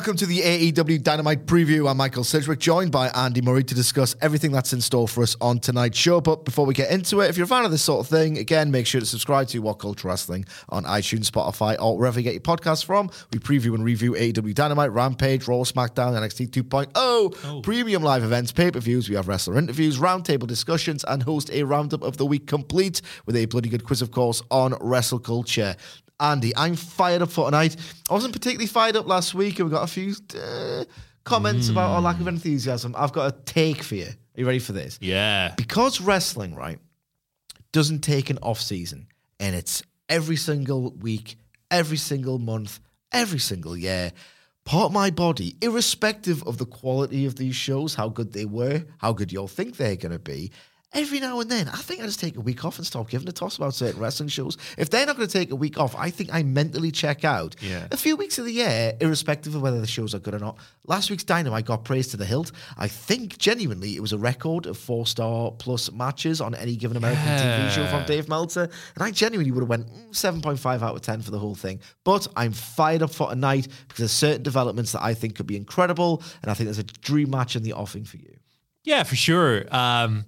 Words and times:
welcome 0.00 0.16
to 0.16 0.24
the 0.24 0.40
AEW 0.40 1.02
Dynamite 1.02 1.44
preview. 1.44 1.86
I'm 1.86 1.98
Michael 1.98 2.24
Sidgwick, 2.24 2.58
joined 2.58 2.90
by 2.90 3.08
Andy 3.08 3.42
Murray 3.42 3.62
to 3.64 3.74
discuss 3.74 4.16
everything 4.22 4.50
that's 4.50 4.72
in 4.72 4.80
store 4.80 5.06
for 5.06 5.22
us 5.22 5.36
on 5.42 5.58
tonight's 5.58 5.98
show. 5.98 6.22
But 6.22 6.46
before 6.46 6.64
we 6.64 6.72
get 6.72 6.90
into 6.90 7.20
it, 7.20 7.28
if 7.28 7.36
you're 7.36 7.44
a 7.44 7.46
fan 7.46 7.66
of 7.66 7.70
this 7.70 7.82
sort 7.82 8.00
of 8.00 8.08
thing, 8.08 8.38
again, 8.38 8.70
make 8.70 8.86
sure 8.86 9.02
to 9.02 9.06
subscribe 9.06 9.48
to 9.48 9.58
What 9.58 9.74
Culture 9.74 10.08
Wrestling 10.08 10.46
on 10.70 10.84
iTunes, 10.84 11.30
Spotify, 11.30 11.76
or 11.78 11.98
wherever 11.98 12.18
you 12.18 12.24
get 12.24 12.32
your 12.32 12.40
podcasts 12.40 12.82
from. 12.82 13.10
We 13.30 13.40
preview 13.40 13.74
and 13.74 13.84
review 13.84 14.12
AEW 14.12 14.54
Dynamite, 14.54 14.90
Rampage, 14.90 15.46
Raw, 15.46 15.64
SmackDown, 15.64 16.14
NXT 16.14 16.48
2.0, 16.48 17.62
premium 17.62 18.02
live 18.02 18.24
events, 18.24 18.52
pay 18.52 18.70
per 18.70 18.80
views. 18.80 19.06
We 19.06 19.16
have 19.16 19.28
wrestler 19.28 19.58
interviews, 19.58 19.98
roundtable 19.98 20.46
discussions, 20.46 21.04
and 21.04 21.24
host 21.24 21.50
a 21.50 21.64
roundup 21.64 22.00
of 22.00 22.16
the 22.16 22.24
week 22.24 22.46
complete 22.46 23.02
with 23.26 23.36
a 23.36 23.44
bloody 23.44 23.68
good 23.68 23.84
quiz, 23.84 24.00
of 24.00 24.12
course, 24.12 24.42
on 24.50 24.74
wrestle 24.80 25.18
culture. 25.18 25.76
Andy, 26.20 26.54
I'm 26.56 26.76
fired 26.76 27.22
up 27.22 27.30
for 27.30 27.46
tonight. 27.46 27.76
I 28.08 28.12
wasn't 28.12 28.34
particularly 28.34 28.66
fired 28.66 28.96
up 28.96 29.06
last 29.06 29.34
week, 29.34 29.58
and 29.58 29.68
we 29.68 29.74
got 29.74 29.84
a 29.84 29.92
few 29.92 30.14
uh, 30.38 30.84
comments 31.24 31.68
about 31.70 31.90
our 31.90 32.00
lack 32.00 32.20
of 32.20 32.28
enthusiasm. 32.28 32.94
I've 32.96 33.12
got 33.12 33.32
a 33.32 33.36
take 33.44 33.82
for 33.82 33.94
you. 33.94 34.06
Are 34.06 34.40
you 34.40 34.46
ready 34.46 34.58
for 34.58 34.72
this? 34.72 34.98
Yeah. 35.00 35.54
Because 35.56 36.00
wrestling, 36.00 36.54
right, 36.54 36.78
doesn't 37.72 38.00
take 38.00 38.30
an 38.30 38.38
off 38.42 38.60
season, 38.60 39.06
and 39.38 39.54
it's 39.54 39.82
every 40.08 40.36
single 40.36 40.92
week, 40.92 41.36
every 41.70 41.96
single 41.96 42.38
month, 42.38 42.80
every 43.12 43.38
single 43.38 43.76
year. 43.76 44.12
Part 44.66 44.86
of 44.86 44.92
my 44.92 45.10
body, 45.10 45.56
irrespective 45.62 46.46
of 46.46 46.58
the 46.58 46.66
quality 46.66 47.24
of 47.24 47.36
these 47.36 47.56
shows, 47.56 47.94
how 47.94 48.08
good 48.08 48.32
they 48.32 48.44
were, 48.44 48.84
how 48.98 49.12
good 49.14 49.32
you'll 49.32 49.48
think 49.48 49.76
they're 49.76 49.96
going 49.96 50.12
to 50.12 50.18
be, 50.18 50.52
every 50.92 51.20
now 51.20 51.40
and 51.40 51.50
then, 51.50 51.68
I 51.68 51.76
think 51.76 52.00
I 52.00 52.06
just 52.06 52.20
take 52.20 52.36
a 52.36 52.40
week 52.40 52.64
off 52.64 52.78
and 52.78 52.86
stop 52.86 53.08
giving 53.08 53.28
a 53.28 53.32
toss 53.32 53.56
about 53.56 53.74
certain 53.74 54.00
wrestling 54.00 54.28
shows. 54.28 54.56
If 54.76 54.90
they're 54.90 55.06
not 55.06 55.16
going 55.16 55.28
to 55.28 55.32
take 55.32 55.50
a 55.50 55.56
week 55.56 55.78
off, 55.78 55.94
I 55.96 56.10
think 56.10 56.30
I 56.32 56.42
mentally 56.42 56.90
check 56.90 57.24
out. 57.24 57.54
Yeah. 57.60 57.86
A 57.90 57.96
few 57.96 58.16
weeks 58.16 58.38
of 58.38 58.44
the 58.44 58.52
year, 58.52 58.94
irrespective 59.00 59.54
of 59.54 59.62
whether 59.62 59.80
the 59.80 59.86
shows 59.86 60.14
are 60.14 60.18
good 60.18 60.34
or 60.34 60.38
not. 60.38 60.58
Last 60.86 61.10
week's 61.10 61.24
Dynamite 61.24 61.66
got 61.66 61.84
praised 61.84 62.10
to 62.12 62.16
the 62.16 62.24
hilt. 62.24 62.52
I 62.76 62.88
think 62.88 63.38
genuinely 63.38 63.96
it 63.96 64.00
was 64.00 64.12
a 64.12 64.18
record 64.18 64.66
of 64.66 64.76
four 64.76 65.06
star 65.06 65.52
plus 65.52 65.92
matches 65.92 66.40
on 66.40 66.54
any 66.54 66.76
given 66.76 66.96
American 66.96 67.24
TV 67.24 67.70
show 67.70 67.86
from 67.86 68.04
Dave 68.06 68.28
Meltzer. 68.28 68.68
And 68.94 69.04
I 69.04 69.10
genuinely 69.10 69.52
would 69.52 69.62
have 69.62 69.68
went 69.68 69.86
mm, 69.86 70.10
7.5 70.10 70.82
out 70.82 70.96
of 70.96 71.02
10 71.02 71.22
for 71.22 71.30
the 71.30 71.38
whole 71.38 71.54
thing. 71.54 71.80
But 72.04 72.26
I'm 72.36 72.52
fired 72.52 73.02
up 73.02 73.10
for 73.10 73.30
tonight 73.30 73.68
because 73.86 73.98
there's 73.98 74.12
certain 74.12 74.42
developments 74.42 74.92
that 74.92 75.02
I 75.02 75.14
think 75.14 75.36
could 75.36 75.46
be 75.46 75.56
incredible. 75.56 76.22
And 76.42 76.50
I 76.50 76.54
think 76.54 76.66
there's 76.66 76.78
a 76.78 76.84
dream 76.84 77.30
match 77.30 77.54
in 77.54 77.62
the 77.62 77.74
offing 77.74 78.04
for 78.04 78.16
you. 78.16 78.36
Yeah, 78.82 79.02
for 79.02 79.16
sure. 79.16 79.64
Um, 79.74 80.24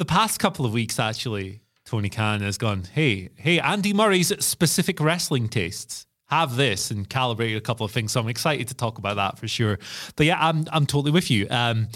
the 0.00 0.06
past 0.06 0.40
couple 0.40 0.64
of 0.64 0.72
weeks, 0.72 0.98
actually, 0.98 1.60
Tony 1.84 2.08
Khan 2.08 2.40
has 2.40 2.56
gone, 2.56 2.84
hey, 2.94 3.28
hey, 3.36 3.60
Andy 3.60 3.92
Murray's 3.92 4.32
specific 4.42 4.98
wrestling 4.98 5.46
tastes. 5.46 6.06
Have 6.28 6.56
this 6.56 6.90
and 6.90 7.06
calibrate 7.06 7.54
a 7.54 7.60
couple 7.60 7.84
of 7.84 7.92
things. 7.92 8.12
So 8.12 8.20
I'm 8.20 8.28
excited 8.28 8.66
to 8.68 8.74
talk 8.74 8.96
about 8.96 9.16
that 9.16 9.38
for 9.38 9.46
sure. 9.46 9.78
But 10.16 10.24
yeah, 10.24 10.38
I'm 10.40 10.64
I'm 10.72 10.86
totally 10.86 11.10
with 11.10 11.30
you. 11.30 11.46
Um, 11.50 11.88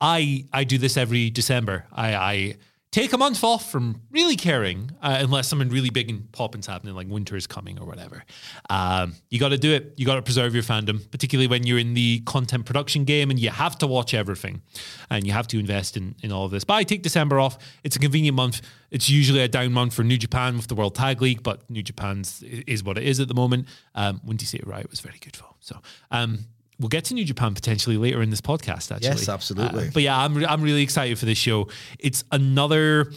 I 0.00 0.46
I 0.52 0.64
do 0.64 0.78
this 0.78 0.96
every 0.96 1.30
December. 1.30 1.84
I, 1.92 2.14
I 2.16 2.56
take 2.94 3.12
a 3.12 3.18
month 3.18 3.42
off 3.42 3.72
from 3.72 4.00
really 4.12 4.36
caring 4.36 4.88
uh, 5.02 5.16
unless 5.18 5.48
something 5.48 5.68
really 5.68 5.90
big 5.90 6.08
and 6.08 6.30
popping's 6.30 6.68
happening, 6.68 6.94
like 6.94 7.08
winter 7.08 7.34
is 7.34 7.44
coming 7.44 7.76
or 7.80 7.86
whatever. 7.86 8.22
Um, 8.70 9.16
you 9.30 9.40
got 9.40 9.48
to 9.48 9.58
do 9.58 9.72
it. 9.72 9.94
You 9.96 10.06
got 10.06 10.14
to 10.14 10.22
preserve 10.22 10.54
your 10.54 10.62
fandom, 10.62 11.10
particularly 11.10 11.48
when 11.48 11.66
you're 11.66 11.80
in 11.80 11.94
the 11.94 12.20
content 12.20 12.66
production 12.66 13.04
game 13.04 13.30
and 13.30 13.40
you 13.40 13.50
have 13.50 13.76
to 13.78 13.88
watch 13.88 14.14
everything 14.14 14.62
and 15.10 15.26
you 15.26 15.32
have 15.32 15.48
to 15.48 15.58
invest 15.58 15.96
in, 15.96 16.14
in 16.22 16.30
all 16.30 16.44
of 16.44 16.52
this. 16.52 16.62
But 16.62 16.74
I 16.74 16.84
take 16.84 17.02
December 17.02 17.40
off. 17.40 17.58
It's 17.82 17.96
a 17.96 17.98
convenient 17.98 18.36
month. 18.36 18.62
It's 18.92 19.10
usually 19.10 19.40
a 19.40 19.48
down 19.48 19.72
month 19.72 19.94
for 19.94 20.04
New 20.04 20.16
Japan 20.16 20.56
with 20.56 20.68
the 20.68 20.76
World 20.76 20.94
Tag 20.94 21.20
League, 21.20 21.42
but 21.42 21.68
New 21.68 21.82
Japan's 21.82 22.44
is 22.44 22.84
what 22.84 22.96
it 22.96 23.02
is 23.02 23.18
at 23.18 23.26
the 23.26 23.34
moment. 23.34 23.66
Um, 23.96 24.20
Windy 24.24 24.44
City 24.44 24.62
Riot 24.64 24.88
was 24.88 25.00
very 25.00 25.18
good 25.18 25.34
for. 25.34 25.46
So, 25.58 25.80
um, 26.12 26.46
We'll 26.78 26.88
get 26.88 27.04
to 27.06 27.14
New 27.14 27.24
Japan 27.24 27.54
potentially 27.54 27.96
later 27.96 28.20
in 28.22 28.30
this 28.30 28.40
podcast. 28.40 28.90
Actually, 28.92 29.08
Yes, 29.08 29.28
absolutely. 29.28 29.88
Uh, 29.88 29.90
but 29.92 30.02
yeah, 30.02 30.18
I'm 30.18 30.34
re- 30.34 30.46
I'm 30.46 30.62
really 30.62 30.82
excited 30.82 31.18
for 31.18 31.26
this 31.26 31.38
show. 31.38 31.68
It's 31.98 32.24
another, 32.32 33.12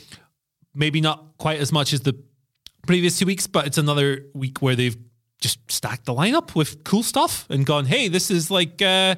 maybe 0.75 1.01
not 1.01 1.37
quite 1.37 1.59
as 1.59 1.71
much 1.71 1.93
as 1.93 2.01
the 2.01 2.15
previous 2.85 3.17
two 3.17 3.25
weeks, 3.25 3.47
but 3.47 3.65
it's 3.67 3.77
another 3.77 4.25
week 4.33 4.61
where 4.61 4.75
they've 4.75 4.97
just 5.41 5.59
stacked 5.71 6.05
the 6.05 6.13
lineup 6.13 6.55
with 6.55 6.83
cool 6.83 7.03
stuff 7.03 7.45
and 7.49 7.65
gone, 7.65 7.85
hey, 7.85 8.07
this 8.07 8.31
is 8.31 8.49
like 8.51 8.81
uh, 8.81 9.15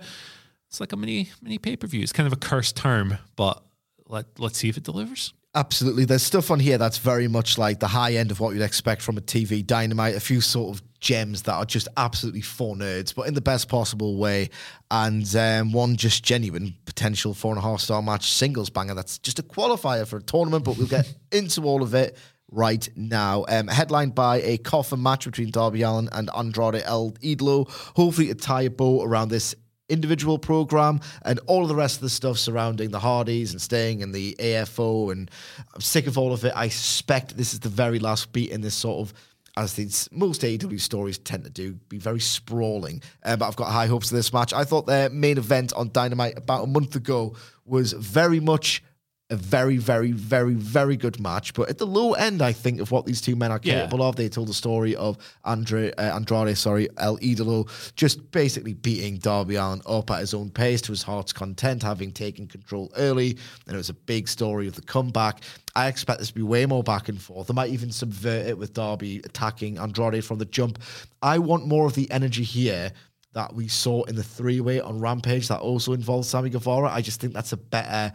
it's 0.68 0.80
like 0.80 0.92
a 0.94 0.98
mini 0.98 1.30
mini 1.42 1.58
pay 1.58 1.76
per 1.76 1.88
view. 1.88 2.02
It's 2.02 2.14
kind 2.14 2.28
of 2.28 2.34
a 2.34 2.38
cursed 2.38 2.76
term, 2.76 3.18
but 3.36 3.64
let 4.08 4.26
let's 4.40 4.58
see 4.58 4.70
if 4.70 4.78
it 4.78 4.84
delivers. 4.84 5.34
Absolutely. 5.56 6.06
There's 6.06 6.22
stuff 6.22 6.52
on 6.52 6.60
here 6.60 6.78
that's 6.78 7.00
very 7.00 7.28
much 7.28 7.58
like 7.58 7.80
the 7.80 7.88
high 7.88 8.14
end 8.14 8.30
of 8.30 8.40
what 8.40 8.54
you'd 8.54 8.62
expect 8.62 9.02
from 9.02 9.18
a 9.18 9.22
TV 9.22 9.66
dynamite, 9.66 10.16
a 10.16 10.20
few 10.20 10.42
sort 10.42 10.76
of 10.76 10.84
gems 11.00 11.42
that 11.44 11.54
are 11.54 11.66
just 11.66 11.88
absolutely 11.98 12.42
for 12.42 12.76
nerds, 12.76 13.16
but 13.16 13.28
in 13.28 13.34
the 13.34 13.42
best 13.42 13.68
possible 13.68 14.18
way. 14.18 14.52
And 14.92 15.36
um, 15.36 15.72
one 15.72 15.96
just 15.96 16.24
genuine 16.24 16.76
potential 16.86 17.34
four 17.34 17.52
and 17.52 17.58
a 17.58 17.64
half 17.64 17.80
star 17.80 18.02
match 18.04 18.32
singles 18.32 18.70
banger 18.70 18.94
that's 18.94 19.18
just 19.18 19.40
a 19.40 19.44
qualifier 19.44 20.08
for 20.08 20.18
a 20.18 20.22
tournament, 20.22 20.66
but 20.66 20.78
we'll 20.78 20.88
get 20.88 21.12
into 21.32 21.64
all 21.64 21.82
of 21.82 21.96
it 21.96 22.16
right 22.52 22.88
now. 22.96 23.46
Um, 23.50 23.68
headlined 23.68 24.14
by 24.14 24.42
a 24.42 24.60
coffin 24.60 25.02
match 25.02 25.26
between 25.26 25.50
Darby 25.50 25.82
Allin 25.82 26.10
and 26.12 26.30
Andrade 26.38 26.84
El 26.86 27.12
Idolo, 27.24 27.68
hopefully 27.96 28.28
to 28.28 28.36
tie 28.36 28.64
a 28.64 28.70
bow 28.70 29.02
around 29.02 29.30
this 29.30 29.56
individual 29.90 30.40
program 30.40 31.02
and 31.24 31.40
all 31.48 31.68
the 31.68 31.76
rest 31.76 31.98
of 31.98 32.02
the 32.02 32.10
stuff 32.10 32.38
surrounding 32.38 32.92
the 32.92 33.00
Hardys 33.00 33.52
and 33.52 33.62
Sting 33.62 34.02
and 34.02 34.14
the 34.14 34.36
AFO. 34.40 35.12
And 35.12 35.30
I'm 35.74 35.82
sick 35.82 36.08
of 36.08 36.18
all 36.18 36.34
of 36.34 36.46
it. 36.46 36.54
I 36.56 36.70
suspect 36.70 37.36
this 37.36 37.54
is 37.54 37.60
the 37.60 37.70
very 37.70 38.00
last 38.00 38.32
beat 38.32 38.52
in 38.52 38.62
this 38.62 38.76
sort 38.76 39.08
of. 39.08 39.14
As 39.58 39.74
these 39.74 40.08
most 40.12 40.42
AEW 40.42 40.80
stories 40.80 41.18
tend 41.18 41.44
to 41.44 41.50
do, 41.50 41.74
be 41.90 41.98
very 41.98 42.22
sprawling. 42.22 43.02
Uh, 43.24 43.36
but 43.36 43.48
I've 43.48 43.58
got 43.58 43.70
high 43.70 43.88
hopes 43.88 44.10
for 44.10 44.16
this 44.16 44.32
match. 44.32 44.54
I 44.54 44.64
thought 44.64 44.86
their 44.86 45.10
main 45.10 45.38
event 45.38 45.74
on 45.74 45.92
Dynamite 45.92 46.38
about 46.38 46.64
a 46.64 46.68
month 46.68 46.96
ago 46.96 47.36
was 47.66 47.92
very 47.92 48.40
much 48.40 48.82
a 49.32 49.36
very, 49.36 49.78
very, 49.78 50.12
very, 50.12 50.56
very 50.56 50.98
good 50.98 51.20
match. 51.20 51.54
But 51.54 51.70
at 51.70 51.78
the 51.78 51.86
low 51.86 52.14
end, 52.14 52.42
I 52.42 52.52
think, 52.52 52.82
of 52.82 52.90
what 52.90 53.06
these 53.06 53.22
two 53.22 53.36
men 53.36 53.52
are 53.52 53.60
Yeah. 53.64 53.82
capable 53.82 54.02
of, 54.04 54.16
they 54.16 54.28
told 54.28 54.48
the 54.48 54.56
story 54.56 54.96
of 54.96 55.18
Andre, 55.46 55.92
uh, 55.92 56.16
Andrade, 56.16 56.58
sorry, 56.58 56.90
El 56.98 57.18
Idolo, 57.20 57.68
just 57.96 58.32
basically 58.32 58.74
beating 58.74 59.18
Darby 59.18 59.56
Allin 59.56 59.82
up 59.86 60.10
at 60.10 60.22
his 60.22 60.34
own 60.34 60.50
pace 60.50 60.82
to 60.82 60.92
his 60.92 61.04
heart's 61.04 61.32
content, 61.32 61.84
having 61.84 62.12
taken 62.12 62.48
control 62.48 62.92
early. 62.98 63.38
And 63.68 63.76
it 63.76 63.78
was 63.78 63.90
a 63.90 63.94
big 63.94 64.28
story 64.28 64.68
of 64.68 64.74
the 64.76 64.82
comeback. 64.82 65.44
I 65.76 65.88
expect 65.88 66.20
this 66.20 66.30
to 66.30 66.34
be 66.34 66.42
way 66.42 66.66
more 66.66 66.82
back 66.84 67.08
and 67.08 67.22
forth. 67.22 67.48
They 67.48 67.54
might 67.54 67.70
even 67.70 67.92
subvert 67.92 68.48
it 68.48 68.58
with 68.58 68.74
Darby 68.74 69.22
attacking 69.24 69.78
Andrade 69.78 70.26
from 70.26 70.40
the 70.40 70.46
jump. 70.46 70.80
I 71.22 71.38
want 71.38 71.68
more 71.68 71.86
of 71.86 71.94
the 71.94 72.10
energy 72.10 72.44
here 72.44 72.92
that 73.34 73.54
we 73.54 73.68
saw 73.68 74.02
in 74.06 74.16
the 74.16 74.24
three 74.24 74.60
way 74.60 74.82
on 74.82 75.00
Rampage 75.00 75.50
that 75.50 75.60
also 75.60 75.94
involved 75.94 76.26
Sammy 76.28 76.50
Guevara. 76.50 76.90
I 76.92 77.02
just 77.04 77.22
think 77.22 77.34
that's 77.34 77.54
a 77.54 77.58
better 77.58 78.12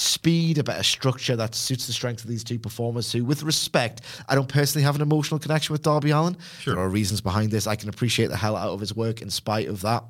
speed, 0.00 0.58
a 0.58 0.64
better 0.64 0.82
structure 0.82 1.36
that 1.36 1.54
suits 1.54 1.86
the 1.86 1.92
strength 1.92 2.24
of 2.24 2.30
these 2.30 2.42
two 2.42 2.58
performers 2.58 3.12
who, 3.12 3.24
with 3.24 3.42
respect, 3.42 4.00
I 4.28 4.34
don't 4.34 4.48
personally 4.48 4.84
have 4.84 4.96
an 4.96 5.02
emotional 5.02 5.38
connection 5.38 5.72
with 5.72 5.82
Darby 5.82 6.10
Allin. 6.10 6.36
Sure. 6.60 6.74
There 6.74 6.82
are 6.82 6.88
reasons 6.88 7.20
behind 7.20 7.50
this. 7.50 7.66
I 7.66 7.76
can 7.76 7.88
appreciate 7.88 8.28
the 8.28 8.36
hell 8.36 8.56
out 8.56 8.70
of 8.70 8.80
his 8.80 8.96
work 8.96 9.22
in 9.22 9.30
spite 9.30 9.68
of 9.68 9.82
that. 9.82 10.04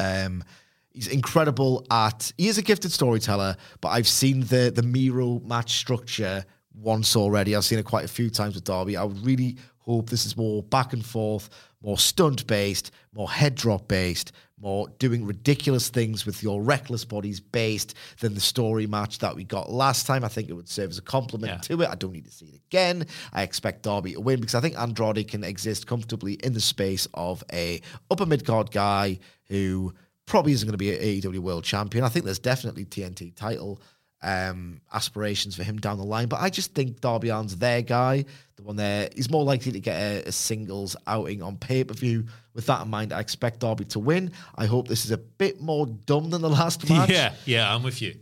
Um, 0.00 0.42
he's 0.90 1.08
incredible 1.08 1.86
at. 1.90 2.32
He 2.38 2.48
is 2.48 2.58
a 2.58 2.62
gifted 2.62 2.92
storyteller, 2.92 3.56
but 3.80 3.88
I've 3.88 4.08
seen 4.08 4.40
the 4.40 4.72
the 4.74 4.82
Miro 4.82 5.40
match 5.40 5.76
structure 5.76 6.44
once 6.74 7.14
already. 7.14 7.54
I've 7.54 7.64
seen 7.64 7.78
it 7.78 7.84
quite 7.84 8.04
a 8.06 8.08
few 8.08 8.30
times 8.30 8.54
with 8.54 8.64
Darby. 8.64 8.96
I 8.96 9.04
would 9.04 9.24
really 9.24 9.58
hope 9.78 10.08
this 10.08 10.24
is 10.24 10.36
more 10.36 10.62
back 10.62 10.92
and 10.92 11.04
forth, 11.04 11.50
more 11.82 11.98
stunt 11.98 12.46
based, 12.46 12.90
more 13.14 13.30
head 13.30 13.54
drop 13.54 13.88
based, 13.88 14.32
more 14.60 14.88
doing 14.98 15.26
ridiculous 15.26 15.88
things 15.88 16.24
with 16.24 16.42
your 16.42 16.62
reckless 16.62 17.04
bodies 17.04 17.40
based 17.40 17.94
than 18.20 18.34
the 18.34 18.40
story 18.40 18.86
match 18.86 19.18
that 19.18 19.34
we 19.34 19.42
got 19.42 19.70
last 19.70 20.06
time. 20.06 20.22
I 20.24 20.28
think 20.28 20.48
it 20.48 20.52
would 20.52 20.68
serve 20.68 20.90
as 20.90 20.98
a 20.98 21.02
compliment 21.02 21.52
Yeah. 21.52 21.76
to 21.76 21.82
it. 21.82 21.88
I 21.88 21.96
don't 21.96 22.12
need 22.12 22.26
to 22.26 22.30
see 22.30 22.46
it 22.46 22.60
again. 22.68 23.06
I 23.32 23.42
expect 23.42 23.82
Darby 23.82 24.12
to 24.12 24.20
win 24.20 24.40
because 24.40 24.54
I 24.54 24.60
think 24.60 24.78
Andrade 24.78 25.26
can 25.28 25.42
exist 25.42 25.86
comfortably 25.88 26.34
in 26.34 26.52
the 26.52 26.60
space 26.60 27.08
of 27.14 27.42
a 27.52 27.80
upper 28.10 28.26
mid 28.26 28.44
card 28.46 28.70
guy 28.70 29.18
who 29.48 29.92
probably 30.26 30.52
isn't 30.52 30.66
going 30.66 30.72
to 30.72 30.78
be 30.78 30.94
an 30.94 31.02
AEW 31.02 31.40
World 31.40 31.64
Champion. 31.64 32.04
I 32.04 32.08
think 32.08 32.24
there's 32.24 32.38
definitely 32.38 32.84
TNT 32.84 33.34
title 33.34 33.80
um, 34.22 34.80
aspirations 34.92 35.56
for 35.56 35.62
him 35.62 35.78
down 35.78 35.98
the 35.98 36.04
line, 36.04 36.28
but 36.28 36.40
I 36.40 36.50
just 36.50 36.74
think 36.74 37.00
Darby 37.00 37.30
Allin's 37.30 37.56
their 37.56 37.82
guy, 37.82 38.24
the 38.56 38.62
one 38.62 38.76
there. 38.76 39.08
He's 39.14 39.30
more 39.30 39.44
likely 39.44 39.72
to 39.72 39.80
get 39.80 39.96
a, 39.96 40.28
a 40.28 40.32
singles 40.32 40.96
outing 41.06 41.42
on 41.42 41.56
pay 41.56 41.84
per 41.84 41.94
view. 41.94 42.26
With 42.54 42.66
that 42.66 42.82
in 42.82 42.90
mind, 42.90 43.12
I 43.12 43.20
expect 43.20 43.60
Darby 43.60 43.84
to 43.86 43.98
win. 43.98 44.32
I 44.54 44.66
hope 44.66 44.88
this 44.88 45.04
is 45.04 45.10
a 45.10 45.18
bit 45.18 45.60
more 45.60 45.86
dumb 45.86 46.30
than 46.30 46.42
the 46.42 46.50
last 46.50 46.88
match. 46.88 47.10
Yeah, 47.10 47.34
yeah, 47.44 47.74
I'm 47.74 47.82
with 47.82 48.00
you. 48.02 48.14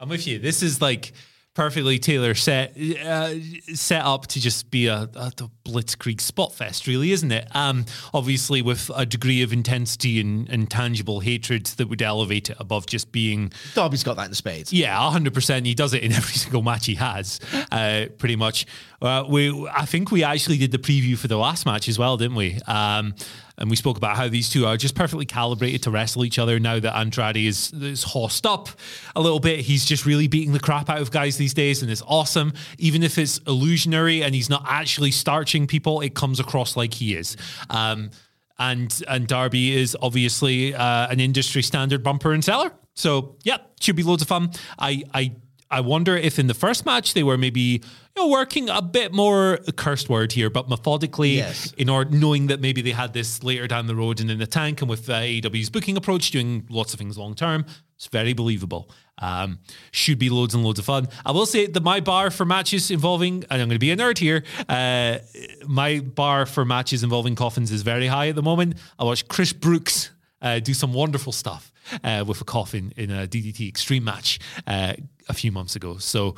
I'm 0.00 0.08
with 0.08 0.26
you. 0.26 0.38
This 0.38 0.62
is 0.62 0.80
like 0.80 1.12
perfectly 1.58 1.98
tailor 1.98 2.36
set 2.36 2.72
uh, 3.04 3.34
set 3.74 4.04
up 4.04 4.28
to 4.28 4.40
just 4.40 4.70
be 4.70 4.86
a, 4.86 5.10
a, 5.16 5.32
a 5.38 5.50
blitzkrieg 5.66 6.20
spot 6.20 6.54
fest, 6.54 6.86
really, 6.86 7.10
isn't 7.10 7.32
it? 7.32 7.48
Um, 7.52 7.84
obviously, 8.14 8.62
with 8.62 8.92
a 8.94 9.04
degree 9.04 9.42
of 9.42 9.52
intensity 9.52 10.20
and, 10.20 10.48
and 10.48 10.70
tangible 10.70 11.18
hatred 11.18 11.66
that 11.66 11.88
would 11.88 12.00
elevate 12.00 12.48
it 12.48 12.56
above 12.60 12.86
just 12.86 13.10
being. 13.10 13.50
Darby's 13.74 14.04
got 14.04 14.14
that 14.18 14.26
in 14.26 14.30
the 14.30 14.36
spades. 14.36 14.72
Yeah, 14.72 15.10
hundred 15.10 15.34
percent. 15.34 15.66
He 15.66 15.74
does 15.74 15.94
it 15.94 16.04
in 16.04 16.12
every 16.20 16.34
single 16.34 16.62
match 16.62 16.86
he 16.86 16.94
has, 16.94 17.40
uh, 17.72 18.06
pretty 18.18 18.36
much. 18.36 18.64
Uh, 19.02 19.24
we, 19.28 19.68
I 19.68 19.84
think 19.84 20.12
we 20.12 20.22
actually 20.22 20.58
did 20.58 20.70
the 20.70 20.78
preview 20.78 21.18
for 21.18 21.26
the 21.26 21.38
last 21.38 21.66
match 21.66 21.88
as 21.88 21.98
well, 21.98 22.16
didn't 22.16 22.36
we? 22.36 22.60
Um, 22.68 23.16
and 23.58 23.68
we 23.68 23.76
spoke 23.76 23.96
about 23.96 24.16
how 24.16 24.28
these 24.28 24.48
two 24.48 24.66
are 24.66 24.76
just 24.76 24.94
perfectly 24.94 25.26
calibrated 25.26 25.82
to 25.82 25.90
wrestle 25.90 26.24
each 26.24 26.38
other. 26.38 26.58
Now 26.58 26.78
that 26.78 26.96
Andrade 26.96 27.36
is, 27.36 27.72
is 27.72 28.02
hossed 28.02 28.46
up 28.46 28.68
a 29.14 29.20
little 29.20 29.40
bit, 29.40 29.60
he's 29.60 29.84
just 29.84 30.06
really 30.06 30.28
beating 30.28 30.52
the 30.52 30.60
crap 30.60 30.88
out 30.88 31.00
of 31.00 31.10
guys 31.10 31.36
these 31.36 31.54
days, 31.54 31.82
and 31.82 31.90
it's 31.90 32.02
awesome. 32.06 32.52
Even 32.78 33.02
if 33.02 33.18
it's 33.18 33.38
illusionary 33.46 34.22
and 34.22 34.34
he's 34.34 34.48
not 34.48 34.64
actually 34.66 35.10
starching 35.10 35.66
people, 35.66 36.00
it 36.00 36.14
comes 36.14 36.40
across 36.40 36.76
like 36.76 36.94
he 36.94 37.14
is. 37.14 37.36
Um, 37.68 38.10
and 38.58 39.02
and 39.06 39.26
Darby 39.26 39.76
is 39.76 39.96
obviously 40.00 40.74
uh, 40.74 41.08
an 41.08 41.20
industry 41.20 41.62
standard 41.62 42.02
bumper 42.02 42.32
and 42.32 42.44
seller. 42.44 42.72
So 42.94 43.36
yeah, 43.44 43.58
should 43.80 43.96
be 43.96 44.02
loads 44.02 44.22
of 44.22 44.28
fun. 44.28 44.50
I 44.78 45.04
I 45.14 45.32
I 45.70 45.80
wonder 45.80 46.16
if 46.16 46.38
in 46.38 46.46
the 46.46 46.54
first 46.54 46.86
match 46.86 47.14
they 47.14 47.22
were 47.22 47.36
maybe 47.36 47.60
you 47.60 47.80
know 48.16 48.28
working 48.28 48.68
a 48.70 48.80
bit 48.80 49.12
more 49.12 49.58
cursed 49.76 50.08
word 50.08 50.32
here, 50.32 50.48
but 50.50 50.68
methodically 50.68 51.36
Yes. 51.36 51.72
in 51.76 51.88
order 51.88 52.10
knowing 52.10 52.46
that 52.48 52.60
maybe 52.60 52.80
they 52.82 52.92
had 52.92 53.12
this 53.12 53.42
later 53.42 53.66
down 53.66 53.86
the 53.86 53.94
road 53.96 54.20
and 54.20 54.30
in 54.30 54.38
the 54.38 54.46
tank, 54.46 54.80
and 54.80 54.88
with 54.88 55.08
uh, 55.10 55.14
AEW's 55.20 55.70
booking 55.70 55.96
approach, 55.96 56.30
doing 56.30 56.66
lots 56.70 56.92
of 56.94 56.98
things 56.98 57.18
long 57.18 57.34
term, 57.34 57.66
it's 57.96 58.06
very 58.06 58.32
believable. 58.32 58.90
Um, 59.20 59.58
should 59.90 60.18
be 60.20 60.30
loads 60.30 60.54
and 60.54 60.62
loads 60.64 60.78
of 60.78 60.84
fun. 60.84 61.08
I 61.26 61.32
will 61.32 61.44
say 61.46 61.66
that 61.66 61.82
my 61.82 61.98
bar 61.98 62.30
for 62.30 62.44
matches 62.46 62.90
involving, 62.90 63.44
and 63.50 63.60
I'm 63.60 63.68
going 63.68 63.70
to 63.70 63.78
be 63.80 63.90
a 63.90 63.96
nerd 63.96 64.16
here, 64.18 64.44
uh, 64.68 65.18
my 65.66 65.98
bar 66.00 66.46
for 66.46 66.64
matches 66.64 67.02
involving 67.02 67.34
coffins 67.34 67.72
is 67.72 67.82
very 67.82 68.06
high 68.06 68.28
at 68.28 68.36
the 68.36 68.42
moment. 68.42 68.76
I 68.98 69.02
watched 69.04 69.26
Chris 69.26 69.52
Brooks 69.52 70.10
uh, 70.40 70.60
do 70.60 70.72
some 70.72 70.92
wonderful 70.94 71.32
stuff 71.32 71.72
uh, 72.04 72.24
with 72.26 72.40
a 72.40 72.44
coffin 72.44 72.92
in 72.96 73.10
a 73.10 73.26
DDT 73.26 73.68
Extreme 73.68 74.04
match 74.04 74.38
uh, 74.66 74.94
a 75.28 75.34
few 75.34 75.52
months 75.52 75.76
ago. 75.76 75.98
So, 75.98 76.36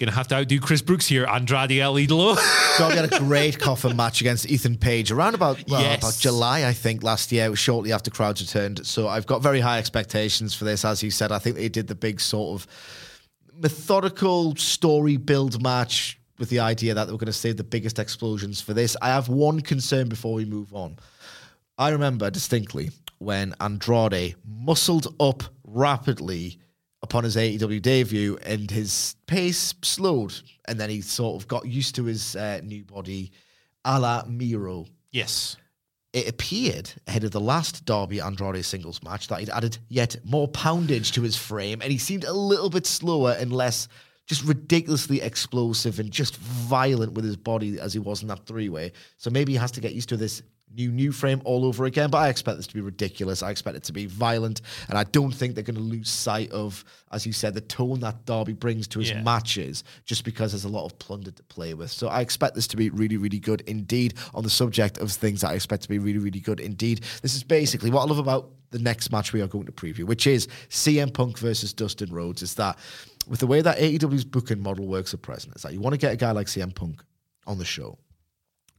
gonna 0.00 0.10
have 0.12 0.26
to 0.28 0.34
outdo 0.34 0.58
Chris 0.60 0.82
Brooks 0.82 1.06
here. 1.06 1.24
Andrade 1.24 1.78
El 1.78 1.94
Idolo. 1.94 2.36
Darby 2.78 2.96
had 3.00 3.12
a 3.12 3.18
great 3.20 3.58
coffin 3.60 3.96
match 3.96 4.20
against 4.20 4.50
Ethan 4.50 4.76
Page 4.76 5.12
around 5.12 5.34
about 5.34 5.62
well, 5.68 5.80
Yes. 5.80 5.98
about 5.98 6.16
July, 6.18 6.64
I 6.66 6.72
think, 6.72 7.02
last 7.04 7.30
year, 7.30 7.54
shortly 7.54 7.92
after 7.92 8.10
crowds 8.10 8.40
returned. 8.40 8.84
So 8.86 9.06
I've 9.08 9.26
got 9.26 9.40
very 9.42 9.60
high 9.60 9.78
expectations 9.78 10.52
for 10.54 10.64
this. 10.64 10.84
As 10.84 11.02
you 11.02 11.10
said, 11.10 11.30
I 11.30 11.38
think 11.38 11.56
they 11.56 11.68
did 11.68 11.86
the 11.86 11.94
big 11.94 12.20
sort 12.20 12.60
of 12.60 12.66
methodical 13.56 14.56
story 14.56 15.16
build 15.16 15.62
match 15.62 16.18
with 16.38 16.50
the 16.50 16.58
idea 16.58 16.94
that 16.94 17.04
they 17.04 17.12
were 17.12 17.18
going 17.18 17.26
to 17.26 17.32
save 17.32 17.56
the 17.56 17.64
biggest 17.64 17.98
explosions 18.00 18.60
for 18.60 18.74
this. 18.74 18.96
I 19.00 19.08
have 19.08 19.28
one 19.28 19.60
concern 19.60 20.08
before 20.08 20.34
we 20.34 20.44
move 20.44 20.74
on. 20.74 20.96
I 21.78 21.90
remember 21.90 22.30
distinctly 22.30 22.90
when 23.18 23.54
Andrade 23.60 24.36
muscled 24.44 25.14
up 25.20 25.42
rapidly 25.64 26.58
upon 27.02 27.24
his 27.24 27.36
AEW 27.36 27.82
debut 27.82 28.38
and 28.44 28.70
his 28.70 29.16
pace 29.26 29.74
slowed, 29.82 30.34
and 30.66 30.80
then 30.80 30.88
he 30.90 31.00
sort 31.00 31.40
of 31.40 31.46
got 31.48 31.66
used 31.66 31.94
to 31.96 32.04
his 32.04 32.34
uh, 32.34 32.60
new 32.62 32.84
body, 32.84 33.30
a 33.84 34.00
la 34.00 34.24
Miro. 34.26 34.86
yes. 35.10 35.56
It 36.14 36.28
appeared 36.28 36.92
ahead 37.08 37.24
of 37.24 37.32
the 37.32 37.40
last 37.40 37.84
Darby 37.84 38.20
Andrade 38.20 38.64
singles 38.64 39.02
match 39.02 39.26
that 39.26 39.40
he'd 39.40 39.50
added 39.50 39.78
yet 39.88 40.14
more 40.24 40.46
poundage 40.46 41.10
to 41.12 41.22
his 41.22 41.36
frame, 41.36 41.82
and 41.82 41.90
he 41.90 41.98
seemed 41.98 42.22
a 42.22 42.32
little 42.32 42.70
bit 42.70 42.86
slower 42.86 43.32
and 43.32 43.52
less 43.52 43.88
just 44.26 44.44
ridiculously 44.44 45.20
explosive 45.20 45.98
and 45.98 46.10
just 46.10 46.36
violent 46.36 47.12
with 47.12 47.24
his 47.24 47.36
body 47.36 47.78
as 47.80 47.92
he 47.92 47.98
was 47.98 48.22
in 48.22 48.28
that 48.28 48.46
three 48.46 48.68
way. 48.68 48.92
So 49.16 49.28
maybe 49.28 49.52
he 49.52 49.58
has 49.58 49.72
to 49.72 49.80
get 49.80 49.92
used 49.92 50.08
to 50.10 50.16
this 50.16 50.42
new 50.76 50.90
new 50.90 51.12
frame 51.12 51.40
all 51.44 51.64
over 51.64 51.84
again. 51.84 52.10
But 52.10 52.18
I 52.18 52.28
expect 52.28 52.56
this 52.56 52.66
to 52.68 52.74
be 52.74 52.80
ridiculous. 52.80 53.42
I 53.42 53.50
expect 53.50 53.76
it 53.76 53.84
to 53.84 53.92
be 53.92 54.06
violent, 54.06 54.60
and 54.88 54.98
I 54.98 55.04
don't 55.04 55.32
think 55.32 55.54
they're 55.54 55.64
going 55.64 55.76
to 55.76 55.80
lose 55.82 56.08
sight 56.08 56.50
of, 56.50 56.84
as 57.12 57.26
you 57.26 57.32
said, 57.32 57.54
the 57.54 57.60
tone 57.60 58.00
that 58.00 58.24
Darby 58.24 58.52
brings 58.52 58.86
to 58.88 58.98
his 59.00 59.10
Yeah. 59.10 59.22
matches, 59.22 59.84
just 60.04 60.24
because 60.24 60.52
there's 60.52 60.64
a 60.64 60.68
lot 60.68 60.84
of 60.86 60.98
plunder 60.98 61.30
to 61.30 61.42
play 61.44 61.74
with. 61.74 61.90
So 61.90 62.08
I 62.08 62.20
expect 62.20 62.54
this 62.54 62.66
to 62.68 62.76
be 62.76 62.90
really, 62.90 63.16
really 63.16 63.38
good 63.38 63.62
indeed. 63.66 64.14
On 64.34 64.42
the 64.42 64.50
subject 64.50 64.98
of 64.98 65.10
things 65.10 65.40
that 65.42 65.50
I 65.50 65.54
expect 65.54 65.82
to 65.82 65.88
be 65.88 65.98
really, 65.98 66.18
really 66.18 66.40
good 66.40 66.60
indeed, 66.60 67.02
this 67.22 67.34
is 67.34 67.42
basically 67.42 67.90
what 67.90 68.02
I 68.02 68.06
love 68.06 68.18
about 68.18 68.50
the 68.70 68.78
next 68.80 69.12
match 69.12 69.32
we 69.32 69.40
are 69.40 69.46
going 69.46 69.66
to 69.66 69.72
preview, 69.72 70.04
which 70.04 70.26
is 70.26 70.48
CM 70.68 71.12
Punk 71.12 71.38
versus 71.38 71.72
Dustin 71.72 72.12
Rhodes. 72.12 72.42
Is 72.42 72.54
that 72.54 72.76
with 73.28 73.38
the 73.40 73.46
way 73.46 73.60
that 73.62 73.78
AEW's 73.78 74.24
booking 74.24 74.60
model 74.60 74.86
works 74.86 75.14
at 75.14 75.22
present, 75.22 75.54
is 75.56 75.62
that 75.62 75.72
you 75.72 75.80
want 75.80 75.94
to 75.94 75.98
get 75.98 76.12
a 76.12 76.16
guy 76.16 76.32
like 76.32 76.48
CM 76.48 76.74
Punk 76.74 77.02
on 77.46 77.58
the 77.58 77.64
show 77.64 77.98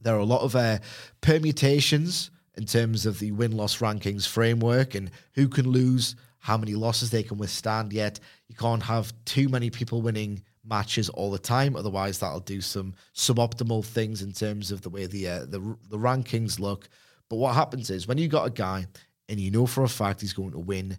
there 0.06 0.14
are 0.14 0.20
a 0.20 0.24
lot 0.24 0.42
of 0.42 0.54
uh, 0.54 0.78
permutations 1.20 2.30
in 2.56 2.64
terms 2.64 3.06
of 3.06 3.18
the 3.18 3.32
win 3.32 3.50
loss 3.56 3.78
rankings 3.78 4.26
framework 4.26 4.94
and 4.94 5.10
who 5.34 5.48
can 5.48 5.68
lose, 5.68 6.14
how 6.38 6.56
many 6.56 6.76
losses 6.76 7.10
they 7.10 7.24
can 7.24 7.38
withstand. 7.38 7.92
Yet 7.92 8.20
you 8.46 8.54
can't 8.54 8.84
have 8.84 9.12
too 9.24 9.48
many 9.48 9.68
people 9.68 10.02
winning 10.02 10.44
matches 10.64 11.08
all 11.08 11.32
the 11.32 11.40
time, 11.40 11.74
otherwise 11.74 12.20
that'll 12.20 12.38
do 12.38 12.60
some 12.60 12.94
suboptimal 13.16 13.84
things 13.84 14.22
in 14.22 14.32
terms 14.32 14.70
of 14.70 14.80
the 14.80 14.90
way 14.90 15.06
the 15.06 15.26
uh, 15.26 15.40
the 15.40 15.76
the 15.88 15.98
rankings 15.98 16.60
look. 16.60 16.88
But 17.28 17.36
what 17.36 17.56
happens 17.56 17.90
is 17.90 18.06
when 18.06 18.18
you 18.18 18.28
got 18.28 18.46
a 18.46 18.50
guy 18.50 18.86
and 19.28 19.40
you 19.40 19.50
know 19.50 19.66
for 19.66 19.82
a 19.82 19.88
fact 19.88 20.20
he's 20.20 20.32
going 20.32 20.52
to 20.52 20.60
win, 20.60 20.98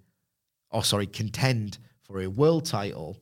or 0.69 0.83
sorry, 0.83 1.07
contend 1.07 1.77
for 2.01 2.19
a 2.19 2.27
world 2.27 2.65
title 2.65 3.15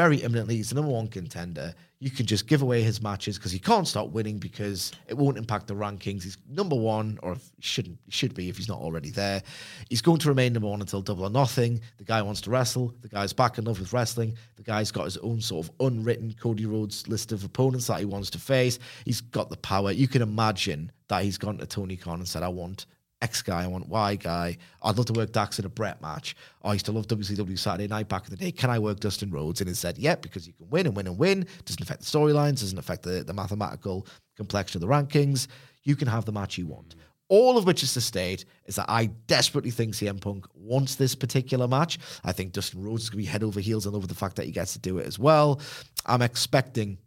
very 0.00 0.16
imminently. 0.16 0.56
He's 0.56 0.70
the 0.70 0.76
number 0.76 0.90
one 0.90 1.08
contender. 1.08 1.74
You 1.98 2.10
can 2.10 2.24
just 2.24 2.46
give 2.46 2.62
away 2.62 2.80
his 2.80 3.02
matches 3.02 3.36
because 3.36 3.52
he 3.52 3.58
can't 3.58 3.86
stop 3.86 4.08
winning 4.08 4.38
because 4.38 4.92
it 5.06 5.14
won't 5.14 5.36
impact 5.36 5.66
the 5.66 5.74
rankings. 5.74 6.22
He's 6.22 6.38
number 6.48 6.74
one, 6.74 7.18
or 7.22 7.36
shouldn't, 7.58 7.98
should 8.08 8.32
be 8.32 8.48
if 8.48 8.56
he's 8.56 8.66
not 8.66 8.78
already 8.78 9.10
there. 9.10 9.42
He's 9.90 10.00
going 10.00 10.16
to 10.20 10.28
remain 10.30 10.54
number 10.54 10.68
one 10.68 10.80
until 10.80 11.02
double 11.02 11.24
or 11.24 11.30
nothing. 11.30 11.82
The 11.98 12.04
guy 12.04 12.22
wants 12.22 12.40
to 12.42 12.50
wrestle. 12.50 12.94
The 13.02 13.10
guy's 13.10 13.34
back 13.34 13.58
in 13.58 13.66
love 13.66 13.78
with 13.78 13.92
wrestling. 13.92 14.38
The 14.56 14.62
guy's 14.62 14.90
got 14.90 15.04
his 15.04 15.18
own 15.18 15.42
sort 15.42 15.66
of 15.66 15.72
unwritten 15.80 16.34
Cody 16.40 16.64
Rhodes 16.64 17.06
list 17.06 17.30
of 17.30 17.44
opponents 17.44 17.88
that 17.88 17.98
he 17.98 18.06
wants 18.06 18.30
to 18.30 18.38
face. 18.38 18.78
He's 19.04 19.20
got 19.20 19.50
the 19.50 19.58
power. 19.58 19.92
You 19.92 20.08
can 20.08 20.22
imagine 20.22 20.92
that 21.08 21.24
he's 21.24 21.36
gone 21.36 21.58
to 21.58 21.66
Tony 21.66 21.98
Khan 21.98 22.20
and 22.20 22.28
said, 22.28 22.42
I 22.42 22.48
want 22.48 22.86
X 23.22 23.42
guy, 23.42 23.64
I 23.64 23.66
want 23.66 23.88
Y 23.88 24.16
guy. 24.16 24.56
I'd 24.82 24.96
love 24.96 25.06
to 25.06 25.12
work 25.12 25.32
Dax 25.32 25.58
in 25.58 25.66
a 25.66 25.68
Brett 25.68 26.00
match. 26.00 26.34
I 26.64 26.72
used 26.72 26.86
to 26.86 26.92
love 26.92 27.06
WCW 27.06 27.58
Saturday 27.58 27.86
Night 27.86 28.08
back 28.08 28.24
in 28.24 28.30
the 28.30 28.36
day. 28.36 28.50
Can 28.50 28.70
I 28.70 28.78
work 28.78 29.00
Dustin 29.00 29.30
Rhodes? 29.30 29.60
And 29.60 29.68
he 29.68 29.74
said, 29.74 29.98
yeah, 29.98 30.14
because 30.14 30.46
you 30.46 30.54
can 30.54 30.70
win 30.70 30.86
and 30.86 30.96
win 30.96 31.06
and 31.06 31.18
win. 31.18 31.46
Doesn't 31.64 31.82
affect 31.82 32.00
the 32.00 32.06
storylines, 32.06 32.60
doesn't 32.60 32.78
affect 32.78 33.02
the, 33.02 33.22
the 33.22 33.34
mathematical 33.34 34.06
complexion 34.36 34.82
of 34.82 34.88
the 34.88 34.94
rankings. 34.94 35.48
You 35.84 35.96
can 35.96 36.08
have 36.08 36.24
the 36.24 36.32
match 36.32 36.56
you 36.56 36.66
want. 36.66 36.94
All 37.28 37.56
of 37.56 37.64
which 37.64 37.82
is 37.82 37.94
to 37.94 38.00
state 38.00 38.44
is 38.66 38.74
that 38.76 38.86
I 38.88 39.06
desperately 39.26 39.70
think 39.70 39.94
CM 39.94 40.20
Punk 40.20 40.46
wants 40.54 40.96
this 40.96 41.14
particular 41.14 41.68
match. 41.68 41.98
I 42.24 42.32
think 42.32 42.52
Dustin 42.52 42.82
Rhodes 42.82 43.04
is 43.04 43.10
going 43.10 43.22
to 43.22 43.26
be 43.26 43.30
head 43.30 43.44
over 43.44 43.60
heels 43.60 43.86
and 43.86 43.94
over 43.94 44.06
the 44.06 44.16
fact 44.16 44.36
that 44.36 44.46
he 44.46 44.52
gets 44.52 44.72
to 44.72 44.80
do 44.80 44.98
it 44.98 45.06
as 45.06 45.18
well. 45.18 45.60
I'm 46.06 46.22
expecting 46.22 46.98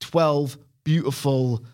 12 0.00 0.58
beautiful 0.84 1.64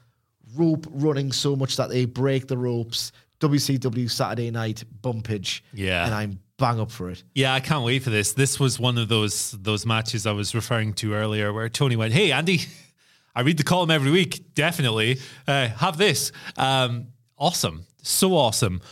rope 0.55 0.87
running 0.91 1.33
so 1.33 1.57
much 1.57 1.77
that 1.77 1.91
they 1.91 2.05
break 2.05 2.47
the 2.47 2.59
ropes. 2.59 3.13
WCW 3.41 4.11
Saturday 4.11 4.51
night 4.51 4.85
bumpage. 5.03 5.63
Yeah. 5.73 6.05
And 6.05 6.15
I'm 6.15 6.41
bang 6.59 6.81
up 6.81 6.91
for 6.91 7.11
it. 7.11 7.23
Yeah, 7.35 7.55
I 7.55 7.61
can't 7.61 7.85
wait 7.85 8.03
for 8.03 8.11
this. 8.11 8.33
This 8.33 8.61
was 8.61 8.79
one 8.79 8.99
of 8.99 9.09
those 9.09 9.53
those 9.53 9.87
matches 9.87 10.27
I 10.27 10.33
was 10.33 10.55
referring 10.55 10.93
to 10.95 11.15
earlier, 11.15 11.53
where 11.53 11.69
Tony 11.69 11.97
went, 11.97 12.13
"Hey, 12.13 12.33
Andy, 12.33 12.61
I 13.35 13.43
read 13.43 13.57
the 13.57 13.65
column 13.65 13.91
every 13.91 14.11
week. 14.11 14.55
Definitely 14.55 15.19
uh, 15.47 15.69
have 15.69 15.97
this. 15.97 16.33
Um, 16.57 17.09
awesome, 17.39 17.87
so 18.03 18.35
awesome. 18.37 18.83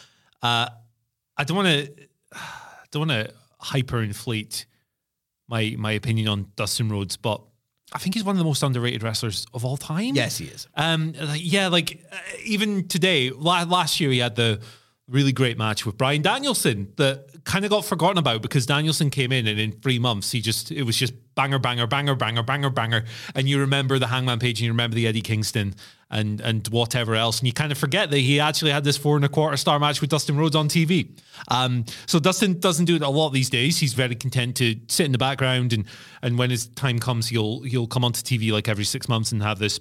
Uh, 0.43 0.69
I 1.37 1.45
don't 1.45 1.57
want 1.57 1.69
to 1.69 2.09
don't 2.91 3.09
want 3.09 3.29
to 3.29 3.35
hyperinflate 3.63 4.65
my 5.49 5.75
my 5.79 5.93
opinion 5.93 6.29
on 6.29 6.53
Dustin 6.57 6.89
Rhodes, 6.89 7.17
but 7.17 7.43
I 7.93 7.99
think 7.99 8.15
he's 8.15 8.25
one 8.25 8.35
of 8.35 8.39
the 8.39 8.45
most 8.45 8.63
underrated 8.63 9.03
wrestlers 9.03 9.47
of 9.55 9.65
all 9.65 9.77
time. 9.77 10.15
Yes, 10.17 10.39
he 10.39 10.47
is. 10.47 10.67
Um, 10.75 11.13
like, 11.21 11.41
yeah, 11.43 11.69
like 11.69 12.05
uh, 12.11 12.17
even 12.45 12.89
today, 12.89 13.31
la- 13.31 13.63
last 13.63 14.01
year 14.01 14.11
he 14.11 14.19
had 14.19 14.35
the 14.35 14.61
really 15.09 15.33
great 15.33 15.57
match 15.57 15.87
with 15.87 15.97
Bryan 15.97 16.21
Danielson 16.23 16.93
that 16.97 17.29
kind 17.47 17.65
of 17.65 17.71
got 17.71 17.85
forgotten 17.85 18.19
about 18.19 18.43
because 18.43 18.67
Danielson 18.67 19.09
came 19.09 19.31
in 19.31 19.47
and 19.47 19.59
in 19.59 19.71
three 19.71 20.01
months 20.01 20.33
he 20.33 20.41
just 20.41 20.73
it 20.73 20.83
was 20.83 20.97
just 20.97 21.15
banger, 21.37 21.61
banger, 21.61 21.87
banger, 21.87 22.15
banger, 22.15 22.43
banger, 22.43 22.71
banger, 22.71 23.05
and 23.35 23.49
you 23.49 23.61
remember 23.61 23.99
the 23.99 24.09
Hangman 24.09 24.41
page 24.41 24.59
and 24.59 24.67
you 24.67 24.73
remember 24.73 24.97
the 24.97 25.07
Eddie 25.07 25.23
Kingston 25.23 25.75
and 26.11 26.41
and 26.41 26.67
whatever 26.69 27.15
else, 27.15 27.39
and 27.39 27.47
you 27.47 27.53
kind 27.53 27.73
of 27.73 27.79
forget 27.79 28.11
that 28.11 28.19
he 28.19 28.41
actually 28.41 28.73
had 28.73 28.85
this 28.85 28.97
four 28.97 29.17
and 29.17 29.25
a 29.25 29.29
quarter 29.29 29.57
star 29.57 29.79
match 29.79 30.01
with 30.01 30.11
Dustin 30.11 30.37
Rhodes 30.37 30.57
on 30.57 30.69
TV. 30.69 31.19
Um, 31.49 31.85
so 32.07 32.19
Dustin 32.19 32.59
doesn't 32.59 32.85
do 32.85 32.97
it 32.97 33.03
a 33.03 33.09
lot 33.09 33.31
these 33.31 33.51
days. 33.51 33.79
He's 33.79 33.95
very 33.95 34.17
content 34.17 34.57
to 34.57 34.77
sit 34.89 35.07
in 35.07 35.13
the 35.13 35.19
background, 35.19 35.73
and 35.73 35.87
and 36.23 36.39
when 36.39 36.51
his 36.51 36.67
time 36.67 36.99
comes, 36.99 37.29
he'll 37.29 37.63
he'll 37.63 37.87
come 37.87 38.05
onto 38.05 38.21
TV 38.23 38.53
like 38.53 38.69
every 38.69 38.85
six 38.85 39.09
months 39.09 39.33
and 39.33 39.43
have 39.43 39.59
this 39.59 39.81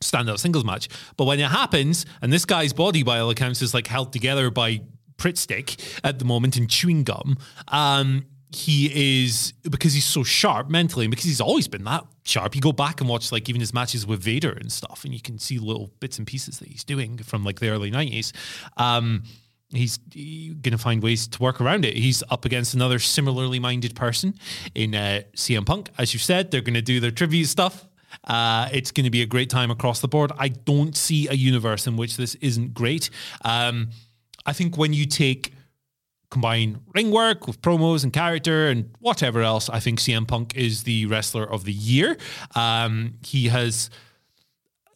stand-up 0.00 0.38
singles 0.38 0.64
match. 0.64 0.88
But 1.16 1.24
when 1.24 1.40
it 1.40 1.50
happens, 1.50 2.06
and 2.22 2.32
this 2.32 2.44
guy's 2.44 2.72
body 2.72 3.02
by 3.02 3.18
all 3.18 3.30
accounts 3.30 3.62
is 3.62 3.74
like 3.74 3.86
held 3.88 4.12
together 4.12 4.50
by 4.50 4.80
Pritt 5.18 5.36
stick 5.36 5.76
at 6.02 6.18
the 6.18 6.24
moment 6.24 6.56
and 6.56 6.70
chewing 6.70 7.04
gum. 7.04 7.36
Um, 7.68 8.24
he 8.50 9.20
is 9.20 9.52
because 9.68 9.92
he's 9.92 10.06
so 10.06 10.22
sharp 10.22 10.70
mentally 10.70 11.04
and 11.04 11.10
because 11.10 11.26
he's 11.26 11.40
always 11.40 11.68
been 11.68 11.84
that 11.84 12.06
sharp. 12.24 12.54
You 12.54 12.62
go 12.62 12.72
back 12.72 13.00
and 13.00 13.08
watch 13.08 13.30
like 13.30 13.48
even 13.48 13.60
his 13.60 13.74
matches 13.74 14.06
with 14.06 14.22
Vader 14.22 14.52
and 14.52 14.72
stuff, 14.72 15.04
and 15.04 15.12
you 15.12 15.20
can 15.20 15.38
see 15.38 15.58
little 15.58 15.90
bits 16.00 16.18
and 16.18 16.26
pieces 16.26 16.58
that 16.60 16.68
he's 16.68 16.84
doing 16.84 17.18
from 17.18 17.44
like 17.44 17.60
the 17.60 17.68
early 17.68 17.90
nineties. 17.90 18.32
Um, 18.78 19.24
he's 19.70 19.98
going 19.98 20.62
to 20.62 20.78
find 20.78 21.02
ways 21.02 21.28
to 21.28 21.42
work 21.42 21.60
around 21.60 21.84
it. 21.84 21.94
He's 21.94 22.22
up 22.30 22.44
against 22.44 22.74
another 22.74 22.98
similarly 22.98 23.58
minded 23.58 23.94
person 23.94 24.34
in 24.74 24.94
uh, 24.94 25.22
CM 25.36 25.66
Punk. 25.66 25.90
As 25.98 26.14
you 26.14 26.20
said, 26.20 26.50
they're 26.50 26.62
going 26.62 26.74
to 26.74 26.82
do 26.82 27.00
their 27.00 27.10
trivia 27.10 27.44
stuff. 27.44 27.86
Uh, 28.24 28.68
it's 28.72 28.90
going 28.90 29.04
to 29.04 29.10
be 29.10 29.20
a 29.20 29.26
great 29.26 29.50
time 29.50 29.70
across 29.70 30.00
the 30.00 30.08
board. 30.08 30.32
I 30.38 30.48
don't 30.48 30.96
see 30.96 31.28
a 31.28 31.34
universe 31.34 31.86
in 31.86 31.96
which 31.96 32.16
this 32.16 32.34
isn't 32.36 32.72
great. 32.72 33.10
Um, 33.44 33.90
I 34.48 34.54
think 34.54 34.78
when 34.78 34.94
you 34.94 35.04
take 35.04 35.52
combine 36.30 36.80
ring 36.94 37.10
work 37.10 37.46
with 37.46 37.60
promos 37.60 38.02
and 38.02 38.14
character 38.14 38.68
and 38.68 38.90
whatever 38.98 39.42
else, 39.42 39.68
I 39.68 39.78
think 39.78 39.98
CM 39.98 40.26
Punk 40.26 40.56
is 40.56 40.84
the 40.84 41.04
wrestler 41.04 41.44
of 41.44 41.64
the 41.64 41.72
year. 41.72 42.16
Um, 42.54 43.18
he 43.22 43.48
has 43.48 43.90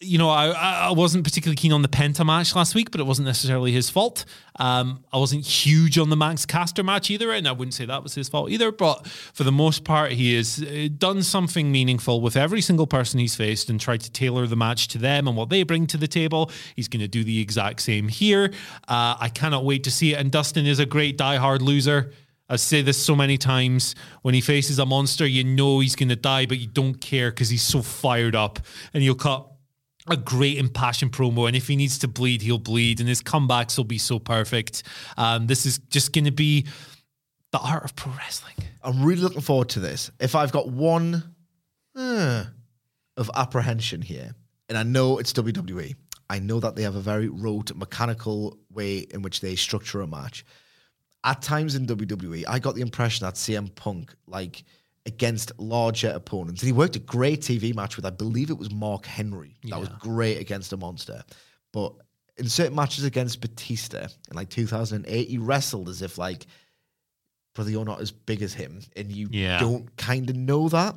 you 0.02 0.18
know, 0.18 0.28
I, 0.28 0.48
I 0.50 0.90
wasn't 0.92 1.24
particularly 1.24 1.56
keen 1.56 1.72
on 1.72 1.82
the 1.82 1.88
Penta 1.88 2.26
match 2.26 2.54
last 2.54 2.74
week, 2.74 2.90
but 2.90 3.00
it 3.00 3.04
wasn't 3.04 3.26
necessarily 3.26 3.72
his 3.72 3.88
fault. 3.88 4.24
Um, 4.58 5.04
I 5.12 5.18
wasn't 5.18 5.46
huge 5.46 5.96
on 5.98 6.10
the 6.10 6.16
Max 6.16 6.44
Caster 6.44 6.82
match 6.82 7.10
either, 7.10 7.32
and 7.32 7.48
I 7.48 7.52
wouldn't 7.52 7.74
say 7.74 7.86
that 7.86 8.02
was 8.02 8.14
his 8.14 8.28
fault 8.28 8.50
either. 8.50 8.72
But 8.72 9.06
for 9.06 9.44
the 9.44 9.52
most 9.52 9.84
part, 9.84 10.12
he 10.12 10.36
has 10.36 10.62
uh, 10.62 10.88
done 10.98 11.22
something 11.22 11.70
meaningful 11.70 12.20
with 12.20 12.36
every 12.36 12.60
single 12.60 12.86
person 12.86 13.20
he's 13.20 13.34
faced 13.34 13.70
and 13.70 13.80
tried 13.80 14.00
to 14.00 14.10
tailor 14.10 14.46
the 14.46 14.56
match 14.56 14.88
to 14.88 14.98
them 14.98 15.28
and 15.28 15.36
what 15.36 15.48
they 15.48 15.62
bring 15.62 15.86
to 15.88 15.96
the 15.96 16.08
table. 16.08 16.50
He's 16.76 16.88
going 16.88 17.00
to 17.00 17.08
do 17.08 17.24
the 17.24 17.40
exact 17.40 17.80
same 17.80 18.08
here. 18.08 18.52
Uh, 18.88 19.16
I 19.18 19.30
cannot 19.32 19.64
wait 19.64 19.84
to 19.84 19.90
see 19.90 20.14
it. 20.14 20.16
And 20.18 20.30
Dustin 20.30 20.66
is 20.66 20.78
a 20.78 20.86
great 20.86 21.16
diehard 21.16 21.60
loser. 21.60 22.12
I 22.48 22.56
say 22.56 22.82
this 22.82 23.02
so 23.02 23.16
many 23.16 23.38
times. 23.38 23.94
When 24.20 24.34
he 24.34 24.42
faces 24.42 24.78
a 24.78 24.84
monster, 24.84 25.26
you 25.26 25.42
know 25.42 25.80
he's 25.80 25.96
going 25.96 26.10
to 26.10 26.16
die, 26.16 26.44
but 26.44 26.58
you 26.58 26.66
don't 26.66 27.00
care 27.00 27.30
because 27.30 27.48
he's 27.48 27.62
so 27.62 27.80
fired 27.80 28.36
up. 28.36 28.58
And 28.92 29.02
you'll 29.02 29.14
cut 29.14 29.51
a 30.08 30.16
great 30.16 30.58
impassioned 30.58 31.12
promo, 31.12 31.46
and 31.46 31.56
if 31.56 31.68
he 31.68 31.76
needs 31.76 31.98
to 32.00 32.08
bleed, 32.08 32.42
he'll 32.42 32.58
bleed, 32.58 33.00
and 33.00 33.08
his 33.08 33.22
comebacks 33.22 33.76
will 33.76 33.84
be 33.84 33.98
so 33.98 34.18
perfect. 34.18 34.82
Um, 35.16 35.46
this 35.46 35.64
is 35.64 35.78
just 35.90 36.12
going 36.12 36.24
to 36.24 36.32
be 36.32 36.66
the 37.52 37.58
art 37.58 37.84
of 37.84 37.94
pro 37.94 38.12
wrestling. 38.12 38.56
I'm 38.82 39.04
really 39.04 39.22
looking 39.22 39.40
forward 39.40 39.68
to 39.70 39.80
this. 39.80 40.10
If 40.18 40.34
I've 40.34 40.52
got 40.52 40.68
one 40.68 41.34
uh, 41.94 42.44
of 43.16 43.30
apprehension 43.34 44.02
here, 44.02 44.34
and 44.68 44.76
I 44.76 44.82
know 44.82 45.18
it's 45.18 45.32
WWE, 45.32 45.94
I 46.28 46.38
know 46.38 46.58
that 46.60 46.76
they 46.76 46.82
have 46.82 46.96
a 46.96 47.00
very 47.00 47.28
rote, 47.28 47.74
mechanical 47.76 48.58
way 48.72 48.98
in 48.98 49.22
which 49.22 49.40
they 49.40 49.54
structure 49.54 50.00
a 50.00 50.06
match. 50.06 50.44
At 51.24 51.42
times 51.42 51.74
in 51.76 51.86
WWE, 51.86 52.44
I 52.48 52.58
got 52.58 52.74
the 52.74 52.80
impression 52.80 53.26
that 53.26 53.34
CM 53.34 53.72
Punk, 53.74 54.12
like, 54.26 54.64
against 55.06 55.50
larger 55.58 56.10
opponents. 56.10 56.62
And 56.62 56.66
he 56.66 56.72
worked 56.72 56.96
a 56.96 57.00
great 57.00 57.40
TV 57.40 57.74
match 57.74 57.96
with, 57.96 58.06
I 58.06 58.10
believe 58.10 58.50
it 58.50 58.58
was 58.58 58.70
Mark 58.72 59.04
Henry. 59.06 59.56
That 59.64 59.80
was 59.80 59.88
great 60.00 60.38
against 60.38 60.72
a 60.72 60.76
monster. 60.76 61.24
But 61.72 61.94
in 62.36 62.48
certain 62.48 62.74
matches 62.76 63.04
against 63.04 63.40
Batista 63.40 64.06
in 64.30 64.36
like 64.36 64.48
2008, 64.48 65.28
he 65.28 65.38
wrestled 65.38 65.88
as 65.88 66.02
if 66.02 66.18
like, 66.18 66.46
brother, 67.54 67.70
you're 67.70 67.84
not 67.84 68.00
as 68.00 68.12
big 68.12 68.42
as 68.42 68.54
him. 68.54 68.80
And 68.96 69.10
you 69.10 69.28
Yeah. 69.30 69.58
don't 69.58 69.94
kind 69.96 70.30
of 70.30 70.36
know 70.36 70.68
that. 70.68 70.94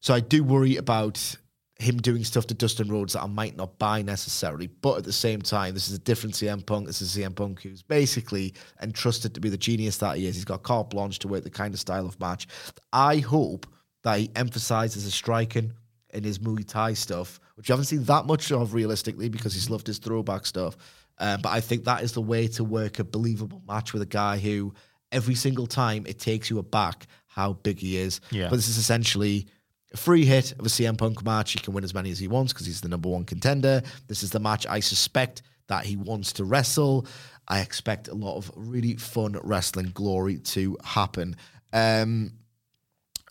So 0.00 0.12
I 0.14 0.20
do 0.20 0.44
worry 0.44 0.76
about 0.76 1.36
him 1.78 1.98
doing 1.98 2.24
stuff 2.24 2.46
to 2.48 2.54
Dustin 2.54 2.88
Rhodes 2.88 3.12
that 3.12 3.22
I 3.22 3.26
might 3.26 3.56
not 3.56 3.78
buy 3.78 4.02
necessarily. 4.02 4.66
But 4.66 4.98
at 4.98 5.04
the 5.04 5.12
same 5.12 5.40
time, 5.40 5.74
this 5.74 5.88
is 5.88 5.94
a 5.94 6.00
different 6.00 6.34
CM 6.34 6.66
Punk. 6.66 6.86
This 6.86 7.00
is 7.00 7.16
CM 7.16 7.36
Punk 7.36 7.62
who's 7.62 7.82
basically 7.82 8.54
entrusted 8.82 9.34
to 9.34 9.40
be 9.40 9.48
the 9.48 9.56
genius 9.56 9.98
that 9.98 10.16
he 10.16 10.26
is. 10.26 10.34
He's 10.34 10.44
got 10.44 10.64
carte 10.64 10.90
blanche 10.90 11.20
to 11.20 11.28
work 11.28 11.44
the 11.44 11.50
kind 11.50 11.72
of 11.72 11.80
style 11.80 12.06
of 12.06 12.18
match. 12.18 12.48
I 12.92 13.18
hope 13.18 13.66
that 14.02 14.18
he 14.18 14.30
emphasizes 14.34 15.04
his 15.04 15.14
striking 15.14 15.72
in 16.12 16.24
his 16.24 16.40
Muay 16.40 16.66
Thai 16.66 16.94
stuff, 16.94 17.38
which 17.54 17.68
you 17.68 17.72
haven't 17.72 17.86
seen 17.86 18.04
that 18.04 18.26
much 18.26 18.50
of 18.50 18.74
realistically 18.74 19.28
because 19.28 19.54
he's 19.54 19.70
loved 19.70 19.86
his 19.86 19.98
throwback 19.98 20.46
stuff. 20.46 20.76
Um, 21.18 21.40
but 21.42 21.50
I 21.50 21.60
think 21.60 21.84
that 21.84 22.02
is 22.02 22.12
the 22.12 22.22
way 22.22 22.48
to 22.48 22.64
work 22.64 22.98
a 22.98 23.04
believable 23.04 23.62
match 23.68 23.92
with 23.92 24.02
a 24.02 24.06
guy 24.06 24.38
who 24.38 24.74
every 25.12 25.34
single 25.34 25.66
time 25.66 26.06
it 26.06 26.18
takes 26.18 26.50
you 26.50 26.58
aback 26.58 27.06
how 27.26 27.52
big 27.52 27.78
he 27.78 27.96
is. 27.98 28.20
Yeah. 28.30 28.48
But 28.48 28.56
this 28.56 28.68
is 28.68 28.78
essentially 28.78 29.46
a 29.92 29.96
free 29.96 30.24
hit 30.24 30.52
of 30.52 30.66
a 30.66 30.68
CM 30.68 30.96
Punk 30.98 31.24
match. 31.24 31.52
He 31.52 31.58
can 31.58 31.72
win 31.72 31.84
as 31.84 31.94
many 31.94 32.10
as 32.10 32.18
he 32.18 32.28
wants 32.28 32.52
because 32.52 32.66
he's 32.66 32.80
the 32.80 32.88
number 32.88 33.08
one 33.08 33.24
contender. 33.24 33.82
This 34.06 34.22
is 34.22 34.30
the 34.30 34.40
match 34.40 34.66
I 34.66 34.80
suspect 34.80 35.42
that 35.68 35.84
he 35.84 35.96
wants 35.96 36.32
to 36.34 36.44
wrestle. 36.44 37.06
I 37.48 37.60
expect 37.60 38.08
a 38.08 38.14
lot 38.14 38.36
of 38.36 38.50
really 38.54 38.96
fun 38.96 39.38
wrestling 39.42 39.90
glory 39.94 40.38
to 40.38 40.76
happen. 40.84 41.36
Um, 41.72 42.32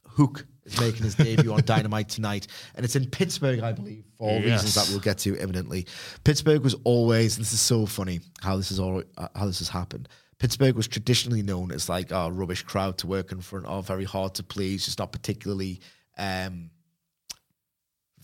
Hook 0.08 0.46
is 0.66 0.80
making 0.80 1.04
his 1.04 1.16
debut 1.16 1.54
on 1.54 1.62
Dynamite 1.66 2.10
tonight, 2.10 2.48
and 2.76 2.84
it's 2.84 2.96
in 2.96 3.08
Pittsburgh, 3.10 3.60
I 3.60 3.72
believe, 3.72 4.06
for 4.18 4.32
Yes. 4.40 4.64
reasons 4.64 4.76
that 4.76 4.90
we'll 4.90 5.00
get 5.00 5.20
to 5.20 5.38
imminently. 5.38 5.86
Pittsburgh 6.24 6.64
was 6.64 6.76
always, 6.84 7.38
and 7.38 7.46
this 7.46 7.54
is 7.54 7.62
so 7.62 7.86
funny 7.86 8.22
how 8.42 8.58
this 8.58 8.72
is 8.72 8.80
all 8.80 9.04
uh, 9.18 9.28
how 9.36 9.46
this 9.46 9.60
has 9.60 9.70
happened. 9.70 10.10
Pittsburgh 10.40 10.76
was 10.76 10.88
traditionally 10.88 11.42
known 11.44 11.72
as 11.72 11.90
like 11.90 12.12
a 12.12 12.32
rubbish 12.32 12.64
crowd 12.64 12.98
to 13.00 13.08
work 13.08 13.32
in 13.32 13.42
front 13.42 13.66
of, 13.68 13.88
very 13.88 14.04
hard 14.06 14.34
to 14.36 14.44
please, 14.44 14.86
just 14.86 15.00
not 15.00 15.12
particularly 15.12 15.80
um, 16.18 16.70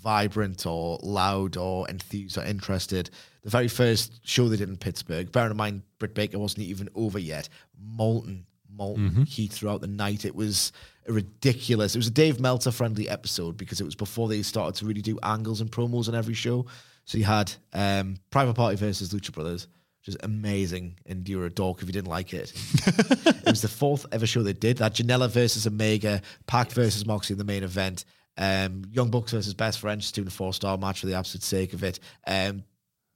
vibrant 0.02 0.66
or 0.66 1.00
loud 1.02 1.58
or 1.58 1.90
enthused 1.90 2.38
or 2.38 2.44
interested. 2.44 3.10
The 3.44 3.50
very 3.50 3.68
first 3.68 4.28
show 4.28 4.48
they 4.48 4.58
did 4.58 4.70
in 4.70 4.78
Pittsburgh, 4.78 5.32
bearing 5.32 5.52
in 5.52 5.58
mind 5.58 5.82
Britt 6.00 6.14
Baker 6.14 6.40
wasn't 6.40 6.66
even 6.66 6.90
over 6.96 7.20
yet, 7.20 7.50
molten, 7.78 8.46
molten 8.70 9.26
heat 9.26 9.52
throughout 9.52 9.82
the 9.82 9.88
night. 9.88 10.26
It 10.26 10.36
was 10.36 10.72
ridiculous. 11.08 11.96
It 11.96 12.00
was 12.00 12.08
a 12.08 12.12
Dave 12.12 12.40
Meltzer 12.40 12.72
friendly 12.72 13.10
episode 13.10 13.58
because 13.58 13.82
it 13.82 13.86
was 13.86 13.96
before 13.96 14.28
they 14.28 14.42
started 14.42 14.76
to 14.80 14.86
really 14.86 15.02
do 15.02 15.20
angles 15.24 15.62
and 15.62 15.72
promos 15.72 16.08
on 16.08 16.16
every 16.16 16.34
show. 16.34 16.66
So 17.06 17.18
you 17.18 17.26
had 17.26 17.54
um, 17.74 18.18
Private 18.30 18.54
Party 18.54 18.78
versus 18.78 19.14
Lucha 19.14 19.34
Brothers, 19.34 19.68
which 20.04 20.16
is 20.16 20.18
amazing, 20.24 21.00
and 21.06 21.28
you're 21.30 21.46
a 21.46 21.50
dork 21.50 21.82
if 21.82 21.88
you 21.88 21.94
didn't 21.94 22.10
like 22.10 22.34
it. 22.34 22.52
it 22.86 23.46
was 23.46 23.62
the 23.62 23.70
fourth 23.70 24.06
ever 24.12 24.28
show 24.28 24.44
they 24.44 24.52
did. 24.52 24.78
That 24.78 24.96
Janela 24.96 25.30
versus 25.30 25.66
Omega, 25.66 26.22
Pac 26.46 26.72
versus 26.72 27.06
Moxie 27.06 27.36
in 27.36 27.38
the 27.38 27.46
main 27.46 27.64
event, 27.64 28.04
um, 28.38 28.84
Young 28.92 29.10
Bucks 29.10 29.32
versus 29.32 29.54
Best 29.54 29.80
Friends, 29.80 30.12
two 30.12 30.24
and 30.24 30.34
four 30.34 30.54
star 30.54 30.78
match 30.78 31.00
for 31.00 31.06
the 31.06 31.14
absolute 31.14 31.44
sake 31.44 31.72
of 31.72 31.86
it. 31.86 32.02
Um, 32.28 32.66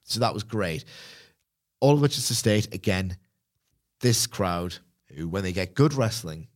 so 0.04 0.22
that 0.22 0.34
was 0.34 0.44
great. 0.44 0.86
All 1.82 1.94
of 1.94 2.02
which 2.02 2.18
is 2.18 2.30
to 2.30 2.36
state 2.36 2.74
again, 2.74 3.18
this 4.00 4.26
crowd, 4.26 4.78
who 5.14 5.28
when 5.28 5.44
they 5.44 5.52
get 5.52 5.76
good 5.76 5.94
wrestling 5.94 6.48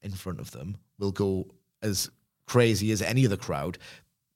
in 0.00 0.12
front 0.12 0.38
of 0.38 0.52
them, 0.52 0.76
will 1.00 1.10
go 1.10 1.48
as 1.82 2.08
crazy 2.46 2.92
as 2.92 3.02
any 3.02 3.26
other 3.26 3.36
crowd. 3.36 3.78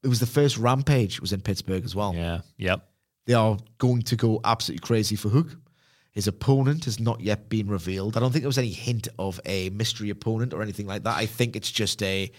It 0.02 0.08
was 0.08 0.18
the 0.18 0.26
first 0.26 0.58
Rampage 0.58 1.20
was 1.20 1.32
in 1.32 1.40
Pittsburgh 1.40 1.84
as 1.84 1.94
well. 1.94 2.14
Yeah. 2.16 2.40
Yep. 2.58 2.84
They 3.26 3.34
are 3.34 3.58
going 3.78 4.02
to 4.02 4.16
go 4.16 4.40
absolutely 4.44 4.86
crazy 4.86 5.16
for 5.16 5.28
Hook. 5.28 5.56
His 6.12 6.28
opponent 6.28 6.86
has 6.86 6.98
not 6.98 7.20
yet 7.20 7.48
been 7.50 7.68
revealed. 7.68 8.16
I 8.16 8.20
don't 8.20 8.32
think 8.32 8.42
there 8.42 8.48
was 8.48 8.56
any 8.56 8.72
hint 8.72 9.08
of 9.18 9.38
a 9.44 9.68
mystery 9.70 10.08
opponent 10.10 10.54
or 10.54 10.62
anything 10.62 10.86
like 10.86 11.02
that. 11.02 11.16
I 11.16 11.26
think 11.26 11.56
it's 11.56 11.70
just 11.70 12.02
a 12.02 12.30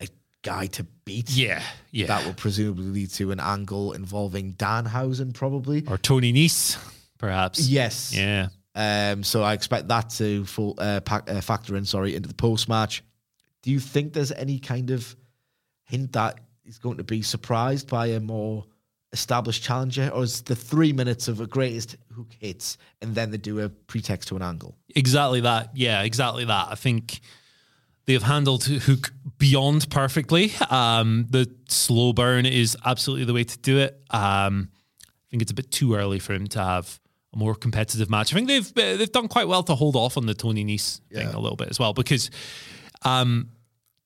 a 0.00 0.06
guy 0.42 0.66
to 0.66 0.84
beat. 1.04 1.30
Yeah. 1.30 1.60
Yeah. 1.90 2.06
That 2.06 2.24
will 2.24 2.34
presumably 2.34 2.84
lead 2.86 3.10
to 3.14 3.32
an 3.32 3.40
angle 3.40 3.92
involving 3.92 4.52
Danhausen, 4.54 5.34
probably. 5.34 5.84
or 5.88 5.98
Tony 5.98 6.32
Nese, 6.32 6.78
perhaps. 7.18 7.66
Yes. 7.68 8.14
Yeah. 8.14 8.48
Um, 8.76 9.24
so 9.24 9.42
I 9.42 9.54
expect 9.54 9.88
that 9.88 10.10
to 10.10 10.44
full, 10.44 10.76
uh, 10.78 11.00
pack, 11.00 11.28
uh, 11.28 11.40
factor 11.40 11.74
in, 11.74 11.84
sorry, 11.84 12.14
into 12.14 12.28
the 12.28 12.34
post 12.34 12.68
match. 12.68 13.02
Do 13.62 13.72
you 13.72 13.80
think 13.80 14.12
there's 14.12 14.30
any 14.30 14.60
kind 14.60 14.90
of 14.90 15.16
hint 15.82 16.12
that 16.12 16.38
he's 16.62 16.78
going 16.78 16.98
to 16.98 17.04
be 17.04 17.22
surprised 17.22 17.88
by 17.88 18.08
a 18.08 18.20
more 18.20 18.64
established 19.12 19.62
challenger, 19.62 20.10
or 20.12 20.22
is 20.22 20.42
the 20.42 20.56
three 20.56 20.92
minutes 20.92 21.28
of 21.28 21.40
a 21.40 21.46
greatest 21.46 21.96
hook 22.14 22.28
hits 22.38 22.76
and 23.00 23.14
then 23.14 23.30
they 23.30 23.38
do 23.38 23.60
a 23.60 23.68
pretext 23.68 24.28
to 24.28 24.36
an 24.36 24.42
angle? 24.42 24.76
Exactly 24.94 25.40
that. 25.40 25.70
Yeah, 25.74 26.02
exactly 26.02 26.44
that. 26.44 26.68
I 26.70 26.74
think 26.74 27.20
they've 28.06 28.22
handled 28.22 28.64
Hook 28.64 29.12
beyond 29.38 29.90
perfectly. 29.90 30.52
Um, 30.70 31.26
the 31.30 31.50
slow 31.68 32.12
burn 32.12 32.46
is 32.46 32.76
absolutely 32.84 33.24
the 33.24 33.34
way 33.34 33.44
to 33.44 33.58
do 33.58 33.78
it. 33.78 34.00
Um, 34.10 34.70
I 35.02 35.30
think 35.30 35.42
it's 35.42 35.52
a 35.52 35.54
bit 35.54 35.70
too 35.70 35.94
early 35.94 36.18
for 36.18 36.32
him 36.32 36.46
to 36.48 36.62
have 36.62 36.98
a 37.34 37.36
more 37.36 37.54
competitive 37.54 38.08
match. 38.08 38.32
I 38.32 38.36
think 38.36 38.48
they've 38.48 38.74
they've 38.74 39.12
done 39.12 39.28
quite 39.28 39.46
well 39.46 39.62
to 39.64 39.74
hold 39.74 39.94
off 39.94 40.16
on 40.16 40.26
the 40.26 40.34
Tony 40.34 40.64
Nese 40.64 41.00
thing 41.12 41.28
a 41.28 41.38
little 41.38 41.56
bit 41.56 41.68
as 41.68 41.78
well 41.78 41.92
because 41.92 42.30
um, 43.04 43.50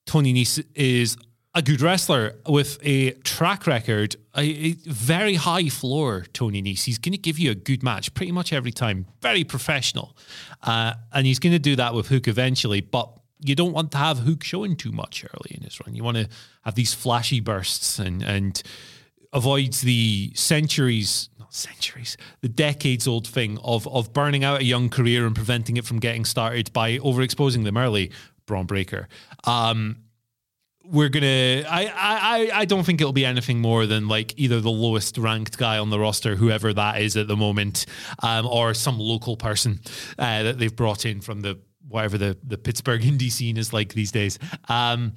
Tony 0.04 0.34
Nese 0.34 0.64
is 0.74 1.16
a 1.54 1.60
good 1.60 1.80
wrestler 1.82 2.34
with 2.46 2.78
a 2.82 3.10
track 3.10 3.66
record, 3.66 4.16
a, 4.36 4.42
a 4.42 4.72
very 4.86 5.34
high 5.34 5.68
floor, 5.68 6.24
Tony 6.32 6.62
Nese. 6.62 6.84
He's 6.84 6.98
going 6.98 7.12
to 7.12 7.18
give 7.18 7.38
you 7.38 7.50
a 7.50 7.54
good 7.54 7.82
match 7.82 8.14
pretty 8.14 8.32
much 8.32 8.52
every 8.52 8.72
time. 8.72 9.06
Very 9.20 9.44
professional. 9.44 10.16
Uh, 10.62 10.94
and 11.12 11.26
he's 11.26 11.38
going 11.38 11.52
to 11.52 11.58
do 11.58 11.76
that 11.76 11.94
with 11.94 12.08
Hook 12.08 12.26
eventually, 12.26 12.80
but 12.80 13.12
you 13.40 13.54
don't 13.54 13.72
want 13.72 13.90
to 13.92 13.98
have 13.98 14.20
Hook 14.20 14.44
showing 14.44 14.76
too 14.76 14.92
much 14.92 15.24
early 15.24 15.50
in 15.54 15.62
his 15.62 15.78
run. 15.80 15.94
You 15.94 16.04
want 16.04 16.16
to 16.16 16.28
have 16.62 16.74
these 16.74 16.94
flashy 16.94 17.40
bursts 17.40 17.98
and, 17.98 18.22
and 18.22 18.62
avoids 19.32 19.82
the 19.82 20.32
centuries, 20.34 21.28
not 21.38 21.52
centuries, 21.52 22.16
the 22.40 22.48
decades 22.48 23.06
old 23.06 23.26
thing 23.26 23.58
of, 23.62 23.86
of 23.88 24.14
burning 24.14 24.42
out 24.42 24.60
a 24.60 24.64
young 24.64 24.88
career 24.88 25.26
and 25.26 25.34
preventing 25.34 25.76
it 25.76 25.84
from 25.84 25.98
getting 25.98 26.24
started 26.24 26.72
by 26.72 26.96
overexposing 26.98 27.64
them 27.64 27.76
early. 27.76 28.10
Braun 28.46 28.66
Breaker. 28.66 29.08
Um, 29.44 29.98
we're 30.84 31.08
gonna 31.08 31.64
I, 31.68 31.92
I 31.94 32.50
I 32.60 32.64
don't 32.64 32.84
think 32.84 33.00
it'll 33.00 33.12
be 33.12 33.24
anything 33.24 33.60
more 33.60 33.86
than 33.86 34.08
like 34.08 34.34
either 34.36 34.60
the 34.60 34.70
lowest 34.70 35.18
ranked 35.18 35.58
guy 35.58 35.78
on 35.78 35.90
the 35.90 35.98
roster, 35.98 36.36
whoever 36.36 36.72
that 36.72 37.00
is 37.00 37.16
at 37.16 37.28
the 37.28 37.36
moment, 37.36 37.86
um, 38.22 38.46
or 38.46 38.74
some 38.74 38.98
local 38.98 39.36
person 39.36 39.80
uh, 40.18 40.42
that 40.42 40.58
they've 40.58 40.74
brought 40.74 41.04
in 41.06 41.20
from 41.20 41.40
the 41.40 41.58
whatever 41.88 42.18
the 42.18 42.36
the 42.42 42.58
Pittsburgh 42.58 43.02
indie 43.02 43.30
scene 43.30 43.56
is 43.56 43.72
like 43.72 43.94
these 43.94 44.12
days. 44.12 44.38
Um, 44.68 45.14